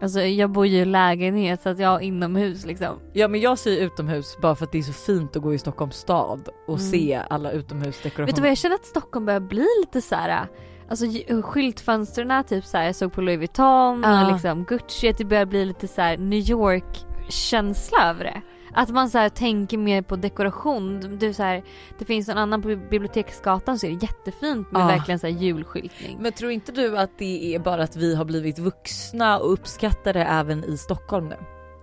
Alltså 0.00 0.20
jag 0.20 0.50
bor 0.50 0.66
ju 0.66 0.78
i 0.78 0.84
lägenhet 0.84 1.62
så 1.62 1.68
att 1.68 1.78
jag 1.78 1.88
har 1.88 2.00
inomhus 2.00 2.66
liksom. 2.66 2.98
Ja 3.12 3.28
men 3.28 3.40
jag 3.40 3.58
säger 3.58 3.86
utomhus 3.86 4.38
bara 4.42 4.54
för 4.54 4.64
att 4.64 4.72
det 4.72 4.78
är 4.78 4.82
så 4.82 4.92
fint 4.92 5.36
att 5.36 5.42
gå 5.42 5.54
i 5.54 5.58
Stockholms 5.58 5.96
stad 5.96 6.48
och 6.66 6.78
Mm. 6.78 6.90
se 6.90 7.20
alla 7.30 7.50
utomhusdekorationer. 7.50 8.26
Vet 8.26 8.36
du 8.36 8.42
vad 8.42 8.50
jag 8.50 8.58
känner 8.58 8.74
att 8.74 8.84
Stockholm 8.86 9.26
börjar 9.26 9.40
bli 9.40 9.66
lite 9.80 10.00
så 10.00 10.14
här. 10.14 10.46
Alltså 10.90 11.06
j- 11.06 11.42
skyltfönstren 11.42 12.44
typ 12.44 12.64
så 12.64 12.76
här, 12.78 12.84
jag 12.84 12.94
såg 12.96 13.12
på 13.12 13.20
Louis 13.20 13.38
Vuitton 13.38 14.02
Ja. 14.04 14.26
och 14.26 14.32
liksom 14.32 14.64
Gucci, 14.64 15.08
att 15.08 15.18
det 15.18 15.24
börjar 15.24 15.46
bli 15.46 15.64
lite 15.64 15.88
så 15.88 16.00
här 16.02 16.16
New 16.16 16.50
York 16.50 17.04
känsla 17.28 18.10
över 18.10 18.24
det. 18.24 18.42
Att 18.78 18.88
man 18.90 19.10
så 19.10 19.18
här 19.18 19.28
tänker 19.28 19.78
mer 19.78 20.02
på 20.02 20.16
dekoration. 20.16 21.18
Du, 21.18 21.32
så 21.34 21.42
här, 21.42 21.62
det 21.98 22.04
finns 22.04 22.28
en 22.28 22.38
annan 22.38 22.62
på 22.62 22.68
Biblioteksgatan 22.68 23.78
så 23.78 23.86
är 23.86 23.90
det 23.90 24.02
jättefint 24.02 24.72
med 24.72 24.82
Ja. 24.82 24.86
verkligen 24.86 25.18
så 25.18 25.26
här 25.26 25.34
julskyltning. 25.34 26.18
Men 26.20 26.32
tror 26.32 26.50
inte 26.50 26.72
du 26.72 26.98
att 26.98 27.10
det 27.18 27.54
är 27.54 27.58
bara 27.58 27.82
att 27.82 27.96
vi 27.96 28.14
har 28.14 28.24
blivit 28.24 28.58
vuxna 28.58 29.38
och 29.38 29.52
uppskattar 29.52 30.12
det 30.12 30.24
även 30.24 30.64
i 30.64 30.76
Stockholm 30.78 31.28
nu? 31.28 31.36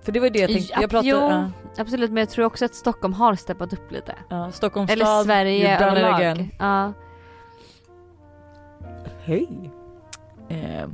För 0.04 0.12
det 0.12 0.20
var 0.20 0.30
det 0.30 0.40
jag 0.40 0.50
tänkte, 0.50 0.74
Ja, 0.74 0.82
jag 0.82 0.90
pratade, 0.90 1.10
jo, 1.10 1.18
ja, 1.18 1.52
Absolut 1.78 2.12
men 2.12 2.18
jag 2.22 2.30
tror 2.30 2.46
också 2.46 2.66
att 2.66 2.76
Stockholm 2.76 3.14
har 3.14 3.36
steppat 3.36 3.74
upp 3.74 3.92
lite. 3.92 4.16
ja, 4.30 4.52
Stockholms 4.52 4.92
Eller 4.92 5.06
stad, 5.06 5.26
Sverige 5.26 5.80
överlag. 5.88 6.50
Ja. 6.60 6.94
Hej! 9.24 9.72
Eh, 10.50 10.88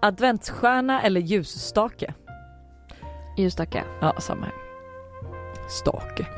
adventsstjärna 0.00 1.02
eller 1.02 1.20
ljusstake? 1.20 2.14
Ljusstake. 3.38 3.84
Ja, 4.00 4.14
samma 4.20 4.44
här. 4.46 4.61
Stake. 5.78 6.26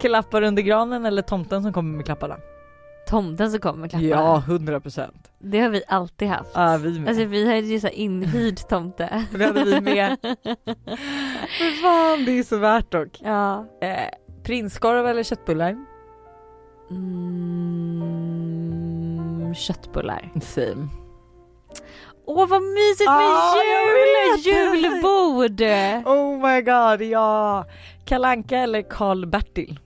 Klappar 0.00 0.42
under 0.42 0.62
granen 0.62 1.06
eller 1.06 1.22
tomten 1.22 1.62
som 1.62 1.72
kommer 1.72 1.96
med 1.96 2.06
klapparna? 2.06 2.36
Tomten 3.08 3.50
som 3.50 3.60
kommer 3.60 3.78
med 3.80 3.90
klapparna. 3.90 4.10
Ja, 4.10 4.42
hundra 4.46 4.80
procent. 4.80 5.30
Det 5.38 5.60
har 5.60 5.68
vi 5.68 5.82
alltid 5.88 6.28
haft. 6.28 6.50
Ja, 6.54 6.76
vi 6.76 7.00
med. 7.00 7.08
Alltså 7.08 7.24
vi 7.24 7.46
har 7.48 7.54
ju 7.54 7.80
så 7.80 7.88
inhyrd 7.88 8.56
tomte. 8.68 9.24
Det 9.32 9.44
hade 9.44 9.64
vi 9.64 9.80
med. 9.80 10.16
Men 11.60 11.72
fan, 11.82 12.24
det 12.24 12.38
är 12.38 12.42
så 12.42 12.58
värt 12.58 12.92
dock. 12.92 13.20
ja. 13.22 13.66
Eh, 13.80 14.08
prinskorv 14.42 15.06
eller 15.06 15.22
köttbullar? 15.22 15.76
Mm, 18.24 19.54
köttbullar. 19.54 20.30
Same. 20.42 20.88
Åh 22.26 22.48
vad 22.48 22.62
mysigt 22.62 23.08
med 23.10 23.16
Ah, 23.18 23.54
jul! 24.44 24.82
Julbord! 24.82 25.60
Oh 26.06 26.36
my 26.48 26.60
god, 26.62 27.08
ja! 27.08 27.64
Kalanka 28.04 28.58
eller 28.58 28.82
Karl-Bertil? 28.82 29.78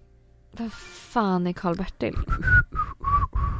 Vad 0.52 0.72
fan 0.72 1.46
är 1.46 1.52
Karl-Bertil? 1.52 2.14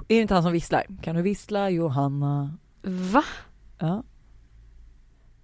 Är 0.09 0.15
det 0.17 0.21
inte 0.21 0.35
han 0.35 0.43
som 0.43 0.53
visslar? 0.53 0.85
Kan 1.03 1.17
du 1.17 1.23
vissla 1.23 1.71
Johanna? 1.71 2.57
Va? 2.83 3.25
Ja. 3.79 4.03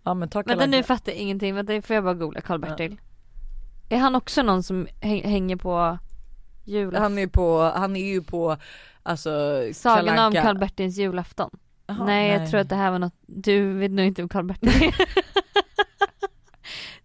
Ja 0.05 0.15
men 0.15 0.29
ta 0.29 0.39
Vänta 0.39 0.53
Kalle 0.55 0.67
nu 0.67 0.77
Anka. 0.77 0.87
fattar 0.87 1.13
jag 1.13 1.21
ingenting, 1.21 1.55
vänta 1.55 1.83
får 1.83 1.95
jag 1.95 2.05
bara 2.05 2.15
googla 2.15 2.41
Karl-Bertil? 2.41 3.01
Är 3.89 3.99
han 3.99 4.15
också 4.15 4.43
någon 4.43 4.63
som 4.63 4.87
häng- 5.01 5.25
hänger 5.27 5.57
på 5.57 5.99
jul? 6.65 6.95
Han 6.97 7.19
är 7.19 7.27
på, 7.27 7.61
han 7.77 7.97
är 7.97 8.05
ju 8.13 8.23
på 8.23 8.57
alltså 9.03 9.31
Sagan 9.73 10.07
Kalle 10.07 10.27
om. 10.27 10.33
Karl-Bertils 10.33 10.97
julafton? 10.99 11.51
Jaha, 11.87 12.05
nej, 12.05 12.31
jag 12.31 12.51
tror 12.51 12.61
att 12.61 12.69
det 12.69 12.75
här 12.77 12.91
var 12.91 12.99
något, 12.99 13.15
du 13.27 13.73
vet 13.73 13.91
nog 13.91 14.07
inte 14.07 14.23
om 14.23 14.29
Karl-Bertil 14.29 14.93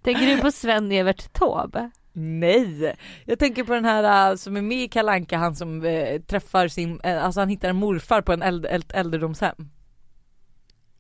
Tänker 0.02 0.26
du 0.28 0.38
på 0.42 0.52
Sven-Evert 0.52 1.34
Taube? 1.34 1.92
Nej! 2.14 2.96
Jag 3.26 3.40
tänker 3.40 3.64
på 3.64 3.74
den 3.74 3.86
här 3.86 4.32
äh, 4.32 4.36
som 4.36 4.58
är 4.58 4.62
med 4.62 4.84
i 4.84 4.88
Kalle 4.88 5.12
Anka, 5.12 5.38
han 5.38 5.56
som 5.56 5.86
äh, 5.86 6.22
träffar 6.22 6.68
sin, 6.68 7.00
äh, 7.04 7.26
alltså 7.26 7.40
han 7.42 7.50
hittar 7.50 7.70
en 7.70 7.76
morfar 7.76 8.22
på 8.22 8.34
en 8.34 8.42
eld, 8.42 8.66
eld, 8.66 8.92
äldredomshem. 8.96 9.70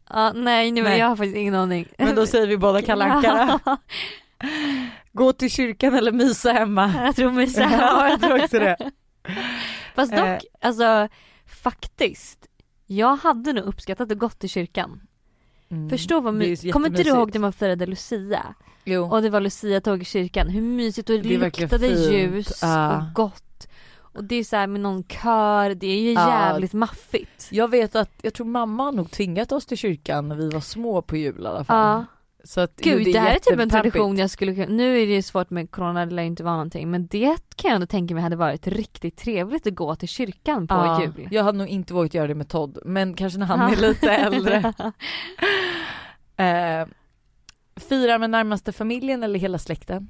Ja, 0.09 0.31
nej, 0.33 0.71
nu, 0.71 0.83
Nej. 0.83 0.99
jag 0.99 1.07
har 1.07 1.15
faktiskt 1.15 1.37
ingen 1.37 1.55
aning. 1.55 1.87
Men 1.97 2.15
då 2.15 2.25
säger 2.25 2.47
vi 2.47 2.57
båda 2.57 2.81
Kalle 2.81 3.05
Anka 3.05 3.59
då. 3.65 3.77
Gå 5.13 5.33
till 5.33 5.51
kyrkan 5.51 5.93
eller 5.93 6.11
mysa 6.11 6.51
hemma. 6.51 6.93
jag 7.05 7.15
tror 7.15 7.31
mig 7.31 7.47
så 7.47 7.61
ja 7.61 8.09
jag 8.09 8.21
tror 8.21 8.43
också 8.43 8.59
det. 8.59 8.91
Fast 9.95 10.11
dock, 10.11 10.25
Eh. 10.27 10.39
alltså 10.61 11.07
faktiskt. 11.63 12.45
Jag 12.91 13.15
hade 13.15 13.54
nog 13.54 13.63
uppskattat 13.65 14.12
att 14.12 14.17
gått 14.17 14.39
till 14.39 14.49
kyrkan. 14.49 15.02
Mm. 15.71 15.89
Förstå 15.89 16.19
vad 16.19 16.34
mysigt. 16.34 16.73
Kommer 16.73 16.88
inte 16.89 17.04
du 17.04 17.10
ihåg 17.10 17.34
när 17.34 17.39
man 17.41 17.54
firade 17.54 17.86
Lucia? 17.86 18.56
Jo. 18.86 19.12
Och 19.12 19.21
det 19.21 19.30
var 19.30 19.41
Lucia-tåg 19.41 20.02
i 20.02 20.06
kyrkan. 20.06 20.49
Hur 20.49 20.62
mysigt 20.62 21.10
och 21.10 21.15
det, 21.15 21.21
Det 21.30 21.38
luktade 21.38 21.88
ljus 21.88 22.60
Ja. 22.62 22.97
och 22.97 23.13
gott. 23.13 23.67
Och 24.13 24.23
det 24.23 24.36
är 24.36 24.43
så 24.43 24.56
här 24.56 24.67
med 24.67 24.82
någon 24.82 25.04
kör, 25.04 25.75
det 25.75 25.88
är 25.88 26.02
ju 26.02 26.13
Ja. 26.13 26.30
jävligt 26.30 26.73
maffigt. 26.73 27.47
Jag 27.52 27.67
vet 27.67 27.95
att, 27.95 28.12
jag 28.21 28.34
tror 28.34 28.45
mamma 28.45 28.84
har 28.84 28.91
nog 28.91 29.12
tvingat 29.12 29.52
oss 29.52 29.65
till 29.65 29.78
kyrkan 29.78 30.28
när 30.28 30.36
vi 30.36 30.49
var 30.49 30.60
små 30.62 31.02
på 31.02 31.17
jul 31.17 31.43
i 31.43 31.47
alla 31.47 31.63
fall. 31.63 31.78
Ja. 31.99 32.06
Så 32.43 32.62
att, 32.62 32.75
Gud 32.78 33.06
det, 33.06 33.19
här 33.19 33.36
är 33.36 33.39
typ 33.39 33.60
en 33.60 33.69
tradition 33.69 34.17
jag 34.17 34.30
skulle 34.30 34.56
kunna, 34.56 34.67
nu 34.67 35.02
är 35.02 35.08
det 35.08 35.13
ju 35.13 35.21
svårt 35.21 35.49
med 35.49 35.71
corona, 35.71 36.06
det 36.06 36.15
lär 36.15 36.23
inte 36.23 36.43
vara 36.43 36.54
någonting 36.54 36.91
men 36.91 37.08
det 37.08 37.38
kan 37.56 37.69
jag 37.69 37.75
ändå 37.75 37.88
tänka 37.88 38.13
mig 38.13 38.23
hade 38.23 38.36
varit 38.36 38.67
riktigt 38.67 39.17
trevligt 39.17 39.67
att 39.67 39.75
gå 39.75 39.95
till 39.95 40.08
kyrkan 40.08 40.67
på 40.67 40.75
Ja, 40.75 41.02
jul. 41.02 41.28
Jag 41.32 41.43
hade 41.43 41.58
nog 41.58 41.67
inte 41.67 41.93
vågat 41.93 42.13
göra 42.13 42.28
det 42.28 42.36
med 42.36 42.49
Todd, 42.49 42.78
men 42.86 43.13
kanske 43.13 43.39
när 43.39 43.45
han 43.45 43.60
Ja. 43.60 43.78
är 43.78 43.82
lite 43.89 44.12
äldre. 44.12 44.73
Eh, 46.36 46.88
fira 47.75 48.17
med 48.17 48.30
närmaste 48.30 48.71
familjen 48.71 49.23
eller 49.23 49.39
hela 49.39 49.58
släkten? 49.58 50.10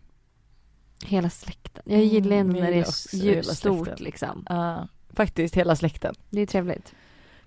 Hela 1.06 1.30
släkten. 1.30 1.84
Jag 1.86 2.04
gillar 2.04 2.36
Mm, 2.36 2.48
ändå 2.48 2.58
jag 2.60 2.63
när 2.63 2.72
det 2.72 2.78
är 2.78 3.36
ju- 3.36 3.44
stort 3.44 3.86
släkten. 3.86 4.04
liksom. 4.06 4.46
Ja, 4.50 4.88
faktiskt 5.13 5.56
hela 5.56 5.76
släkten. 5.76 6.15
Det 6.30 6.42
är 6.42 6.46
trevligt. 6.46 6.94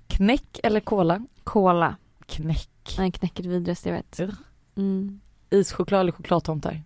Knäck 0.07 0.61
eller 0.63 0.81
cola? 0.81 1.27
Cola. 1.45 1.97
Knäck. 2.27 2.95
Nej 2.99 3.13
knäcket 3.13 3.47
vidrigast 3.47 3.87
jag 3.87 3.93
vet. 3.93 4.21
Ugh. 4.21 4.35
Mm. 4.77 5.21
Ischoklad 5.51 6.01
eller 6.01 6.13
chokladtomtar? 6.13 6.83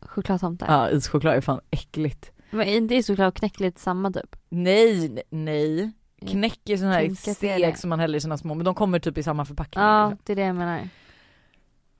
chokladtomtar. 0.00 0.66
Ja 0.72 0.90
ischoklad 0.90 1.36
är 1.36 1.40
fan 1.40 1.60
äckligt. 1.70 2.30
Men 2.50 2.68
inte 2.68 2.94
ischoklad 2.94 3.28
och 3.28 3.34
knäck 3.34 3.60
lite 3.60 3.80
samma 3.80 4.10
typ? 4.10 4.36
Nej, 4.48 5.08
nej, 5.08 5.24
nej. 5.30 5.92
Knäck 6.30 6.68
är 6.70 6.76
sån 6.76 6.88
här 6.88 7.32
steg 7.34 7.78
som 7.78 7.90
man 7.90 8.00
häller 8.00 8.18
i 8.18 8.20
sina 8.20 8.38
små, 8.38 8.54
men 8.54 8.64
de 8.64 8.74
kommer 8.74 8.98
typ 8.98 9.18
i 9.18 9.22
samma 9.22 9.44
förpackning. 9.44 9.84
Ja, 9.84 10.08
liksom. 10.10 10.22
det 10.26 10.32
är 10.32 10.36
det 10.36 10.42
jag 10.42 10.56
menar. 10.56 10.88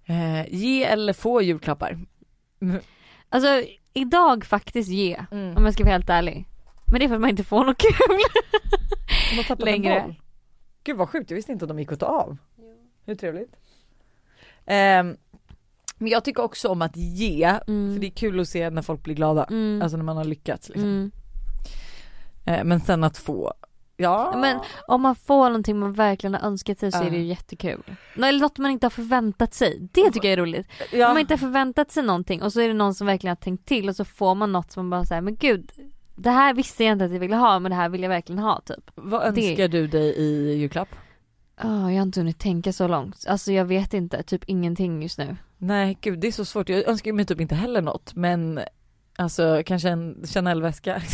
Eh, 0.04 0.46
ge 0.54 0.84
eller 0.84 1.12
få 1.12 1.42
julklappar? 1.42 1.98
Alltså 3.28 3.62
idag 3.92 4.44
faktiskt 4.44 4.88
ge, 4.90 5.24
Mm. 5.30 5.56
om 5.56 5.64
jag 5.64 5.74
ska 5.74 5.84
vara 5.84 5.92
helt 5.92 6.10
ärlig. 6.10 6.48
Men 6.86 6.98
det 6.98 7.04
är 7.04 7.08
för 7.08 7.14
att 7.14 7.20
man 7.20 7.30
inte 7.30 7.44
får 7.44 7.64
något 7.64 7.78
kul. 7.78 7.92
De 9.30 9.36
har 9.36 9.42
tappat 9.44 9.64
Längre. 9.64 9.94
en 10.00 10.02
boll. 10.06 10.14
Gud 10.84 10.96
vad 10.96 11.08
sjukt, 11.08 11.30
jag 11.30 11.36
visste 11.36 11.52
inte 11.52 11.64
att 11.64 11.68
de 11.68 11.78
gick 11.78 11.92
att 11.92 12.00
ta 12.00 12.06
av. 12.06 12.36
Hur 13.04 13.14
trevligt? 13.14 13.56
Ehm, 14.66 15.16
men 15.98 16.09
jag 16.09 16.24
tycker 16.24 16.42
också 16.42 16.68
om 16.68 16.83
att 16.83 16.96
ge, 16.96 17.44
Mm. 17.66 17.94
för 17.94 18.00
det 18.00 18.07
är 18.07 18.11
kul 18.11 18.40
att 18.40 18.48
se 18.48 18.70
när 18.70 18.83
folk 18.83 19.02
blir 19.02 19.14
glada. 19.14 19.44
Mm. 19.44 19.83
Alltså 19.83 19.96
när 19.96 20.05
man 20.05 20.16
har 20.16 20.24
lyckats 20.24 20.68
liksom. 20.68 20.85
Mm. 20.85 21.11
Eh, 22.46 22.64
men 22.64 22.81
sen 22.81 23.05
att 23.05 23.18
få, 23.18 23.52
ja. 23.96 24.35
Men 24.37 24.59
om 24.88 25.02
man 25.02 25.14
får 25.14 25.44
någonting 25.48 25.79
man 25.79 25.92
verkligen 25.92 26.35
har 26.35 26.40
önskat 26.40 26.79
sig 26.79 26.92
så 26.92 27.02
är 27.02 27.11
det 27.11 27.16
ju 27.16 27.24
jättekul. 27.24 27.83
Eller 28.16 28.40
något 28.40 28.59
man 28.59 28.70
inte 28.70 28.87
har 28.87 28.90
förväntat 28.90 29.55
sig. 29.55 29.88
Det 29.92 30.11
tycker 30.11 30.29
jag 30.29 30.33
är 30.33 30.37
roligt. 30.42 30.66
ja. 30.92 31.07
Om 31.09 31.14
man 31.14 31.20
inte 31.20 31.33
har 31.35 31.38
förväntat 31.38 31.90
sig 31.90 32.02
någonting 32.02 32.42
och 32.42 32.52
så 32.52 32.61
är 32.61 32.68
det 32.68 32.74
någon 32.74 32.94
som 32.94 33.07
verkligen 33.07 33.31
har 33.31 33.42
tänkt 33.42 33.66
till 33.68 33.88
och 33.88 33.96
så 33.96 34.05
får 34.05 34.35
man 34.35 34.52
något 34.52 34.72
som 34.72 34.88
man 34.88 34.90
bara 35.00 35.05
säger 35.05 35.22
men 35.22 35.37
gud 35.37 35.70
det 36.18 36.31
här 36.31 36.55
visste 36.55 36.85
jag 36.85 36.92
inte 36.92 37.05
att 37.05 37.12
jag 37.12 37.20
ville 37.20 37.37
ha 37.37 37.59
men 37.59 37.70
det 37.70 37.76
här 37.76 37.88
vill 37.88 38.02
jag 38.02 38.09
verkligen 38.09 38.38
ha 38.38 38.61
typ. 38.61 38.90
Vad 38.94 39.35
det- 39.35 39.48
önskar 39.48 39.68
du 39.68 39.87
dig 39.87 40.09
i 40.16 40.55
julklapp? 40.55 40.88
Oh, 41.62 41.92
jag 41.92 41.99
har 41.99 42.03
inte 42.03 42.21
hunnit 42.21 42.38
tänka 42.38 42.73
så 42.73 42.88
långt. 42.88 43.25
Alltså 43.29 43.53
jag 43.53 43.64
vet 43.64 43.95
inte, 43.95 44.23
typ 44.23 44.45
ingenting 44.47 45.03
just 45.03 45.19
nu. 45.19 45.37
Nej 45.59 45.99
gud 46.01 46.19
det 46.21 46.27
är 46.27 46.33
så 46.33 46.45
svårt, 46.45 46.69
jag 46.69 46.88
önskar 46.88 47.12
mig 47.12 47.25
typ 47.25 47.40
inte 47.40 47.55
heller 47.55 47.83
något 47.83 48.14
men 48.14 48.61
Alltså 49.19 49.62
kanske 49.66 49.88
en 49.88 50.23
Chanel-väska. 50.27 51.03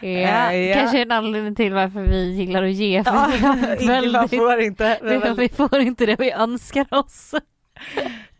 Ja, 0.00 0.52
ja. 0.52 0.74
Kanske 0.74 1.02
en 1.02 1.10
anledning 1.10 1.54
till 1.54 1.72
varför 1.72 2.02
vi 2.02 2.32
gillar 2.34 2.62
att 2.62 2.72
ge. 2.72 3.04
För 3.04 3.10
Ja, 3.12 3.76
vi 3.80 3.86
väldigt- 3.86 4.30
får 4.40 4.60
inte. 4.60 4.98
vi, 5.02 5.14
har- 5.14 5.34
vi 5.34 5.48
får 5.48 5.78
inte 5.78 6.06
det 6.06 6.16
vi 6.18 6.30
önskar 6.32 6.86
oss. 6.90 7.34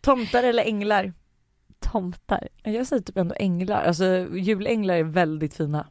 Tomtar 0.01 0.43
eller 0.43 0.63
änglar? 0.65 1.13
Tomtar. 1.81 2.49
Jag 2.63 2.87
säger 2.87 3.03
typ 3.03 3.17
ändå 3.17 3.35
änglar, 3.39 3.83
alltså 3.83 4.05
julänglar 4.33 4.95
är 4.95 5.03
väldigt 5.05 5.55
fina. 5.55 5.87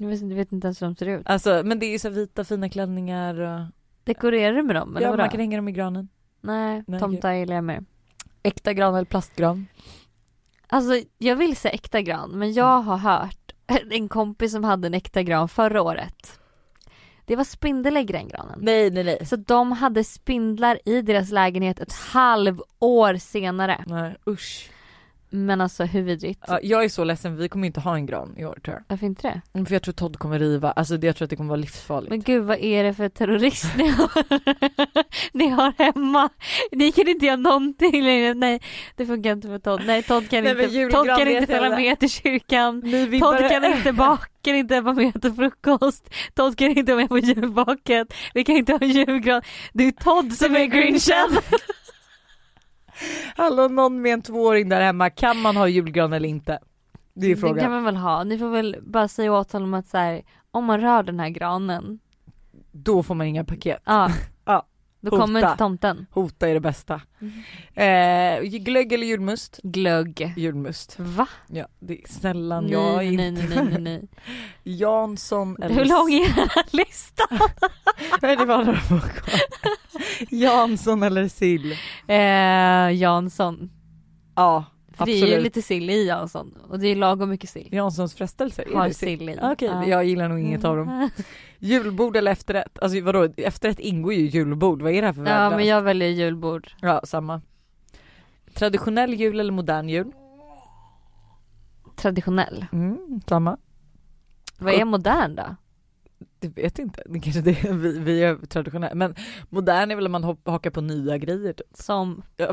Jag 0.00 0.08
vet, 0.08 0.20
inte- 0.22 0.34
vet 0.34 0.52
inte 0.52 0.66
ens 0.66 0.82
hur 0.82 0.86
de 0.86 0.96
ser 0.96 1.06
ut. 1.06 1.22
Alltså 1.26 1.62
men 1.64 1.78
det 1.78 1.86
är 1.86 1.90
ju 1.90 1.98
så 1.98 2.08
vita 2.10 2.44
fina 2.44 2.68
klänningar 2.68 3.40
och 3.40 3.60
Dekorerar 4.04 4.52
du 4.56 4.62
med 4.62 4.76
dem 4.76 4.96
eller 4.96 5.06
ja, 5.06 5.10
vadå? 5.10 5.22
man 5.22 5.30
kan 5.30 5.40
hänga 5.40 5.56
dem 5.56 5.68
i 5.68 5.72
granen. 5.72 6.08
Nej, 6.40 6.84
Nej, 6.86 7.00
tomtar 7.00 7.32
gillar 7.32 7.54
jag 7.54 7.64
mer. 7.64 7.84
Äkta 8.42 8.72
gran 8.72 8.94
eller 8.94 9.04
plastgran? 9.04 9.66
Alltså 10.66 10.92
jag 11.18 11.36
vill 11.36 11.56
säga 11.56 11.72
äkta 11.72 12.00
gran 12.00 12.30
men 12.30 12.52
jag 12.52 12.80
har 12.80 12.96
hört 12.96 13.52
en 13.90 14.08
kompis 14.08 14.52
som 14.52 14.64
hade 14.64 14.86
en 14.86 14.94
äkta 14.94 15.22
gran 15.22 15.48
förra 15.48 15.82
året. 15.82 16.40
Det 17.24 17.36
var 17.36 17.44
spindelägg 17.44 18.10
i 18.10 18.12
den 18.12 18.28
granen. 18.28 18.58
Nej 18.62 18.90
nej 18.90 19.04
nej. 19.04 19.26
Så 19.26 19.36
de 19.36 19.72
hade 19.72 20.04
spindlar 20.04 20.78
i 20.84 21.02
deras 21.02 21.30
lägenhet 21.30 21.80
ett 21.80 21.92
halvår 21.92 23.16
senare. 23.16 23.84
Nej 23.86 24.16
usch. 24.26 24.70
Men 25.30 25.60
alltså 25.60 25.84
hur 25.84 26.02
vidrigt? 26.02 26.44
Ja, 26.48 26.58
jag 26.62 26.84
är 26.84 26.88
så 26.88 27.04
ledsen, 27.04 27.36
vi 27.36 27.48
kommer 27.48 27.66
inte 27.66 27.80
ha 27.80 27.94
en 27.94 28.06
gran 28.06 28.34
i 28.36 28.44
år 28.44 28.58
tror 28.64 28.76
jag. 28.76 28.84
Varför 28.88 29.06
inte 29.06 29.28
det? 29.28 29.40
Mm, 29.52 29.66
För 29.66 29.74
jag 29.74 29.82
tror 29.82 29.92
Todd 29.94 30.18
kommer 30.18 30.38
riva, 30.38 30.70
alltså 30.70 30.96
jag 30.96 31.16
tror 31.16 31.26
att 31.26 31.30
det 31.30 31.36
kommer 31.36 31.48
vara 31.48 31.60
livsfarligt. 31.60 32.10
Men 32.10 32.20
gud 32.22 32.44
vad 32.44 32.58
är 32.58 32.84
det 32.84 32.94
för 32.94 33.08
terrorist 33.08 33.76
ni 33.76 33.88
har? 33.88 34.10
ni 35.38 35.48
har 35.48 35.72
hemma? 35.78 36.28
Ni 36.72 36.92
kan 36.92 37.08
inte 37.08 37.26
göra 37.26 37.36
någonting 37.36 38.02
längre. 38.04 38.34
Nej 38.34 38.60
det 38.96 39.06
funkar 39.06 39.32
inte 39.32 39.48
för 39.48 39.58
Todd. 39.58 39.82
Nej 39.86 40.02
Todd 40.02 40.30
kan 40.30 40.44
Nej, 40.44 40.64
inte, 40.64 40.96
Todd 40.96 41.06
kan 41.06 41.28
inte 41.28 41.46
följa 41.46 41.76
med 41.76 41.98
till 42.00 42.10
kyrkan. 42.10 42.80
Vill 42.80 43.20
Todd 43.20 43.48
kan 43.48 43.64
inte 43.64 43.92
baka, 43.92 44.26
kan 44.42 44.54
inte 44.54 44.80
vara 44.80 44.94
med 44.94 45.22
till 45.22 45.32
frukost. 45.32 46.14
Todd 46.34 46.58
kan 46.58 46.70
inte 46.70 46.92
vara 46.92 47.02
med 47.02 47.08
på 47.08 47.18
julbaket. 47.18 48.14
Vi 48.34 48.44
kan 48.44 48.56
inte 48.56 48.72
ha 48.72 48.86
julgran. 48.86 49.42
Det 49.72 49.84
är 49.84 49.90
Todd 49.92 50.32
som 50.32 50.56
är 50.56 50.64
grinchen. 50.64 51.38
Hallå 53.36 53.68
någon 53.68 54.02
med 54.02 54.12
en 54.12 54.22
tvååring 54.22 54.68
där 54.68 54.80
hemma, 54.80 55.10
kan 55.10 55.40
man 55.40 55.56
ha 55.56 55.68
julgran 55.68 56.12
eller 56.12 56.28
inte? 56.28 56.58
Det 57.14 57.26
är 57.26 57.30
Det 57.30 57.36
frågan. 57.36 57.58
kan 57.58 57.70
man 57.70 57.84
väl 57.84 57.96
ha. 57.96 58.24
Ni 58.24 58.38
får 58.38 58.50
väl 58.50 58.76
bara 58.82 59.08
säga 59.08 59.32
åt 59.32 59.52
honom 59.52 59.74
att 59.74 59.86
så 59.86 59.98
här, 59.98 60.22
om 60.50 60.64
man 60.64 60.80
rör 60.80 61.02
den 61.02 61.20
här 61.20 61.28
granen, 61.28 61.98
Då 62.72 63.02
får 63.02 63.14
man 63.14 63.26
inga 63.26 63.44
paket. 63.44 63.82
ja. 63.84 64.10
Ja. 64.44 64.66
Då 65.02 65.10
kommer 65.10 65.40
Hota. 65.40 65.46
inte 65.50 65.58
tomten. 65.58 66.06
Hota 66.10 66.48
är 66.48 66.54
det 66.54 66.60
bästa. 66.60 67.00
Mm. 67.74 68.42
Eh, 68.44 68.50
glögg 68.50 68.92
eller 68.92 69.06
julmust? 69.06 69.60
Glögg. 69.62 70.34
Julmust. 70.36 70.94
Va? 70.98 71.26
Ja, 71.48 71.66
det 71.78 72.02
är 72.02 72.08
sällan 72.08 72.64
Nej, 72.64 72.72
jag 72.72 72.96
nej, 72.96 73.06
inte. 73.28 73.42
nej, 73.42 73.48
nej, 73.48 73.66
nej, 73.70 73.80
nej. 73.82 74.08
Jansson 74.78 75.56
eller... 75.62 75.74
Hur 75.74 75.84
lång 75.84 76.12
är 76.12 76.34
den 76.36 76.48
här 76.48 76.64
listan? 76.76 77.38
Nej 78.22 78.36
det 78.36 78.44
var 78.44 78.64
några 78.64 78.78
kvar. 78.80 79.02
Jansson 80.30 81.02
eller 81.02 81.28
sill? 81.28 81.72
Eh, 82.08 82.92
Jansson. 83.00 83.70
Ja, 84.34 84.64
För 84.92 85.04
det 85.06 85.12
är 85.12 85.16
ju 85.16 85.22
absolut. 85.22 85.42
lite 85.44 85.62
sill 85.62 85.90
i 85.90 86.06
Jansson. 86.06 86.54
Och 86.68 86.78
det 86.78 86.86
är 86.88 86.96
lagom 86.96 87.30
mycket 87.30 87.50
sill. 87.50 87.68
Janssons 87.72 88.14
frestelser, 88.14 88.68
är 88.70 88.74
Har 88.76 88.86
sill? 88.88 88.94
sill 89.18 89.28
i. 89.28 89.38
Okej, 89.42 89.68
Ja. 89.68 89.86
jag 89.86 90.04
gillar 90.04 90.28
nog 90.28 90.40
inget 90.40 90.64
av 90.64 90.76
dem. 90.76 91.10
Julbord 91.58 92.16
eller 92.16 92.32
efterrätt? 92.32 92.78
Alltså 92.82 93.00
vadå, 93.00 93.28
efterrätt 93.36 93.78
ingår 93.78 94.12
ju 94.12 94.20
i 94.20 94.26
julbord, 94.26 94.82
vad 94.82 94.92
är 94.92 95.00
det 95.00 95.06
här 95.06 95.12
för 95.14 95.26
Ja 95.26 95.50
men 95.50 95.66
jag 95.66 95.82
väljer 95.82 96.08
julbord. 96.08 96.70
Ja, 96.80 97.00
samma. 97.04 97.40
Traditionell 98.54 99.14
jul 99.14 99.40
eller 99.40 99.52
modern 99.52 99.88
jul? 99.88 100.12
Traditionell. 101.96 102.66
Mm, 102.72 103.20
samma. 103.26 103.56
Vad 104.58 104.74
är 104.74 104.84
modern 104.84 105.34
då? 105.34 105.56
Det 106.40 106.48
vet 106.48 106.78
inte, 106.78 107.02
det 107.06 107.20
kanske 107.20 107.40
det 107.40 107.50
är, 107.50 107.72
vi, 107.72 107.98
vi 107.98 108.22
är 108.22 108.46
traditionella. 108.46 108.94
Men 108.94 109.14
modern 109.48 109.90
är 109.90 109.96
väl 109.96 110.06
om 110.06 110.12
man 110.12 110.24
hakar 110.46 110.70
på 110.70 110.80
nya 110.80 111.18
grejer 111.18 111.52
typ. 111.52 111.66
Som 111.74 112.22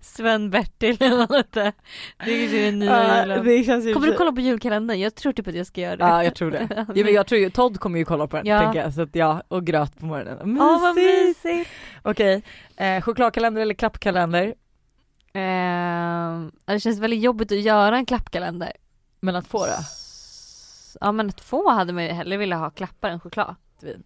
Sven-Bertil 0.00 0.96
eller 1.02 1.16
något 1.18 1.30
inte. 1.46 1.72
Det 2.24 2.30
är 2.30 2.38
kanske 2.40 2.64
den 2.64 2.78
nya 2.78 3.20
julen. 3.22 3.44
det 3.44 3.64
känns 3.64 3.94
Kommer 3.94 4.06
du 4.06 4.12
kolla 4.14 4.32
på 4.32 4.40
julkalendern? 4.40 5.00
Jag 5.00 5.14
tror 5.14 5.32
typ 5.32 5.48
att 5.48 5.54
jag 5.54 5.66
ska 5.66 5.80
göra 5.80 5.96
det. 5.96 6.04
Ja 6.04 6.24
jag 6.24 6.34
tror 6.34 6.50
det. 6.50 6.68
Ja, 6.94 7.04
men 7.04 7.14
jag 7.14 7.26
tror 7.26 7.40
ju, 7.40 7.50
Todd 7.50 7.80
kommer 7.80 7.98
ju 7.98 8.04
kolla 8.04 8.26
på 8.26 8.36
den 8.36 8.46
Ja. 8.46 8.60
tänker 8.60 8.80
jag. 8.82 8.94
Så 8.94 9.02
att 9.02 9.14
ja, 9.14 9.42
och 9.48 9.66
gröt 9.66 9.98
på 10.00 10.06
morgonen. 10.06 10.60
Åh 10.60 10.80
vad 10.82 10.94
Mysigt! 10.94 11.44
mysigt. 11.44 11.70
Okej, 12.02 12.42
eh, 12.76 13.00
chokladkalender 13.02 13.62
eller 13.62 13.74
klappkalender? 13.74 14.54
Ehm, 15.32 16.52
det 16.64 16.80
känns 16.80 16.98
väldigt 16.98 17.20
jobbigt 17.22 17.52
att 17.52 17.60
göra 17.60 17.96
en 17.96 18.06
klappkalender. 18.06 18.72
Men 19.20 19.36
att 19.36 19.46
få 19.46 19.66
det? 19.66 19.78
Ja 21.00 21.12
men 21.12 21.32
få 21.32 21.70
hade 21.70 21.92
man 21.92 22.04
ju 22.04 22.10
hellre 22.10 22.36
velat 22.36 22.58
ha 22.58 22.70
klappar 22.70 23.10
än 23.10 23.20
choklad. 23.20 23.54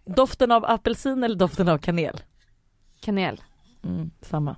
Doften 0.05 0.53
av 0.53 0.65
apelsin 0.65 1.25
eller 1.25 1.37
doften 1.37 1.69
av 1.69 1.79
kanel? 1.79 2.21
Kanel. 3.01 3.43
Mm, 3.85 4.11
samma. 4.21 4.57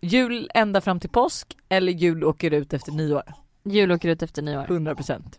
Jul 0.00 0.50
ända 0.54 0.80
fram 0.80 1.00
till 1.00 1.10
påsk 1.10 1.56
eller 1.68 1.92
jul 1.92 2.24
åker 2.24 2.50
ut 2.50 2.72
efter 2.72 2.92
nyår? 2.92 3.22
Jul 3.64 3.92
åker 3.92 4.08
ut 4.08 4.22
efter 4.22 4.42
nyår. 4.42 4.66
100%. 4.66 5.38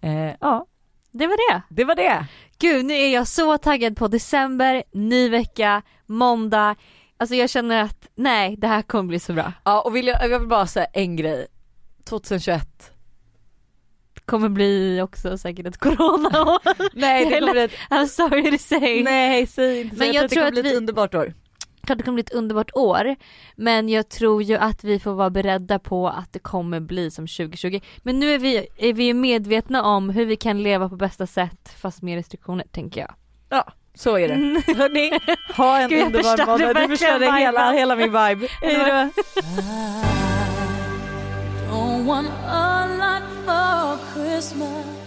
Eh, 0.00 0.34
ja, 0.40 0.66
Det 1.10 1.26
var 1.26 1.52
det. 1.52 1.62
det 1.68 1.84
var 1.84 1.94
det. 1.94 2.26
Gud 2.58 2.84
nu 2.84 2.94
är 2.94 3.14
jag 3.14 3.28
så 3.28 3.58
taggad 3.58 3.96
på 3.96 4.08
december, 4.08 4.82
ny 4.92 5.28
vecka, 5.28 5.82
måndag. 6.06 6.76
Alltså 7.16 7.34
jag 7.34 7.50
känner 7.50 7.82
att 7.82 8.08
nej 8.14 8.56
det 8.56 8.66
här 8.66 8.82
kommer 8.82 9.08
bli 9.08 9.18
så 9.18 9.32
bra. 9.32 9.52
Ja 9.64 9.80
och 9.82 9.96
vill 9.96 10.06
jag, 10.06 10.30
jag 10.30 10.38
vill 10.38 10.48
bara 10.48 10.66
säga 10.66 10.86
en 10.86 11.16
grej. 11.16 11.46
2021. 12.04 12.91
Kommer 14.24 14.48
bli 14.48 15.00
också 15.02 15.38
säkert 15.38 15.66
ett 15.66 15.78
corona 15.78 16.58
Nej 16.92 17.24
det 17.24 17.40
kommer 17.40 17.52
bli 17.52 17.62
ett, 17.62 17.72
I'm 17.90 18.06
sorry 18.06 18.50
to 18.50 18.58
say. 18.58 19.02
nej 19.02 19.46
säg 19.46 19.80
inte. 19.80 19.96
Men 19.96 20.12
jag, 20.12 20.24
jag 20.24 20.30
tror 20.30 20.44
att 20.44 20.54
det 20.54 20.56
kommer 20.56 20.62
bli 20.62 20.70
ett 20.70 20.74
vi- 20.74 20.78
underbart 20.78 21.14
år. 21.14 21.34
Klart 21.86 21.98
det 21.98 22.04
kommer 22.04 22.14
bli 22.16 22.20
ett 22.22 22.32
underbart 22.32 22.70
år. 22.74 23.16
Men 23.56 23.88
jag 23.88 24.08
tror 24.08 24.42
ju 24.42 24.56
att 24.56 24.84
vi 24.84 24.98
får 24.98 25.14
vara 25.14 25.30
beredda 25.30 25.78
på 25.78 26.08
att 26.08 26.32
det 26.32 26.38
kommer 26.38 26.80
bli 26.80 27.10
som 27.10 27.26
2020. 27.26 27.80
Men 28.02 28.20
nu 28.20 28.34
är 28.34 28.38
vi, 28.38 28.66
är 28.76 28.92
vi 28.92 29.14
medvetna 29.14 29.82
om 29.82 30.10
hur 30.10 30.26
vi 30.26 30.36
kan 30.36 30.62
leva 30.62 30.88
på 30.88 30.96
bästa 30.96 31.26
sätt 31.26 31.74
fast 31.80 32.02
med 32.02 32.16
restriktioner 32.16 32.64
tänker 32.70 33.00
jag. 33.00 33.14
Ja, 33.48 33.72
så 33.94 34.18
är 34.18 34.28
det. 34.28 34.34
Mm. 34.34 34.62
Hörni, 34.76 35.18
ha 35.56 35.78
en 35.78 35.92
underbar 36.06 36.46
måndag. 36.46 36.74
Du 36.74 36.88
förstörde 36.88 37.32
hela, 37.32 37.72
hela 37.72 37.96
min 37.96 38.06
vibe. 38.06 38.48
Hejdå. 38.62 39.10
Don't 41.72 42.04
want 42.04 42.26
a 42.26 42.84
lot 43.00 43.24
for 43.46 44.12
Christmas. 44.12 45.01